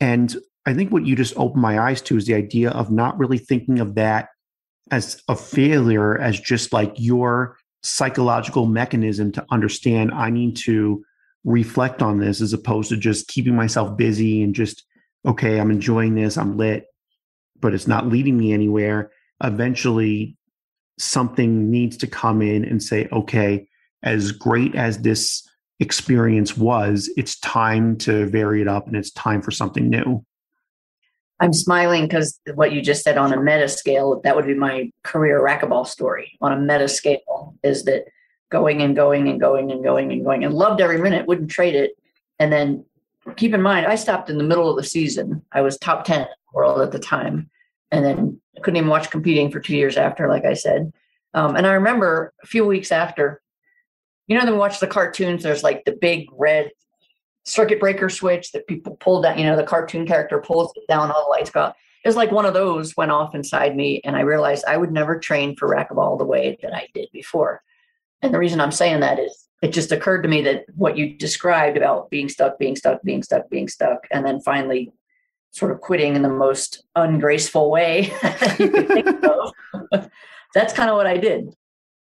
And 0.00 0.34
I 0.64 0.72
think 0.72 0.90
what 0.90 1.04
you 1.04 1.16
just 1.16 1.36
opened 1.36 1.60
my 1.60 1.78
eyes 1.78 2.00
to 2.02 2.16
is 2.16 2.26
the 2.26 2.34
idea 2.34 2.70
of 2.70 2.90
not 2.90 3.18
really 3.18 3.38
thinking 3.38 3.80
of 3.80 3.96
that 3.96 4.28
as 4.90 5.22
a 5.28 5.36
failure, 5.36 6.18
as 6.18 6.40
just 6.40 6.72
like 6.72 6.94
your 6.96 7.58
psychological 7.82 8.64
mechanism 8.64 9.32
to 9.32 9.44
understand 9.50 10.12
I 10.12 10.30
need 10.30 10.56
to 10.56 11.04
reflect 11.44 12.02
on 12.02 12.18
this 12.18 12.40
as 12.40 12.52
opposed 12.52 12.88
to 12.88 12.96
just 12.96 13.28
keeping 13.28 13.54
myself 13.54 13.96
busy 13.96 14.42
and 14.42 14.54
just, 14.54 14.84
okay, 15.26 15.60
I'm 15.60 15.70
enjoying 15.70 16.14
this, 16.14 16.36
I'm 16.36 16.56
lit, 16.56 16.86
but 17.60 17.74
it's 17.74 17.86
not 17.86 18.08
leading 18.08 18.36
me 18.36 18.52
anywhere. 18.52 19.10
Eventually, 19.42 20.36
something 20.98 21.70
needs 21.70 21.96
to 21.98 22.06
come 22.06 22.40
in 22.40 22.64
and 22.64 22.82
say, 22.82 23.08
okay, 23.12 23.66
as 24.02 24.32
great 24.32 24.74
as 24.74 24.98
this 24.98 25.46
experience 25.80 26.56
was, 26.56 27.10
it's 27.16 27.38
time 27.40 27.96
to 27.98 28.26
vary 28.26 28.62
it 28.62 28.68
up 28.68 28.86
and 28.86 28.96
it's 28.96 29.10
time 29.10 29.42
for 29.42 29.50
something 29.50 29.88
new. 29.88 30.24
I'm 31.40 31.52
smiling 31.52 32.04
because 32.04 32.38
what 32.54 32.72
you 32.72 32.80
just 32.80 33.02
said 33.02 33.18
on 33.18 33.32
a 33.32 33.40
meta 33.40 33.68
scale, 33.68 34.20
that 34.22 34.36
would 34.36 34.46
be 34.46 34.54
my 34.54 34.90
career 35.02 35.40
racquetball 35.40 35.86
story. 35.86 36.38
On 36.40 36.52
a 36.52 36.58
meta 36.58 36.88
scale, 36.88 37.54
is 37.62 37.84
that 37.84 38.04
going 38.54 38.82
and 38.82 38.94
going 38.94 39.28
and 39.28 39.40
going 39.40 39.72
and 39.72 39.82
going 39.82 40.12
and 40.12 40.24
going 40.24 40.44
and 40.44 40.54
loved 40.54 40.80
every 40.80 40.98
minute, 40.98 41.26
wouldn't 41.26 41.50
trade 41.50 41.74
it. 41.74 41.98
And 42.38 42.52
then 42.52 42.84
keep 43.34 43.52
in 43.52 43.60
mind, 43.60 43.86
I 43.86 43.96
stopped 43.96 44.30
in 44.30 44.38
the 44.38 44.44
middle 44.44 44.70
of 44.70 44.76
the 44.76 44.84
season. 44.84 45.42
I 45.50 45.60
was 45.60 45.76
top 45.76 46.04
10 46.04 46.20
in 46.20 46.26
the 46.26 46.56
world 46.56 46.80
at 46.80 46.92
the 46.92 47.00
time. 47.00 47.50
And 47.90 48.04
then 48.04 48.40
couldn't 48.62 48.76
even 48.76 48.88
watch 48.88 49.10
competing 49.10 49.50
for 49.50 49.58
two 49.58 49.76
years 49.76 49.96
after, 49.96 50.28
like 50.28 50.44
I 50.44 50.54
said. 50.54 50.92
Um, 51.34 51.56
and 51.56 51.66
I 51.66 51.72
remember 51.72 52.32
a 52.44 52.46
few 52.46 52.64
weeks 52.64 52.92
after, 52.92 53.42
you 54.28 54.38
know, 54.38 54.44
then 54.44 54.52
we 54.52 54.58
watch 54.60 54.78
the 54.78 54.86
cartoons, 54.86 55.42
there's 55.42 55.64
like 55.64 55.84
the 55.84 55.98
big 56.00 56.28
red 56.32 56.70
circuit 57.44 57.80
breaker 57.80 58.08
switch 58.08 58.52
that 58.52 58.68
people 58.68 58.96
pull 59.00 59.20
down, 59.20 59.36
you 59.36 59.44
know, 59.44 59.56
the 59.56 59.64
cartoon 59.64 60.06
character 60.06 60.38
pulls 60.38 60.72
it 60.76 60.84
down, 60.88 61.10
all 61.10 61.24
the 61.24 61.30
lights 61.30 61.50
go 61.50 61.62
out. 61.62 61.74
It 62.04 62.08
was 62.08 62.16
like 62.16 62.30
one 62.30 62.46
of 62.46 62.54
those 62.54 62.96
went 62.96 63.10
off 63.10 63.34
inside 63.34 63.74
me, 63.74 64.00
and 64.04 64.14
I 64.14 64.20
realized 64.20 64.64
I 64.68 64.76
would 64.76 64.92
never 64.92 65.18
train 65.18 65.56
for 65.56 65.68
racquetball 65.68 66.18
the 66.18 66.24
way 66.24 66.56
that 66.62 66.72
I 66.72 66.86
did 66.94 67.08
before. 67.12 67.64
And 68.24 68.32
the 68.32 68.38
reason 68.38 68.58
I'm 68.58 68.72
saying 68.72 69.00
that 69.00 69.18
is 69.18 69.46
it 69.60 69.68
just 69.68 69.92
occurred 69.92 70.22
to 70.22 70.30
me 70.30 70.40
that 70.42 70.64
what 70.74 70.96
you 70.96 71.14
described 71.14 71.76
about 71.76 72.08
being 72.08 72.30
stuck, 72.30 72.58
being 72.58 72.74
stuck, 72.74 73.02
being 73.02 73.22
stuck, 73.22 73.50
being 73.50 73.68
stuck, 73.68 74.06
and 74.10 74.24
then 74.24 74.40
finally 74.40 74.90
sort 75.50 75.70
of 75.70 75.82
quitting 75.82 76.16
in 76.16 76.22
the 76.22 76.30
most 76.30 76.84
ungraceful 76.96 77.70
way 77.70 78.04
you 78.58 78.70
could 78.70 78.88
think 78.88 79.24
of. 79.24 80.10
That's 80.54 80.72
kind 80.72 80.88
of 80.88 80.96
what 80.96 81.06
I 81.06 81.18
did. 81.18 81.54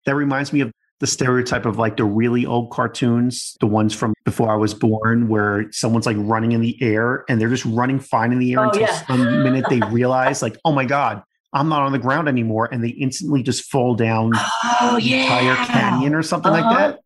That 0.06 0.16
reminds 0.16 0.54
me 0.54 0.62
of 0.62 0.72
the 1.02 1.08
stereotype 1.08 1.66
of 1.66 1.78
like 1.78 1.98
the 1.98 2.06
really 2.06 2.46
old 2.46 2.72
cartoons, 2.72 3.58
the 3.60 3.68
ones 3.68 3.94
from 3.94 4.14
before 4.24 4.50
I 4.50 4.56
was 4.56 4.74
born, 4.74 5.28
where 5.28 5.70
someone's 5.74 6.06
like 6.06 6.16
running 6.18 6.54
in 6.54 6.62
the 6.62 6.82
air 6.82 7.26
and 7.28 7.40
they're 7.42 7.50
just 7.50 7.66
running 7.66 8.00
fine 8.00 8.32
in 8.32 8.40
the 8.40 8.54
air 8.54 8.62
oh, 8.62 8.70
until 8.70 8.84
yeah. 8.84 9.06
some 9.08 9.44
minute 9.44 9.66
they 9.70 9.82
realize, 9.90 10.42
like, 10.42 10.58
oh 10.64 10.72
my 10.72 10.86
God, 10.86 11.22
I'm 11.54 11.70
not 11.70 11.82
on 11.82 11.92
the 11.92 12.00
ground 12.00 12.28
anymore. 12.28 12.70
And 12.72 12.84
they 12.84 12.90
instantly 12.90 13.44
just 13.44 13.70
fall 13.70 13.96
down 13.96 14.32
oh, 14.36 14.96
the 14.96 15.02
yeah. 15.02 15.24
entire 15.24 15.56
canyon 15.66 16.16
or 16.16 16.24
something 16.24 16.52
uh-huh. 16.52 16.70
like 16.70 16.78
that. 16.78 17.00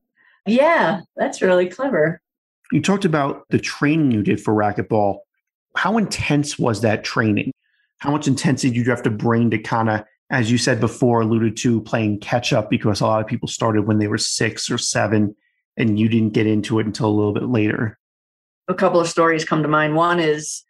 Yeah, 0.45 1.01
that's 1.15 1.41
really 1.41 1.67
clever. 1.67 2.21
You 2.71 2.81
talked 2.81 3.05
about 3.05 3.45
the 3.49 3.59
training 3.59 4.11
you 4.11 4.23
did 4.23 4.41
for 4.41 4.53
racquetball. 4.53 5.19
How 5.75 5.97
intense 5.97 6.57
was 6.57 6.81
that 6.81 7.03
training? 7.03 7.51
How 7.99 8.11
much 8.11 8.27
intensity 8.27 8.69
did 8.69 8.85
you 8.85 8.91
have 8.91 9.03
to 9.03 9.09
bring 9.09 9.49
to 9.51 9.57
kind 9.57 9.89
of 9.89 10.05
as 10.29 10.51
you 10.51 10.57
said 10.57 10.79
before, 10.79 11.21
alluded 11.21 11.55
to 11.57 11.81
playing 11.81 12.19
catch 12.19 12.51
up 12.51 12.69
because 12.69 12.99
a 12.99 13.05
lot 13.05 13.21
of 13.21 13.27
people 13.27 13.47
started 13.47 13.87
when 13.87 13.97
they 13.97 14.07
were 14.07 14.17
six 14.17 14.69
or 14.69 14.77
seven 14.77 15.35
and 15.77 15.99
you 15.99 16.09
didn't 16.09 16.33
get 16.33 16.47
into 16.47 16.79
it 16.79 16.85
until 16.85 17.07
a 17.07 17.15
little 17.15 17.33
bit 17.33 17.47
later. 17.47 17.97
A 18.67 18.73
couple 18.73 18.99
of 18.99 19.07
stories 19.07 19.45
come 19.45 19.61
to 19.61 19.69
mind. 19.69 19.95
One 19.95 20.19
is 20.19 20.63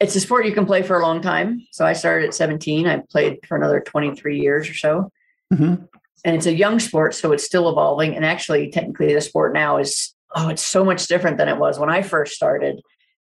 it's 0.00 0.14
a 0.14 0.20
sport 0.20 0.46
you 0.46 0.52
can 0.52 0.66
play 0.66 0.82
for 0.82 0.98
a 0.98 1.02
long 1.02 1.22
time. 1.22 1.66
So 1.72 1.86
I 1.86 1.94
started 1.94 2.28
at 2.28 2.34
17. 2.34 2.86
I 2.86 3.02
played 3.10 3.38
for 3.46 3.56
another 3.56 3.80
23 3.80 4.40
years 4.40 4.68
or 4.68 4.74
so. 4.74 5.12
Mm-hmm. 5.52 5.84
And 6.24 6.36
it's 6.36 6.46
a 6.46 6.54
young 6.54 6.80
sport, 6.80 7.14
so 7.14 7.32
it's 7.32 7.44
still 7.44 7.68
evolving. 7.68 8.14
And 8.14 8.24
actually, 8.24 8.70
technically, 8.70 9.14
the 9.14 9.20
sport 9.20 9.54
now 9.54 9.78
is, 9.78 10.14
oh, 10.34 10.48
it's 10.48 10.62
so 10.62 10.84
much 10.84 11.06
different 11.06 11.38
than 11.38 11.48
it 11.48 11.56
was 11.56 11.78
when 11.78 11.88
I 11.88 12.02
first 12.02 12.34
started. 12.34 12.80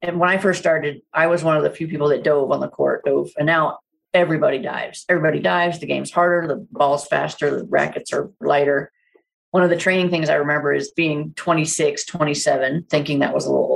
And 0.02 0.20
when 0.20 0.30
I 0.30 0.38
first 0.38 0.60
started, 0.60 1.02
I 1.14 1.28
was 1.28 1.44
one 1.44 1.58
of 1.58 1.64
the 1.64 1.70
few 1.70 1.88
people 1.88 2.10
that 2.10 2.24
dove 2.24 2.52
on 2.52 2.62
the 2.62 2.68
court, 2.68 3.04
dove. 3.06 3.30
And 3.38 3.46
now 3.46 3.80
everybody 4.14 4.60
dives. 4.60 5.06
Everybody 5.10 5.40
dives. 5.40 5.80
The 5.80 5.88
game's 5.88 6.12
harder, 6.12 6.48
the 6.48 6.66
ball's 6.72 7.06
faster, 7.06 7.60
the 7.60 7.66
rackets 7.66 8.14
are 8.14 8.32
lighter. 8.40 8.92
One 9.52 9.64
of 9.64 9.70
the 9.70 9.78
training 9.78 10.10
things 10.10 10.30
I 10.30 10.36
remember 10.36 10.74
is 10.74 10.92
being 10.92 11.34
26, 11.36 12.06
27, 12.06 12.86
thinking 12.90 13.20
that 13.20 13.34
was 13.34 13.46
a 13.46 13.52
little. 13.52 13.75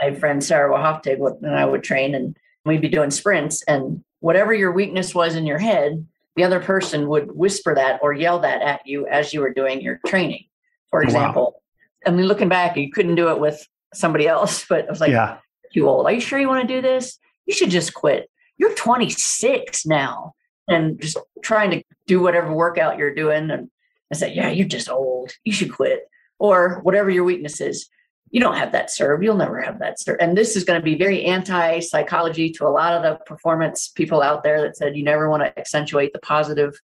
My 0.00 0.14
friend 0.14 0.42
Sarah 0.42 0.72
Wahoftig 0.72 1.18
and 1.42 1.54
I 1.54 1.64
would 1.64 1.82
train 1.82 2.14
and 2.14 2.36
we'd 2.64 2.80
be 2.80 2.88
doing 2.88 3.10
sprints. 3.10 3.62
And 3.64 4.04
whatever 4.20 4.52
your 4.52 4.72
weakness 4.72 5.14
was 5.14 5.36
in 5.36 5.46
your 5.46 5.58
head, 5.58 6.06
the 6.34 6.44
other 6.44 6.60
person 6.60 7.08
would 7.08 7.32
whisper 7.32 7.74
that 7.74 8.00
or 8.02 8.12
yell 8.12 8.38
that 8.40 8.62
at 8.62 8.86
you 8.86 9.06
as 9.06 9.32
you 9.32 9.40
were 9.40 9.52
doing 9.52 9.80
your 9.80 10.00
training. 10.06 10.44
For 10.90 11.02
example, 11.02 11.62
wow. 12.06 12.12
I 12.12 12.14
mean, 12.14 12.26
looking 12.26 12.48
back, 12.48 12.76
you 12.76 12.90
couldn't 12.90 13.14
do 13.14 13.30
it 13.30 13.40
with 13.40 13.66
somebody 13.94 14.26
else, 14.26 14.64
but 14.68 14.86
I 14.86 14.90
was 14.90 15.00
like, 15.00 15.10
yeah. 15.10 15.38
you 15.72 15.88
old. 15.88 16.06
Are 16.06 16.12
you 16.12 16.20
sure 16.20 16.38
you 16.38 16.48
want 16.48 16.66
to 16.66 16.74
do 16.74 16.82
this? 16.82 17.18
You 17.46 17.54
should 17.54 17.70
just 17.70 17.94
quit 17.94 18.28
you're 18.58 18.74
26 18.74 19.86
now 19.86 20.34
and 20.68 21.00
just 21.00 21.18
trying 21.42 21.70
to 21.70 21.82
do 22.06 22.20
whatever 22.20 22.52
workout 22.52 22.98
you're 22.98 23.14
doing. 23.14 23.50
And 23.50 23.70
I 24.12 24.16
said, 24.16 24.34
yeah, 24.34 24.48
you're 24.48 24.66
just 24.66 24.88
old. 24.88 25.32
You 25.44 25.52
should 25.52 25.72
quit. 25.72 26.08
Or 26.38 26.80
whatever 26.82 27.10
your 27.10 27.24
weakness 27.24 27.60
is, 27.60 27.88
you 28.30 28.40
don't 28.40 28.56
have 28.56 28.72
that 28.72 28.90
serve. 28.90 29.22
You'll 29.22 29.36
never 29.36 29.60
have 29.60 29.78
that 29.78 30.00
serve. 30.00 30.18
And 30.20 30.36
this 30.36 30.56
is 30.56 30.64
going 30.64 30.80
to 30.80 30.84
be 30.84 30.96
very 30.96 31.24
anti 31.24 31.80
psychology 31.80 32.50
to 32.50 32.66
a 32.66 32.68
lot 32.68 32.92
of 32.92 33.02
the 33.02 33.24
performance 33.24 33.88
people 33.88 34.22
out 34.22 34.42
there 34.42 34.60
that 34.62 34.76
said 34.76 34.96
you 34.96 35.04
never 35.04 35.30
want 35.30 35.42
to 35.42 35.58
accentuate 35.58 36.12
the 36.12 36.18
positive. 36.18 36.78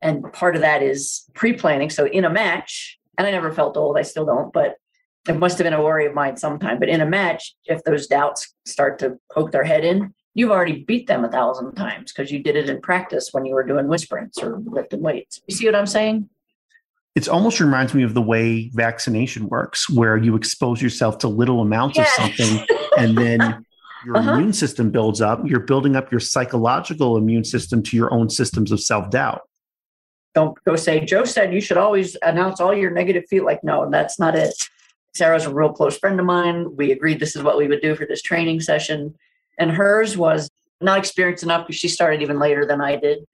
And 0.00 0.32
part 0.32 0.54
of 0.54 0.62
that 0.62 0.82
is 0.82 1.24
pre 1.34 1.52
planning. 1.52 1.90
So 1.90 2.06
in 2.06 2.24
a 2.24 2.30
match, 2.30 2.98
and 3.18 3.26
I 3.26 3.30
never 3.30 3.52
felt 3.52 3.76
old, 3.76 3.98
I 3.98 4.02
still 4.02 4.26
don't, 4.26 4.52
but 4.52 4.76
it 5.28 5.36
must 5.36 5.58
have 5.58 5.64
been 5.64 5.72
a 5.72 5.82
worry 5.82 6.06
of 6.06 6.14
mine 6.14 6.36
sometime. 6.36 6.78
But 6.78 6.88
in 6.88 7.00
a 7.00 7.06
match, 7.06 7.54
if 7.64 7.82
those 7.82 8.06
doubts 8.06 8.54
start 8.64 8.98
to 9.00 9.18
poke 9.32 9.50
their 9.50 9.64
head 9.64 9.84
in, 9.84 10.14
you've 10.34 10.50
already 10.50 10.84
beat 10.84 11.06
them 11.06 11.24
a 11.24 11.30
thousand 11.30 11.74
times 11.74 12.12
because 12.12 12.30
you 12.30 12.42
did 12.42 12.56
it 12.56 12.68
in 12.68 12.80
practice 12.80 13.30
when 13.32 13.44
you 13.44 13.54
were 13.54 13.64
doing 13.64 13.88
wind 13.88 14.02
sprints 14.02 14.40
or 14.42 14.62
lifting 14.64 15.00
weights. 15.00 15.40
You 15.48 15.56
see 15.56 15.66
what 15.66 15.74
I'm 15.74 15.86
saying? 15.86 16.28
It 17.16 17.28
almost 17.28 17.58
reminds 17.58 17.94
me 17.94 18.04
of 18.04 18.14
the 18.14 18.22
way 18.22 18.70
vaccination 18.74 19.48
works, 19.48 19.90
where 19.90 20.16
you 20.16 20.36
expose 20.36 20.80
yourself 20.80 21.18
to 21.18 21.28
little 21.28 21.60
amounts 21.60 21.96
yes. 21.96 22.08
of 22.18 22.24
something 22.24 22.66
and 22.96 23.18
then 23.18 23.40
your 24.04 24.16
uh-huh. 24.18 24.32
immune 24.34 24.52
system 24.52 24.90
builds 24.90 25.20
up. 25.20 25.40
You're 25.44 25.60
building 25.60 25.96
up 25.96 26.12
your 26.12 26.20
psychological 26.20 27.16
immune 27.16 27.44
system 27.44 27.82
to 27.84 27.96
your 27.96 28.12
own 28.12 28.30
systems 28.30 28.70
of 28.70 28.80
self 28.80 29.10
doubt. 29.10 29.40
Don't 30.34 30.56
go 30.64 30.76
say, 30.76 31.04
Joe 31.04 31.24
said 31.24 31.52
you 31.52 31.60
should 31.60 31.78
always 31.78 32.16
announce 32.22 32.60
all 32.60 32.74
your 32.74 32.90
negative 32.90 33.24
feel 33.28 33.44
like, 33.44 33.64
no, 33.64 33.90
that's 33.90 34.18
not 34.18 34.36
it. 34.36 34.68
Sarah's 35.14 35.46
a 35.46 35.52
real 35.54 35.72
close 35.72 35.96
friend 35.96 36.20
of 36.20 36.26
mine. 36.26 36.76
We 36.76 36.92
agreed 36.92 37.18
this 37.18 37.34
is 37.34 37.42
what 37.42 37.56
we 37.56 37.66
would 37.66 37.80
do 37.80 37.96
for 37.96 38.04
this 38.04 38.20
training 38.20 38.60
session 38.60 39.14
and 39.58 39.70
hers 39.70 40.16
was 40.16 40.50
not 40.80 40.98
experienced 40.98 41.42
enough 41.42 41.66
because 41.66 41.78
she 41.78 41.88
started 41.88 42.22
even 42.22 42.38
later 42.38 42.66
than 42.66 42.80
I 42.80 42.96
did. 42.96 43.26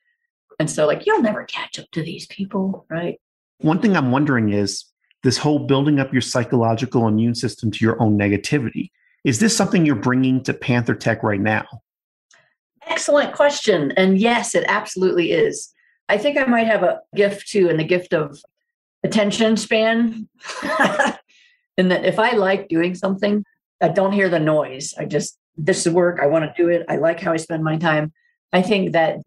And 0.58 0.70
so, 0.70 0.86
like, 0.86 1.06
you'll 1.06 1.22
never 1.22 1.44
catch 1.44 1.78
up 1.78 1.90
to 1.92 2.02
these 2.02 2.26
people, 2.26 2.86
right? 2.88 3.20
One 3.62 3.80
thing 3.80 3.96
I'm 3.96 4.10
wondering 4.10 4.52
is 4.52 4.84
this 5.22 5.38
whole 5.38 5.60
building 5.60 6.00
up 6.00 6.12
your 6.12 6.20
psychological 6.20 7.06
immune 7.06 7.34
system 7.34 7.70
to 7.70 7.84
your 7.84 8.00
own 8.02 8.18
negativity. 8.18 8.90
Is 9.24 9.38
this 9.38 9.56
something 9.56 9.86
you're 9.86 9.94
bringing 9.94 10.42
to 10.44 10.52
Panther 10.52 10.96
Tech 10.96 11.22
right 11.22 11.40
now? 11.40 11.64
Excellent 12.86 13.34
question. 13.34 13.92
And 13.92 14.18
yes, 14.18 14.56
it 14.56 14.64
absolutely 14.66 15.30
is. 15.30 15.72
I 16.08 16.18
think 16.18 16.36
I 16.36 16.44
might 16.44 16.66
have 16.66 16.82
a 16.82 17.00
gift 17.14 17.48
too, 17.48 17.68
and 17.68 17.78
the 17.78 17.84
gift 17.84 18.12
of 18.12 18.42
attention 19.04 19.56
span. 19.56 20.28
and 21.78 21.90
that 21.90 22.04
if 22.04 22.18
I 22.18 22.32
like 22.32 22.68
doing 22.68 22.96
something, 22.96 23.44
I 23.80 23.88
don't 23.88 24.12
hear 24.12 24.28
the 24.28 24.40
noise. 24.40 24.94
I 24.98 25.04
just, 25.04 25.38
this 25.56 25.86
is 25.86 25.92
work. 25.92 26.18
I 26.20 26.26
want 26.26 26.44
to 26.44 26.62
do 26.62 26.68
it. 26.68 26.84
I 26.88 26.96
like 26.96 27.20
how 27.20 27.32
I 27.32 27.36
spend 27.36 27.62
my 27.62 27.76
time. 27.76 28.12
I 28.52 28.62
think 28.62 28.92
that 28.92 29.18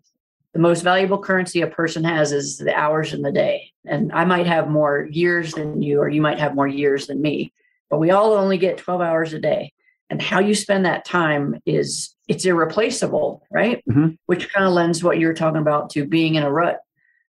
the 0.56 0.62
most 0.62 0.84
valuable 0.84 1.20
currency 1.20 1.60
a 1.60 1.68
person 1.68 2.06
has 2.06 2.32
is 2.32 2.58
the 2.58 2.74
hours 2.74 3.14
in 3.14 3.24
the 3.24 3.32
day. 3.32 3.74
And 3.86 4.10
I 4.14 4.24
might 4.24 4.48
have 4.48 4.70
more 4.70 5.06
years 5.12 5.54
than 5.54 5.82
you, 5.82 6.00
or 6.00 6.08
you 6.08 6.22
might 6.22 6.40
have 6.40 6.56
more 6.56 6.68
years 6.68 7.08
than 7.08 7.22
me, 7.22 7.52
but 7.90 8.00
we 8.00 8.12
all 8.12 8.32
only 8.32 8.58
get 8.58 8.78
12 8.78 9.02
hours 9.02 9.34
a 9.34 9.40
day. 9.40 9.74
And 10.10 10.22
how 10.22 10.40
you 10.40 10.56
spend 10.56 10.86
that 10.86 11.04
time 11.04 11.60
is 11.66 12.16
it's 12.30 12.46
irreplaceable, 12.46 13.46
right? 13.52 13.84
Mm-hmm. 13.90 14.12
Which 14.28 14.54
kind 14.54 14.66
of 14.66 14.72
lends 14.72 15.04
what 15.04 15.20
you're 15.20 15.34
talking 15.34 15.60
about 15.60 15.90
to 15.90 16.06
being 16.06 16.36
in 16.36 16.44
a 16.44 16.52
rut. 16.52 16.80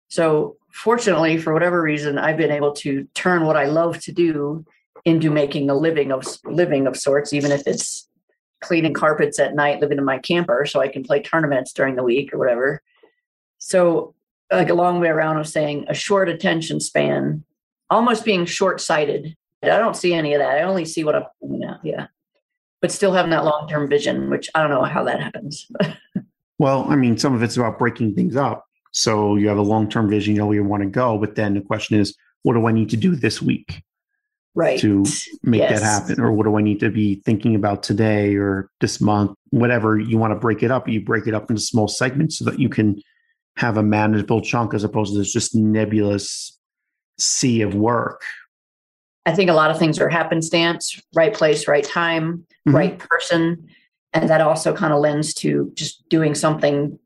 So 0.07 0.57
fortunately, 0.71 1.37
for 1.37 1.53
whatever 1.53 1.79
reason, 1.79 2.17
I've 2.17 2.37
been 2.37 2.49
able 2.49 2.71
to 2.77 3.07
turn 3.13 3.45
what 3.45 3.55
I 3.55 3.65
love 3.65 4.01
to 4.01 4.11
do 4.11 4.65
into 5.05 5.29
making 5.29 5.69
a 5.69 5.75
living 5.75 6.11
of 6.11 6.25
living 6.43 6.87
of 6.87 6.97
sorts, 6.97 7.33
even 7.33 7.51
if 7.51 7.67
it's 7.67 8.09
cleaning 8.61 8.95
carpets 8.95 9.37
at 9.37 9.53
night, 9.53 9.79
living 9.79 9.99
in 9.99 10.05
my 10.05 10.17
camper, 10.17 10.65
so 10.65 10.79
I 10.79 10.87
can 10.87 11.03
play 11.03 11.21
tournaments 11.21 11.71
during 11.71 11.95
the 11.95 12.03
week 12.03 12.33
or 12.33 12.39
whatever. 12.39 12.81
So, 13.63 14.15
like 14.51 14.69
a 14.69 14.73
long 14.73 14.99
way 14.99 15.07
around 15.07 15.37
of 15.37 15.47
saying 15.47 15.85
a 15.87 15.93
short 15.93 16.27
attention 16.27 16.79
span, 16.79 17.43
almost 17.91 18.25
being 18.25 18.45
short 18.45 18.81
sighted. 18.81 19.37
I 19.63 19.67
don't 19.67 19.95
see 19.95 20.15
any 20.15 20.33
of 20.33 20.39
that. 20.39 20.57
I 20.57 20.63
only 20.63 20.83
see 20.83 21.03
what 21.03 21.15
I'm, 21.15 21.25
you 21.41 21.59
know, 21.59 21.77
yeah. 21.83 22.07
But 22.81 22.91
still 22.91 23.13
having 23.13 23.29
that 23.29 23.45
long 23.45 23.69
term 23.69 23.87
vision, 23.87 24.31
which 24.31 24.49
I 24.55 24.61
don't 24.61 24.71
know 24.71 24.83
how 24.83 25.03
that 25.03 25.21
happens. 25.21 25.71
well, 26.57 26.87
I 26.89 26.95
mean, 26.95 27.19
some 27.19 27.35
of 27.35 27.43
it's 27.43 27.55
about 27.55 27.77
breaking 27.77 28.15
things 28.15 28.35
up. 28.35 28.65
So 28.93 29.35
you 29.35 29.47
have 29.47 29.59
a 29.59 29.61
long 29.61 29.87
term 29.87 30.09
vision, 30.09 30.33
you 30.33 30.41
know 30.41 30.47
where 30.47 30.55
you 30.55 30.63
want 30.63 30.81
to 30.81 30.89
go. 30.89 31.19
But 31.19 31.35
then 31.35 31.53
the 31.53 31.61
question 31.61 31.99
is, 31.99 32.15
what 32.41 32.55
do 32.55 32.65
I 32.65 32.71
need 32.71 32.89
to 32.89 32.97
do 32.97 33.15
this 33.15 33.43
week? 33.43 33.83
Right. 34.55 34.79
To 34.79 35.05
make 35.43 35.61
yes. 35.61 35.79
that 35.79 35.85
happen? 35.85 36.19
Or 36.19 36.31
what 36.31 36.45
do 36.45 36.57
I 36.57 36.61
need 36.61 36.79
to 36.79 36.89
be 36.89 37.21
thinking 37.23 37.53
about 37.53 37.83
today 37.83 38.35
or 38.35 38.71
this 38.81 38.99
month? 38.99 39.37
Whatever 39.51 39.99
you 39.99 40.17
want 40.17 40.31
to 40.31 40.39
break 40.39 40.63
it 40.63 40.71
up, 40.71 40.89
you 40.89 40.99
break 40.99 41.27
it 41.27 41.35
up 41.35 41.51
into 41.51 41.61
small 41.61 41.87
segments 41.87 42.39
so 42.39 42.45
that 42.45 42.59
you 42.59 42.67
can 42.67 42.99
have 43.57 43.77
a 43.77 43.83
manageable 43.83 44.41
chunk 44.41 44.73
as 44.73 44.83
opposed 44.83 45.13
to 45.13 45.19
this 45.19 45.31
just 45.31 45.55
nebulous 45.55 46.57
sea 47.19 47.61
of 47.61 47.75
work. 47.75 48.23
I 49.25 49.35
think 49.35 49.49
a 49.49 49.53
lot 49.53 49.69
of 49.69 49.77
things 49.77 49.99
are 49.99 50.09
happenstance, 50.09 50.99
right 51.13 51.33
place, 51.33 51.67
right 51.67 51.83
time, 51.83 52.45
mm-hmm. 52.67 52.75
right 52.75 52.97
person. 52.97 53.67
And 54.13 54.29
that 54.29 54.41
also 54.41 54.75
kind 54.75 54.93
of 54.93 54.99
lends 54.99 55.33
to 55.35 55.71
just 55.75 56.07
doing 56.09 56.33
something, 56.33 56.97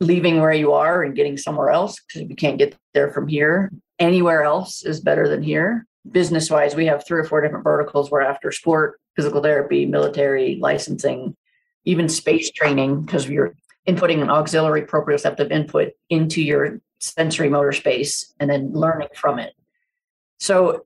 leaving 0.00 0.40
where 0.40 0.52
you 0.52 0.72
are 0.72 1.02
and 1.02 1.14
getting 1.14 1.36
somewhere 1.36 1.70
else 1.70 2.00
because 2.00 2.28
you 2.28 2.34
can't 2.34 2.58
get 2.58 2.76
there 2.92 3.10
from 3.10 3.28
here. 3.28 3.70
Anywhere 3.98 4.42
else 4.42 4.84
is 4.84 5.00
better 5.00 5.28
than 5.28 5.42
here. 5.42 5.86
Business 6.10 6.50
wise, 6.50 6.74
we 6.74 6.86
have 6.86 7.06
three 7.06 7.20
or 7.20 7.24
four 7.24 7.40
different 7.40 7.64
verticals. 7.64 8.10
We're 8.10 8.22
after 8.22 8.50
sport, 8.50 8.98
physical 9.14 9.42
therapy, 9.42 9.86
military, 9.86 10.58
licensing, 10.60 11.36
even 11.84 12.08
space 12.08 12.50
training 12.50 13.02
because 13.02 13.28
you're 13.28 13.54
inputting 13.88 14.22
an 14.22 14.30
auxiliary 14.30 14.82
proprioceptive 14.82 15.50
input 15.50 15.92
into 16.08 16.42
your 16.42 16.80
sensory 16.98 17.48
motor 17.48 17.72
space 17.72 18.32
and 18.38 18.50
then 18.50 18.72
learning 18.72 19.08
from 19.14 19.38
it. 19.38 19.54
So 20.38 20.84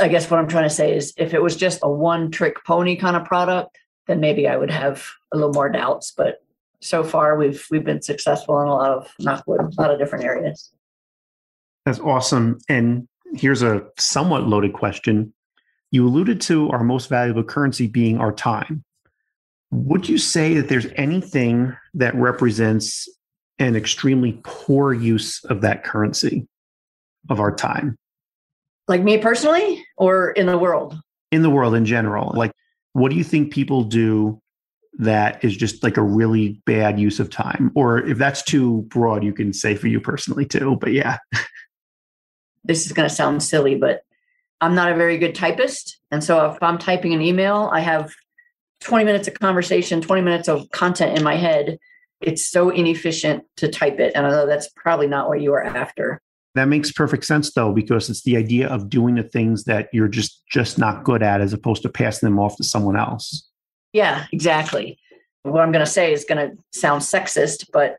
I 0.00 0.08
guess 0.08 0.30
what 0.30 0.40
I'm 0.40 0.48
trying 0.48 0.68
to 0.68 0.74
say 0.74 0.96
is 0.96 1.12
if 1.16 1.34
it 1.34 1.42
was 1.42 1.56
just 1.56 1.80
a 1.82 1.90
one 1.90 2.30
trick 2.30 2.64
pony 2.64 2.96
kind 2.96 3.16
of 3.16 3.24
product, 3.24 3.78
then 4.06 4.20
maybe 4.20 4.48
I 4.48 4.56
would 4.56 4.70
have 4.70 5.06
a 5.32 5.36
little 5.36 5.52
more 5.52 5.68
doubts. 5.68 6.12
But 6.16 6.42
so 6.80 7.04
far 7.04 7.36
we've 7.36 7.66
we've 7.70 7.84
been 7.84 8.02
successful 8.02 8.60
in 8.60 8.68
a 8.68 8.74
lot 8.74 8.90
of 8.90 9.12
knockwood, 9.20 9.76
a 9.76 9.80
lot 9.80 9.90
of 9.90 9.98
different 9.98 10.24
areas. 10.24 10.72
That's 11.84 12.00
awesome. 12.00 12.58
And 12.68 13.08
here's 13.34 13.62
a 13.62 13.86
somewhat 13.98 14.44
loaded 14.44 14.72
question. 14.72 15.32
You 15.90 16.06
alluded 16.06 16.40
to 16.42 16.70
our 16.70 16.84
most 16.84 17.08
valuable 17.08 17.44
currency 17.44 17.86
being 17.86 18.18
our 18.18 18.32
time. 18.32 18.84
Would 19.70 20.08
you 20.08 20.18
say 20.18 20.54
that 20.54 20.68
there's 20.68 20.86
anything 20.96 21.76
that 21.94 22.14
represents 22.14 23.08
an 23.58 23.76
extremely 23.76 24.40
poor 24.42 24.92
use 24.92 25.44
of 25.44 25.60
that 25.60 25.84
currency 25.84 26.48
of 27.28 27.38
our 27.40 27.54
time? 27.54 27.96
Like 28.88 29.02
me 29.02 29.18
personally, 29.18 29.84
or 29.96 30.32
in 30.32 30.46
the 30.46 30.58
world? 30.58 30.98
In 31.30 31.42
the 31.42 31.50
world 31.50 31.74
in 31.74 31.84
general. 31.84 32.32
Like, 32.34 32.52
what 32.94 33.10
do 33.10 33.16
you 33.16 33.22
think 33.22 33.52
people 33.52 33.84
do 33.84 34.40
that 34.98 35.44
is 35.44 35.56
just 35.56 35.84
like 35.84 35.96
a 35.96 36.02
really 36.02 36.60
bad 36.66 36.98
use 36.98 37.20
of 37.20 37.30
time? 37.30 37.70
Or 37.76 37.98
if 37.98 38.18
that's 38.18 38.42
too 38.42 38.82
broad, 38.88 39.22
you 39.22 39.32
can 39.32 39.52
say 39.52 39.76
for 39.76 39.86
you 39.86 40.00
personally 40.00 40.44
too. 40.44 40.76
But 40.80 40.92
yeah. 40.92 41.18
this 42.64 42.86
is 42.86 42.92
going 42.92 43.08
to 43.08 43.14
sound 43.14 43.42
silly, 43.42 43.76
but 43.76 44.02
I'm 44.60 44.74
not 44.74 44.90
a 44.90 44.96
very 44.96 45.18
good 45.18 45.34
typist. 45.34 45.98
And 46.10 46.22
so 46.24 46.50
if 46.50 46.62
I'm 46.62 46.78
typing 46.78 47.14
an 47.14 47.22
email, 47.22 47.70
I 47.72 47.80
have 47.80 48.12
20 48.80 49.04
minutes 49.04 49.28
of 49.28 49.34
conversation, 49.34 50.00
20 50.00 50.22
minutes 50.22 50.48
of 50.48 50.70
content 50.70 51.16
in 51.16 51.24
my 51.24 51.36
head. 51.36 51.78
It's 52.20 52.46
so 52.46 52.70
inefficient 52.70 53.44
to 53.56 53.68
type 53.68 53.98
it. 53.98 54.12
And 54.14 54.26
I 54.26 54.30
know 54.30 54.46
that's 54.46 54.68
probably 54.76 55.06
not 55.06 55.28
what 55.28 55.40
you 55.40 55.52
are 55.52 55.62
after. 55.62 56.20
That 56.54 56.66
makes 56.66 56.90
perfect 56.90 57.24
sense 57.24 57.52
though, 57.52 57.72
because 57.72 58.10
it's 58.10 58.22
the 58.22 58.36
idea 58.36 58.68
of 58.68 58.90
doing 58.90 59.14
the 59.14 59.22
things 59.22 59.64
that 59.64 59.88
you're 59.92 60.08
just 60.08 60.42
just 60.48 60.78
not 60.78 61.04
good 61.04 61.22
at 61.22 61.40
as 61.40 61.52
opposed 61.52 61.82
to 61.82 61.88
passing 61.88 62.26
them 62.26 62.38
off 62.38 62.56
to 62.56 62.64
someone 62.64 62.96
else. 62.96 63.48
Yeah, 63.92 64.26
exactly. 64.32 64.98
What 65.42 65.60
I'm 65.60 65.72
going 65.72 65.84
to 65.84 65.90
say 65.90 66.12
is 66.12 66.24
going 66.24 66.50
to 66.50 66.56
sound 66.78 67.02
sexist, 67.02 67.70
but 67.72 67.96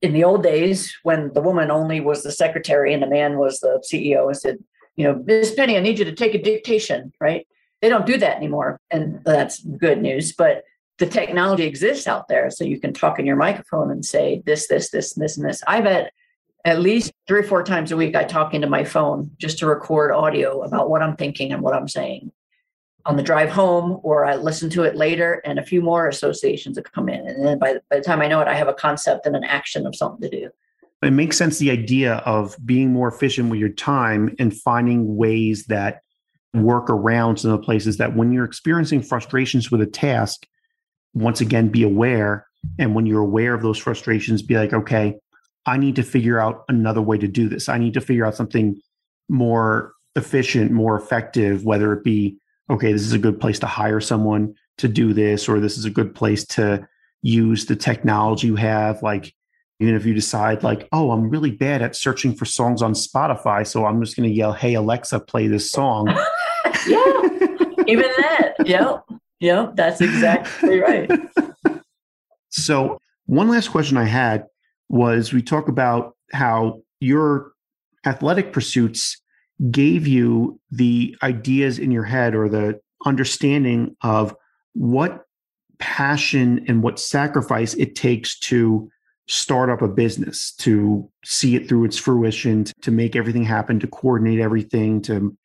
in 0.00 0.12
the 0.12 0.24
old 0.24 0.42
days 0.42 0.94
when 1.02 1.32
the 1.32 1.40
woman 1.40 1.70
only 1.70 2.00
was 2.00 2.22
the 2.22 2.30
secretary 2.30 2.92
and 2.92 3.02
the 3.02 3.08
man 3.08 3.38
was 3.38 3.60
the 3.60 3.82
CEO 3.90 4.26
and 4.26 4.36
said, 4.36 4.58
you 4.96 5.04
know, 5.04 5.22
Miss 5.26 5.54
Penny, 5.54 5.76
I 5.76 5.80
need 5.80 5.98
you 5.98 6.04
to 6.04 6.14
take 6.14 6.34
a 6.34 6.42
dictation, 6.42 7.12
right? 7.20 7.46
They 7.80 7.88
don't 7.88 8.06
do 8.06 8.18
that 8.18 8.36
anymore. 8.36 8.80
And 8.90 9.22
that's 9.24 9.62
good 9.62 10.00
news. 10.02 10.32
But 10.32 10.64
the 10.98 11.06
technology 11.06 11.64
exists 11.64 12.06
out 12.06 12.28
there. 12.28 12.50
So 12.50 12.64
you 12.64 12.80
can 12.80 12.92
talk 12.92 13.18
in 13.18 13.26
your 13.26 13.36
microphone 13.36 13.90
and 13.90 14.04
say 14.04 14.42
this, 14.46 14.66
this, 14.66 14.90
this, 14.90 15.14
this, 15.14 15.36
and 15.36 15.48
this. 15.48 15.62
I've 15.66 15.84
had 15.84 16.10
at 16.64 16.80
least 16.80 17.12
three 17.26 17.40
or 17.40 17.44
four 17.44 17.62
times 17.62 17.92
a 17.92 17.96
week, 17.96 18.16
I 18.16 18.24
talk 18.24 18.52
into 18.52 18.68
my 18.68 18.84
phone 18.84 19.30
just 19.38 19.58
to 19.58 19.66
record 19.66 20.10
audio 20.12 20.62
about 20.62 20.90
what 20.90 21.02
I'm 21.02 21.16
thinking 21.16 21.52
and 21.52 21.62
what 21.62 21.74
I'm 21.74 21.88
saying 21.88 22.32
on 23.06 23.16
the 23.16 23.22
drive 23.22 23.48
home, 23.48 24.00
or 24.02 24.26
I 24.26 24.34
listen 24.36 24.68
to 24.70 24.82
it 24.82 24.94
later, 24.94 25.40
and 25.46 25.58
a 25.58 25.62
few 25.62 25.80
more 25.80 26.08
associations 26.08 26.76
have 26.76 26.92
come 26.92 27.08
in. 27.08 27.26
And 27.26 27.46
then 27.46 27.58
by, 27.58 27.74
by 27.88 27.98
the 27.98 28.02
time 28.02 28.20
I 28.20 28.28
know 28.28 28.40
it, 28.40 28.48
I 28.48 28.54
have 28.54 28.68
a 28.68 28.74
concept 28.74 29.24
and 29.24 29.34
an 29.34 29.44
action 29.44 29.86
of 29.86 29.94
something 29.94 30.28
to 30.28 30.36
do. 30.36 30.50
It 31.02 31.12
makes 31.12 31.38
sense 31.38 31.58
the 31.58 31.70
idea 31.70 32.16
of 32.26 32.56
being 32.66 32.92
more 32.92 33.08
efficient 33.08 33.50
with 33.50 33.60
your 33.60 33.70
time 33.70 34.34
and 34.38 34.54
finding 34.54 35.16
ways 35.16 35.66
that 35.66 36.02
work 36.54 36.88
around 36.88 37.38
some 37.38 37.52
of 37.52 37.60
the 37.60 37.64
places 37.64 37.98
that 37.98 38.16
when 38.16 38.32
you're 38.32 38.44
experiencing 38.44 39.02
frustrations 39.02 39.70
with 39.70 39.80
a 39.80 39.86
task, 39.86 40.46
once 41.14 41.40
again, 41.40 41.68
be 41.68 41.82
aware. 41.82 42.46
And 42.78 42.94
when 42.94 43.06
you're 43.06 43.20
aware 43.20 43.54
of 43.54 43.62
those 43.62 43.78
frustrations, 43.78 44.42
be 44.42 44.56
like, 44.56 44.72
okay, 44.72 45.16
I 45.66 45.76
need 45.76 45.96
to 45.96 46.02
figure 46.02 46.40
out 46.40 46.64
another 46.68 47.02
way 47.02 47.18
to 47.18 47.28
do 47.28 47.48
this. 47.48 47.68
I 47.68 47.78
need 47.78 47.94
to 47.94 48.00
figure 48.00 48.24
out 48.24 48.34
something 48.34 48.80
more 49.28 49.92
efficient, 50.16 50.70
more 50.70 50.96
effective, 50.96 51.64
whether 51.64 51.92
it 51.92 52.02
be, 52.02 52.38
okay, 52.70 52.92
this 52.92 53.02
is 53.02 53.12
a 53.12 53.18
good 53.18 53.40
place 53.40 53.58
to 53.60 53.66
hire 53.66 54.00
someone 54.00 54.54
to 54.78 54.88
do 54.88 55.12
this, 55.12 55.48
or 55.48 55.60
this 55.60 55.76
is 55.76 55.84
a 55.84 55.90
good 55.90 56.14
place 56.14 56.46
to 56.46 56.86
use 57.22 57.66
the 57.66 57.76
technology 57.76 58.46
you 58.46 58.56
have. 58.56 59.02
Like, 59.02 59.34
even 59.80 59.94
if 59.94 60.04
you 60.06 60.14
decide, 60.14 60.62
like, 60.62 60.88
oh, 60.92 61.10
I'm 61.12 61.30
really 61.30 61.50
bad 61.50 61.82
at 61.82 61.94
searching 61.94 62.34
for 62.34 62.44
songs 62.44 62.82
on 62.82 62.94
Spotify, 62.94 63.66
so 63.66 63.84
I'm 63.84 64.02
just 64.02 64.16
going 64.16 64.28
to 64.28 64.34
yell, 64.34 64.52
hey, 64.52 64.74
Alexa, 64.74 65.20
play 65.20 65.46
this 65.46 65.70
song. 65.70 66.08
yeah, 66.88 67.84
even 67.86 68.10
that. 68.18 68.54
Yep. 68.64 69.04
Yep. 69.40 69.76
That's 69.76 70.00
exactly 70.00 70.80
right. 70.80 71.10
So, 72.50 72.98
one 73.26 73.48
last 73.48 73.68
question 73.68 73.96
I 73.96 74.04
had 74.04 74.46
was 74.88 75.32
we 75.32 75.42
talk 75.42 75.68
about 75.68 76.16
how 76.32 76.80
your 76.98 77.52
athletic 78.06 78.52
pursuits 78.52 79.20
gave 79.70 80.06
you 80.06 80.58
the 80.70 81.14
ideas 81.22 81.78
in 81.78 81.90
your 81.90 82.04
head 82.04 82.34
or 82.34 82.48
the 82.48 82.80
understanding 83.04 83.96
of 84.02 84.34
what 84.72 85.24
passion 85.78 86.64
and 86.68 86.82
what 86.82 86.98
sacrifice 86.98 87.74
it 87.74 87.94
takes 87.94 88.38
to 88.38 88.90
start 89.28 89.68
up 89.68 89.82
a 89.82 89.88
business, 89.88 90.52
to 90.52 91.08
see 91.24 91.54
it 91.54 91.68
through 91.68 91.84
its 91.84 91.98
fruition, 91.98 92.64
to 92.80 92.90
make 92.90 93.14
everything 93.14 93.44
happen, 93.44 93.78
to 93.78 93.86
coordinate 93.86 94.40
everything, 94.40 95.02
to 95.02 95.36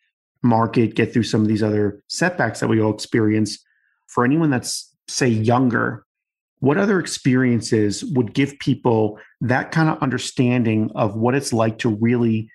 market, 0.44 0.96
get 0.96 1.14
through 1.14 1.24
some 1.24 1.42
of 1.42 1.48
these 1.48 1.64
other 1.64 2.02
setbacks 2.08 2.60
that 2.60 2.68
we 2.68 2.82
all 2.82 2.94
experience. 2.94 3.60
For 4.08 4.26
anyone 4.26 4.50
that's, 4.50 4.94
say, 5.08 5.28
younger, 5.28 6.06
what 6.60 6.78
other 6.78 7.00
experiences 7.00 8.04
would 8.04 8.34
give 8.34 8.58
people 8.60 9.20
that 9.42 9.72
kind 9.72 9.90
of 9.90 10.02
understanding 10.02 10.92
of 10.96 11.16
what 11.16 11.36
it's 11.36 11.52
like 11.52 11.80
to 11.80 11.90
really 11.90 12.50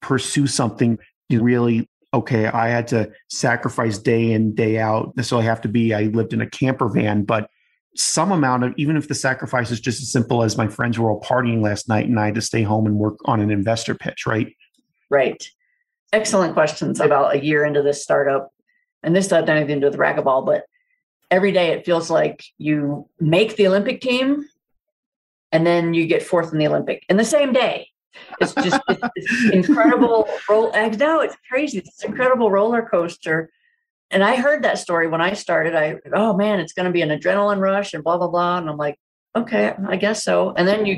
pursue 0.00 0.46
something? 0.46 0.98
Really 1.30 1.88
okay 2.14 2.46
i 2.46 2.68
had 2.68 2.86
to 2.88 3.10
sacrifice 3.28 3.98
day 3.98 4.32
in 4.32 4.54
day 4.54 4.78
out. 4.78 5.12
So 5.22 5.38
i 5.38 5.42
have 5.42 5.60
to 5.62 5.68
be 5.68 5.94
i 5.94 6.02
lived 6.02 6.32
in 6.32 6.40
a 6.40 6.50
camper 6.50 6.88
van 6.88 7.24
but 7.24 7.48
some 7.96 8.32
amount 8.32 8.64
of 8.64 8.74
even 8.76 8.96
if 8.96 9.08
the 9.08 9.14
sacrifice 9.14 9.70
is 9.70 9.80
just 9.80 10.00
as 10.00 10.10
simple 10.10 10.42
as 10.42 10.56
my 10.56 10.68
friends 10.68 10.98
were 10.98 11.10
all 11.10 11.20
partying 11.20 11.62
last 11.62 11.88
night 11.88 12.06
and 12.06 12.18
i 12.18 12.26
had 12.26 12.34
to 12.34 12.42
stay 12.42 12.62
home 12.62 12.86
and 12.86 12.96
work 12.96 13.16
on 13.24 13.40
an 13.40 13.50
investor 13.50 13.94
pitch 13.94 14.26
right? 14.26 14.54
Right 15.10 15.48
excellent 16.12 16.54
questions 16.54 17.00
about 17.00 17.34
a 17.34 17.44
year 17.44 17.64
into 17.64 17.82
this 17.82 18.02
startup 18.02 18.50
and 19.02 19.16
this 19.16 19.28
doesn't 19.28 19.48
have 19.48 19.56
anything 19.56 19.80
to 19.80 19.86
do 19.86 19.90
with 19.90 19.98
racquetball 19.98 20.44
but 20.44 20.64
every 21.30 21.50
day 21.50 21.68
it 21.68 21.84
feels 21.84 22.10
like 22.10 22.44
you 22.58 23.08
make 23.18 23.56
the 23.56 23.66
Olympic 23.66 24.00
team 24.00 24.44
and 25.50 25.66
then 25.66 25.94
you 25.94 26.06
get 26.06 26.22
fourth 26.22 26.52
in 26.52 26.58
the 26.58 26.66
Olympic 26.66 27.04
in 27.08 27.16
the 27.16 27.24
same 27.24 27.52
day. 27.52 27.88
It's 28.40 28.54
just 28.54 28.80
it's, 28.88 29.50
incredible 29.52 30.28
roll. 30.48 30.70
It's 30.74 31.36
crazy. 31.48 31.78
It's 31.78 32.02
an 32.02 32.10
incredible 32.10 32.50
roller 32.50 32.82
coaster. 32.82 33.50
And 34.10 34.22
I 34.22 34.36
heard 34.36 34.64
that 34.64 34.78
story 34.78 35.08
when 35.08 35.22
I 35.22 35.32
started. 35.32 35.74
I 35.74 35.96
oh 36.12 36.36
man, 36.36 36.60
it's 36.60 36.74
going 36.74 36.86
to 36.86 36.92
be 36.92 37.00
an 37.00 37.08
adrenaline 37.08 37.60
rush 37.60 37.94
and 37.94 38.04
blah 38.04 38.18
blah 38.18 38.28
blah. 38.28 38.58
And 38.58 38.68
I'm 38.68 38.76
like, 38.76 38.98
okay, 39.34 39.74
I 39.88 39.96
guess 39.96 40.22
so. 40.22 40.52
And 40.54 40.68
then 40.68 40.84
you, 40.84 40.96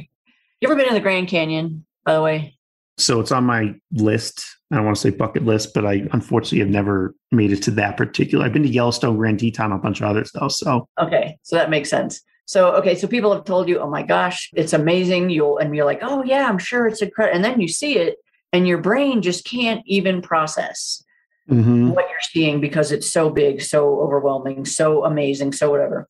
you 0.60 0.68
ever 0.68 0.74
been 0.74 0.88
in 0.88 0.94
the 0.94 1.00
Grand 1.00 1.28
Canyon? 1.28 1.84
By 2.04 2.14
the 2.14 2.22
way, 2.22 2.58
so 2.98 3.20
it's 3.20 3.30
on 3.30 3.44
my 3.44 3.74
list. 3.92 4.53
I 4.70 4.76
don't 4.76 4.84
want 4.84 4.96
to 4.96 5.00
say 5.00 5.10
bucket 5.10 5.44
list, 5.44 5.74
but 5.74 5.84
I 5.84 6.08
unfortunately 6.12 6.60
have 6.60 6.68
never 6.68 7.14
made 7.30 7.52
it 7.52 7.62
to 7.64 7.70
that 7.72 7.96
particular. 7.96 8.44
I've 8.44 8.52
been 8.52 8.62
to 8.62 8.68
Yellowstone, 8.68 9.16
Grand 9.16 9.38
Teton, 9.38 9.72
a 9.72 9.78
bunch 9.78 10.00
of 10.00 10.08
other 10.08 10.24
stuff. 10.24 10.52
So 10.52 10.88
okay, 11.00 11.38
so 11.42 11.56
that 11.56 11.70
makes 11.70 11.90
sense. 11.90 12.22
So 12.46 12.72
okay, 12.76 12.94
so 12.94 13.06
people 13.06 13.32
have 13.32 13.44
told 13.44 13.68
you, 13.68 13.78
"Oh 13.78 13.88
my 13.88 14.02
gosh, 14.02 14.50
it's 14.54 14.72
amazing!" 14.72 15.30
You'll 15.30 15.58
and 15.58 15.74
you're 15.76 15.84
like, 15.84 16.00
"Oh 16.02 16.22
yeah, 16.24 16.48
I'm 16.48 16.58
sure 16.58 16.86
it's 16.86 17.02
incredible," 17.02 17.36
and 17.36 17.44
then 17.44 17.60
you 17.60 17.68
see 17.68 17.98
it, 17.98 18.16
and 18.52 18.66
your 18.66 18.78
brain 18.78 19.22
just 19.22 19.44
can't 19.44 19.82
even 19.86 20.22
process 20.22 21.04
mm-hmm. 21.50 21.90
what 21.90 22.08
you're 22.08 22.18
seeing 22.22 22.60
because 22.60 22.92
it's 22.92 23.10
so 23.10 23.30
big, 23.30 23.62
so 23.62 24.00
overwhelming, 24.00 24.64
so 24.64 25.04
amazing, 25.04 25.52
so 25.52 25.70
whatever. 25.70 26.08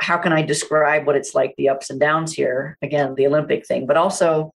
How 0.00 0.18
can 0.18 0.32
I 0.32 0.42
describe 0.42 1.06
what 1.06 1.16
it's 1.16 1.34
like, 1.34 1.54
the 1.56 1.70
ups 1.70 1.88
and 1.88 1.98
downs 1.98 2.32
here? 2.32 2.76
Again, 2.82 3.14
the 3.14 3.26
Olympic 3.26 3.66
thing, 3.66 3.86
but 3.86 3.96
also 3.96 4.52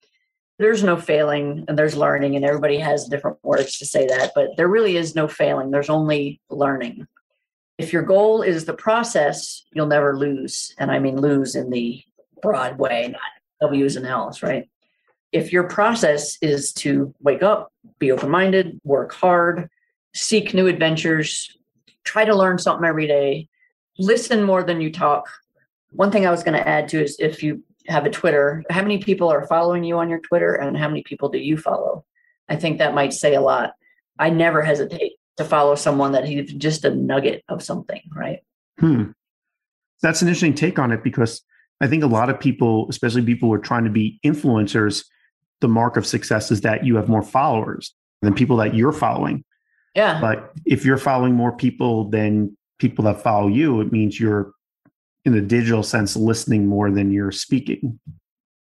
there's 0.59 0.83
no 0.83 0.97
failing 0.97 1.63
and 1.67 1.79
there's 1.79 1.95
learning 1.95 2.35
and 2.35 2.45
everybody 2.45 2.77
has 2.77 3.05
different 3.05 3.37
words 3.43 3.79
to 3.79 3.85
say 3.85 4.05
that 4.05 4.33
but 4.35 4.49
there 4.57 4.67
really 4.67 4.97
is 4.97 5.15
no 5.15 5.27
failing. 5.27 5.71
There's 5.71 5.89
only 5.89 6.41
learning. 6.49 7.07
If 7.77 7.93
your 7.93 8.03
goal 8.03 8.41
is 8.41 8.65
the 8.65 8.73
process 8.73 9.63
you'll 9.73 9.87
never 9.87 10.15
lose. 10.17 10.75
And 10.77 10.91
i 10.91 10.99
mean 10.99 11.19
lose 11.19 11.55
in 11.55 11.71
the 11.71 12.03
broad 12.41 12.77
way 12.77 13.07
not 13.07 13.21
w's 13.61 13.95
and 13.95 14.05
l's 14.05 14.43
right? 14.43 14.69
If 15.31 15.53
your 15.53 15.65
process 15.65 16.37
is 16.41 16.73
to 16.73 17.13
wake 17.21 17.43
up 17.43 17.71
be 17.97 18.11
open-minded 18.11 18.79
work 18.83 19.13
hard 19.13 19.69
seek 20.13 20.53
new 20.53 20.67
adventures 20.67 21.57
try 22.03 22.25
to 22.25 22.35
learn 22.35 22.57
something 22.57 22.87
every 22.87 23.07
day 23.07 23.47
listen 23.97 24.43
more 24.43 24.63
than 24.63 24.81
you 24.81 24.91
talk 24.91 25.29
one 25.91 26.11
thing 26.11 26.25
i 26.25 26.31
was 26.31 26.43
going 26.43 26.57
to 26.57 26.67
add 26.67 26.87
to 26.89 27.01
is 27.03 27.15
if 27.19 27.43
you 27.43 27.63
have 27.87 28.05
a 28.05 28.09
Twitter, 28.09 28.63
how 28.69 28.81
many 28.81 28.99
people 28.99 29.29
are 29.29 29.47
following 29.47 29.83
you 29.83 29.97
on 29.97 30.09
your 30.09 30.19
Twitter 30.19 30.53
and 30.53 30.77
how 30.77 30.87
many 30.87 31.03
people 31.03 31.29
do 31.29 31.39
you 31.39 31.57
follow? 31.57 32.05
I 32.47 32.55
think 32.55 32.77
that 32.77 32.93
might 32.93 33.13
say 33.13 33.35
a 33.35 33.41
lot. 33.41 33.73
I 34.17 34.29
never 34.29 34.61
hesitate 34.61 35.13
to 35.37 35.45
follow 35.45 35.75
someone 35.75 36.11
that 36.11 36.25
he's 36.25 36.51
just 36.53 36.83
a 36.83 36.93
nugget 36.93 37.43
of 37.47 37.63
something, 37.63 38.01
right? 38.13 38.39
Hmm. 38.79 39.11
That's 40.01 40.21
an 40.21 40.27
interesting 40.27 40.53
take 40.53 40.79
on 40.79 40.91
it 40.91 41.03
because 41.03 41.41
I 41.81 41.87
think 41.87 42.03
a 42.03 42.07
lot 42.07 42.29
of 42.29 42.39
people, 42.39 42.87
especially 42.89 43.21
people 43.23 43.49
who 43.49 43.53
are 43.53 43.59
trying 43.59 43.85
to 43.85 43.89
be 43.89 44.19
influencers, 44.25 45.05
the 45.61 45.67
mark 45.67 45.97
of 45.97 46.05
success 46.05 46.51
is 46.51 46.61
that 46.61 46.85
you 46.85 46.95
have 46.97 47.09
more 47.09 47.23
followers 47.23 47.93
than 48.21 48.33
people 48.33 48.57
that 48.57 48.75
you're 48.75 48.91
following. 48.91 49.43
Yeah. 49.95 50.19
But 50.19 50.51
if 50.65 50.85
you're 50.85 50.97
following 50.97 51.33
more 51.33 51.51
people 51.51 52.09
than 52.09 52.55
people 52.79 53.05
that 53.05 53.21
follow 53.21 53.47
you, 53.47 53.81
it 53.81 53.91
means 53.91 54.19
you're 54.19 54.51
in 55.25 55.33
a 55.35 55.41
digital 55.41 55.83
sense 55.83 56.15
listening 56.15 56.65
more 56.65 56.91
than 56.91 57.11
you're 57.11 57.31
speaking. 57.31 57.99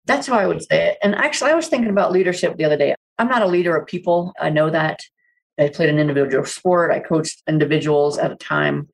That's 0.07 0.27
how 0.27 0.35
I 0.35 0.47
would 0.47 0.63
say 0.63 0.91
it. 0.91 0.99
And 1.03 1.15
actually, 1.15 1.51
I 1.51 1.55
was 1.55 1.69
thinking 1.69 1.91
about 1.91 2.13
leadership 2.13 2.57
the 2.57 2.65
other 2.65 2.77
day. 2.77 2.95
I'm 3.19 3.29
not 3.29 3.43
a 3.43 3.47
leader 3.47 3.77
of 3.77 3.87
people. 3.87 4.33
I 4.41 4.51
know 4.51 4.71
that. 4.71 5.01
I 5.59 5.69
played 5.69 5.89
an 5.89 5.99
individual 5.99 6.45
sport. 6.45 6.91
I 6.91 7.01
coached 7.01 7.43
individuals 7.49 8.19
at 8.19 8.33
a 8.33 8.37
time. 8.37 8.89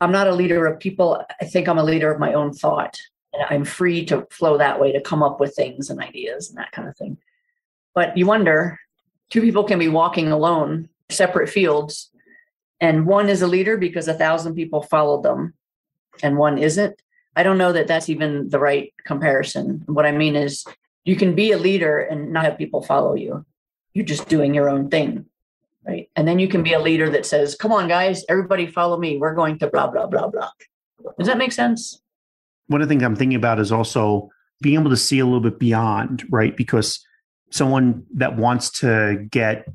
I'm 0.00 0.12
not 0.12 0.26
a 0.26 0.34
leader 0.34 0.66
of 0.66 0.80
people. 0.80 1.22
I 1.40 1.44
think 1.44 1.68
I'm 1.68 1.78
a 1.78 1.84
leader 1.84 2.10
of 2.10 2.20
my 2.20 2.32
own 2.32 2.52
thought. 2.52 2.98
And 3.32 3.44
I'm 3.50 3.64
free 3.64 4.04
to 4.06 4.26
flow 4.30 4.58
that 4.58 4.80
way 4.80 4.92
to 4.92 5.00
come 5.00 5.22
up 5.22 5.38
with 5.38 5.54
things 5.54 5.90
and 5.90 6.00
ideas 6.00 6.48
and 6.48 6.58
that 6.58 6.72
kind 6.72 6.88
of 6.88 6.96
thing. 6.96 7.18
But 7.94 8.16
you 8.16 8.26
wonder 8.26 8.78
two 9.30 9.40
people 9.40 9.64
can 9.64 9.78
be 9.78 9.88
walking 9.88 10.32
alone, 10.32 10.88
separate 11.10 11.48
fields, 11.48 12.10
and 12.80 13.06
one 13.06 13.28
is 13.28 13.42
a 13.42 13.46
leader 13.46 13.76
because 13.76 14.08
a 14.08 14.14
thousand 14.14 14.54
people 14.54 14.82
followed 14.82 15.24
them, 15.24 15.54
and 16.22 16.36
one 16.36 16.58
isn't. 16.58 17.00
I 17.36 17.42
don't 17.42 17.58
know 17.58 17.72
that 17.72 17.86
that's 17.86 18.08
even 18.08 18.48
the 18.48 18.58
right 18.58 18.92
comparison. 19.04 19.84
What 19.86 20.06
I 20.06 20.12
mean 20.12 20.36
is, 20.36 20.64
you 21.04 21.16
can 21.16 21.34
be 21.34 21.52
a 21.52 21.58
leader 21.58 21.98
and 22.00 22.32
not 22.32 22.44
have 22.44 22.58
people 22.58 22.82
follow 22.82 23.14
you. 23.14 23.46
You're 23.94 24.04
just 24.04 24.28
doing 24.28 24.54
your 24.54 24.68
own 24.68 24.90
thing, 24.90 25.26
right? 25.86 26.10
And 26.16 26.26
then 26.26 26.38
you 26.38 26.48
can 26.48 26.62
be 26.62 26.72
a 26.72 26.80
leader 26.80 27.08
that 27.10 27.26
says, 27.26 27.54
"Come 27.54 27.72
on, 27.72 27.88
guys, 27.88 28.24
everybody, 28.28 28.66
follow 28.66 28.98
me. 28.98 29.16
We're 29.16 29.34
going 29.34 29.58
to 29.60 29.68
blah 29.68 29.88
blah 29.88 30.06
blah 30.06 30.28
blah." 30.28 30.50
Does 31.18 31.28
that 31.28 31.38
make 31.38 31.52
sense? 31.52 32.00
One 32.66 32.82
of 32.82 32.88
the 32.88 32.92
things 32.92 33.02
I'm 33.02 33.16
thinking 33.16 33.36
about 33.36 33.60
is 33.60 33.72
also 33.72 34.30
being 34.60 34.78
able 34.78 34.90
to 34.90 34.96
see 34.96 35.18
a 35.20 35.24
little 35.24 35.40
bit 35.40 35.58
beyond, 35.58 36.24
right? 36.30 36.56
Because 36.56 37.04
someone 37.50 38.04
that 38.14 38.36
wants 38.36 38.80
to 38.80 39.26
get 39.30 39.66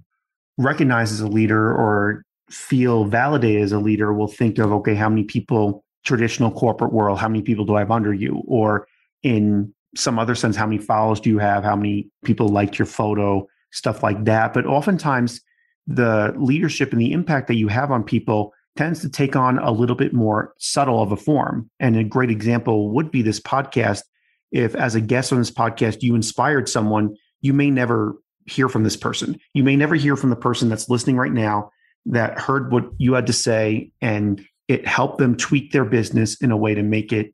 recognized 0.58 1.14
as 1.14 1.22
a 1.22 1.28
leader 1.28 1.74
or 1.74 2.24
feel 2.50 3.06
validated 3.06 3.64
as 3.64 3.72
a 3.72 3.80
leader 3.80 4.14
will 4.14 4.28
think 4.28 4.60
of, 4.60 4.72
okay, 4.72 4.94
how 4.94 5.10
many 5.10 5.24
people 5.24 5.82
traditional 6.04 6.51
corporate 6.51 6.93
world, 6.93 7.20
how 7.20 7.28
many 7.28 7.41
people 7.41 7.66
do 7.66 7.76
I 7.76 7.80
have 7.80 7.91
under 7.91 8.14
you? 8.14 8.43
Or 8.47 8.88
in 9.24 9.74
some 9.95 10.20
other 10.20 10.36
sense, 10.36 10.56
how 10.56 10.66
many 10.66 10.80
followers 10.80 11.20
do 11.20 11.30
you 11.30 11.39
have? 11.39 11.64
How 11.64 11.76
many 11.76 12.10
people 12.24 12.49
liked 12.49 12.78
your 12.78 12.86
photo? 12.86 13.47
Stuff 13.72 14.04
like 14.04 14.26
that. 14.26 14.54
But 14.54 14.66
oftentimes, 14.66 15.41
the 15.88 16.34
leadership 16.38 16.91
and 16.91 17.01
the 17.01 17.12
impact 17.12 17.47
that 17.47 17.56
you 17.56 17.68
have 17.68 17.91
on 17.91 18.04
people 18.04 18.54
tends 18.76 19.01
to 19.01 19.10
take 19.10 19.36
on 19.36 19.60
a 19.60 19.72
little 19.72 19.95
bit 19.95 20.14
more 20.14 20.54
subtle 20.58 21.01
of 21.01 21.12
a 21.12 21.18
form. 21.18 21.70
And 21.80 21.95
a 21.95 22.04
great 22.04 22.32
example 22.32 22.91
would 22.91 23.12
be 23.12 23.22
this 23.22 23.39
podcast. 23.39 24.04
If, 24.51 24.76
as 24.76 24.95
a 24.95 25.01
guest 25.01 25.32
on 25.32 25.39
this 25.39 25.51
podcast, 25.51 26.01
you 26.01 26.16
inspired 26.16 26.70
someone, 26.70 27.16
you 27.41 27.54
may 27.54 27.70
never 27.70 28.16
hear 28.45 28.70
from 28.70 28.84
this 28.84 28.97
person. 28.97 29.39
You 29.54 29.64
may 29.64 29.76
never 29.76 29.95
hear 29.95 30.16
from 30.16 30.30
the 30.30 30.36
person 30.36 30.70
that's 30.70 30.89
listening 30.89 31.18
right 31.18 31.32
now 31.32 31.72
that 32.06 32.39
heard 32.39 32.72
what 32.72 32.86
you 32.97 33.14
had 33.14 33.28
to 33.28 33.34
say 33.34 33.91
and 34.01 34.45
it 34.68 34.88
helped 34.88 35.18
them 35.18 35.36
tweak 35.36 35.72
their 35.72 35.86
business 35.86 36.41
in 36.41 36.51
a 36.51 36.57
way 36.57 36.74
to 36.74 36.84
make 36.84 37.11
it 37.11 37.34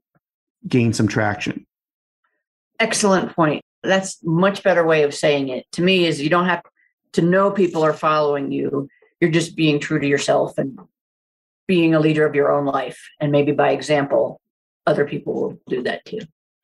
gain 0.67 0.93
some 0.93 1.07
traction. 1.07 1.65
Excellent 2.79 3.35
point. 3.35 3.61
That's 3.83 4.17
much 4.23 4.63
better 4.63 4.85
way 4.85 5.03
of 5.03 5.13
saying 5.13 5.49
it. 5.49 5.65
To 5.73 5.81
me 5.81 6.05
is 6.05 6.21
you 6.21 6.29
don't 6.29 6.47
have 6.47 6.61
to 7.13 7.21
know 7.21 7.51
people 7.51 7.83
are 7.83 7.93
following 7.93 8.51
you. 8.51 8.89
You're 9.19 9.31
just 9.31 9.55
being 9.55 9.79
true 9.79 9.99
to 9.99 10.07
yourself 10.07 10.57
and 10.57 10.79
being 11.67 11.93
a 11.93 11.99
leader 11.99 12.25
of 12.25 12.35
your 12.35 12.51
own 12.51 12.65
life 12.65 12.99
and 13.19 13.31
maybe 13.31 13.51
by 13.51 13.71
example 13.71 14.41
other 14.87 15.05
people 15.05 15.33
will 15.33 15.61
do 15.67 15.83
that 15.83 16.03
too. 16.05 16.19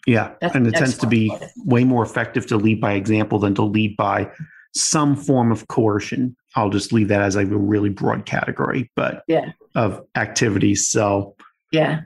Yeah, 0.07 0.33
That's 0.41 0.55
and 0.55 0.67
it 0.67 0.73
tends 0.73 0.97
to 0.99 1.07
be 1.07 1.35
way 1.57 1.83
more 1.83 2.03
effective 2.03 2.45
to 2.47 2.57
lead 2.57 2.79
by 2.79 2.93
example 2.93 3.39
than 3.39 3.55
to 3.55 3.63
lead 3.63 3.97
by 3.97 4.31
some 4.73 5.15
form 5.15 5.51
of 5.51 5.67
coercion. 5.67 6.35
I'll 6.55 6.69
just 6.69 6.93
leave 6.93 7.07
that 7.07 7.21
as 7.21 7.35
a 7.35 7.45
really 7.45 7.89
broad 7.89 8.25
category, 8.25 8.91
but 8.95 9.23
yeah, 9.27 9.51
of 9.75 10.05
activities. 10.15 10.87
So 10.87 11.35
yeah, 11.71 12.01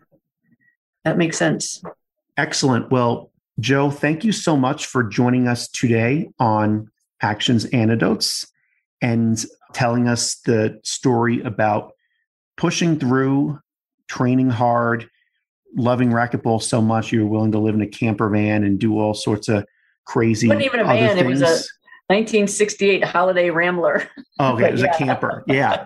that 1.06 1.18
makes 1.18 1.38
sense. 1.38 1.82
Excellent. 2.38 2.92
Well, 2.92 3.32
Joe, 3.60 3.92
thank 3.92 4.24
you 4.24 4.32
so 4.32 4.56
much 4.56 4.86
for 4.86 5.04
joining 5.04 5.48
us 5.48 5.68
today 5.68 6.30
on 6.40 6.90
Actions 7.22 7.66
Antidotes 7.66 8.52
and 9.02 9.44
telling 9.74 10.08
us 10.08 10.36
the 10.46 10.80
story 10.84 11.42
about 11.42 11.94
pushing 12.58 13.00
through, 13.00 13.60
training 14.08 14.50
hard, 14.50 15.10
loving 15.76 16.10
racquetball 16.10 16.62
so 16.62 16.82
much 16.82 17.12
you 17.12 17.22
were 17.22 17.30
willing 17.30 17.52
to 17.52 17.60
live 17.60 17.76
in 17.76 17.82
a 17.82 17.88
camper 17.88 18.30
van 18.30 18.64
and 18.64 18.80
do 18.80 18.98
all 18.98 19.14
sorts 19.14 19.48
of 19.50 19.66
crazy. 20.06 20.48
It 20.48 20.50
wasn't 20.50 20.66
even 20.66 20.80
a 20.80 20.86
van; 20.86 21.16
things. 21.16 21.22
it 21.22 21.28
was 21.28 21.42
a 21.42 22.14
1968 22.14 23.04
Holiday 23.04 23.50
Rambler. 23.50 24.10
Oh, 24.40 24.54
okay, 24.54 24.70
it 24.70 24.72
was 24.72 24.82
yeah. 24.84 24.96
a 24.96 24.98
camper. 24.98 25.44
Yeah. 25.48 25.86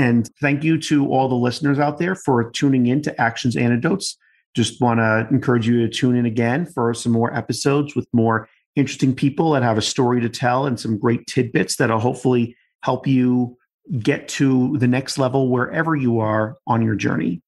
And 0.00 0.30
thank 0.40 0.64
you 0.64 0.80
to 0.80 1.06
all 1.12 1.28
the 1.28 1.34
listeners 1.34 1.78
out 1.78 1.98
there 1.98 2.14
for 2.14 2.50
tuning 2.52 2.86
in 2.86 3.02
to 3.02 3.20
Actions 3.20 3.54
Antidotes. 3.54 4.16
Just 4.56 4.80
want 4.80 4.98
to 4.98 5.28
encourage 5.30 5.68
you 5.68 5.86
to 5.86 5.92
tune 5.92 6.16
in 6.16 6.24
again 6.24 6.64
for 6.64 6.94
some 6.94 7.12
more 7.12 7.36
episodes 7.36 7.94
with 7.94 8.08
more 8.14 8.48
interesting 8.76 9.14
people 9.14 9.50
that 9.50 9.62
have 9.62 9.76
a 9.76 9.82
story 9.82 10.22
to 10.22 10.30
tell 10.30 10.64
and 10.64 10.80
some 10.80 10.98
great 10.98 11.26
tidbits 11.26 11.76
that'll 11.76 12.00
hopefully 12.00 12.56
help 12.82 13.06
you 13.06 13.58
get 13.98 14.26
to 14.28 14.78
the 14.78 14.88
next 14.88 15.18
level 15.18 15.50
wherever 15.50 15.94
you 15.94 16.18
are 16.18 16.56
on 16.66 16.80
your 16.80 16.94
journey. 16.94 17.42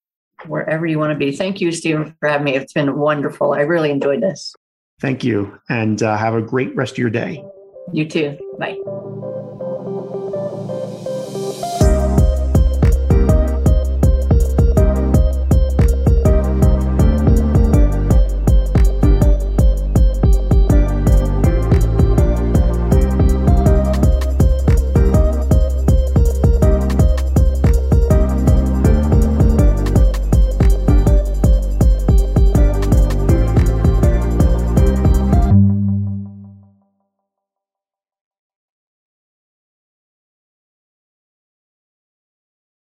wherever 0.45 0.85
you 0.85 0.99
want 0.99 1.11
to 1.11 1.17
be. 1.17 1.31
Thank 1.31 1.59
you, 1.59 1.71
Stephen, 1.71 2.15
for 2.19 2.29
having 2.29 2.45
me. 2.45 2.55
It's 2.55 2.73
been 2.73 2.97
wonderful. 2.97 3.53
I 3.53 3.61
really 3.61 3.89
enjoyed 3.89 4.21
this. 4.21 4.53
Thank 5.01 5.23
you. 5.23 5.59
And 5.69 6.03
uh, 6.03 6.17
have 6.17 6.35
a 6.35 6.41
great 6.41 6.75
rest 6.75 6.93
of 6.93 6.97
your 6.99 7.09
day. 7.09 7.43
You 7.91 8.07
too. 8.07 8.37
Bye. 8.59 8.77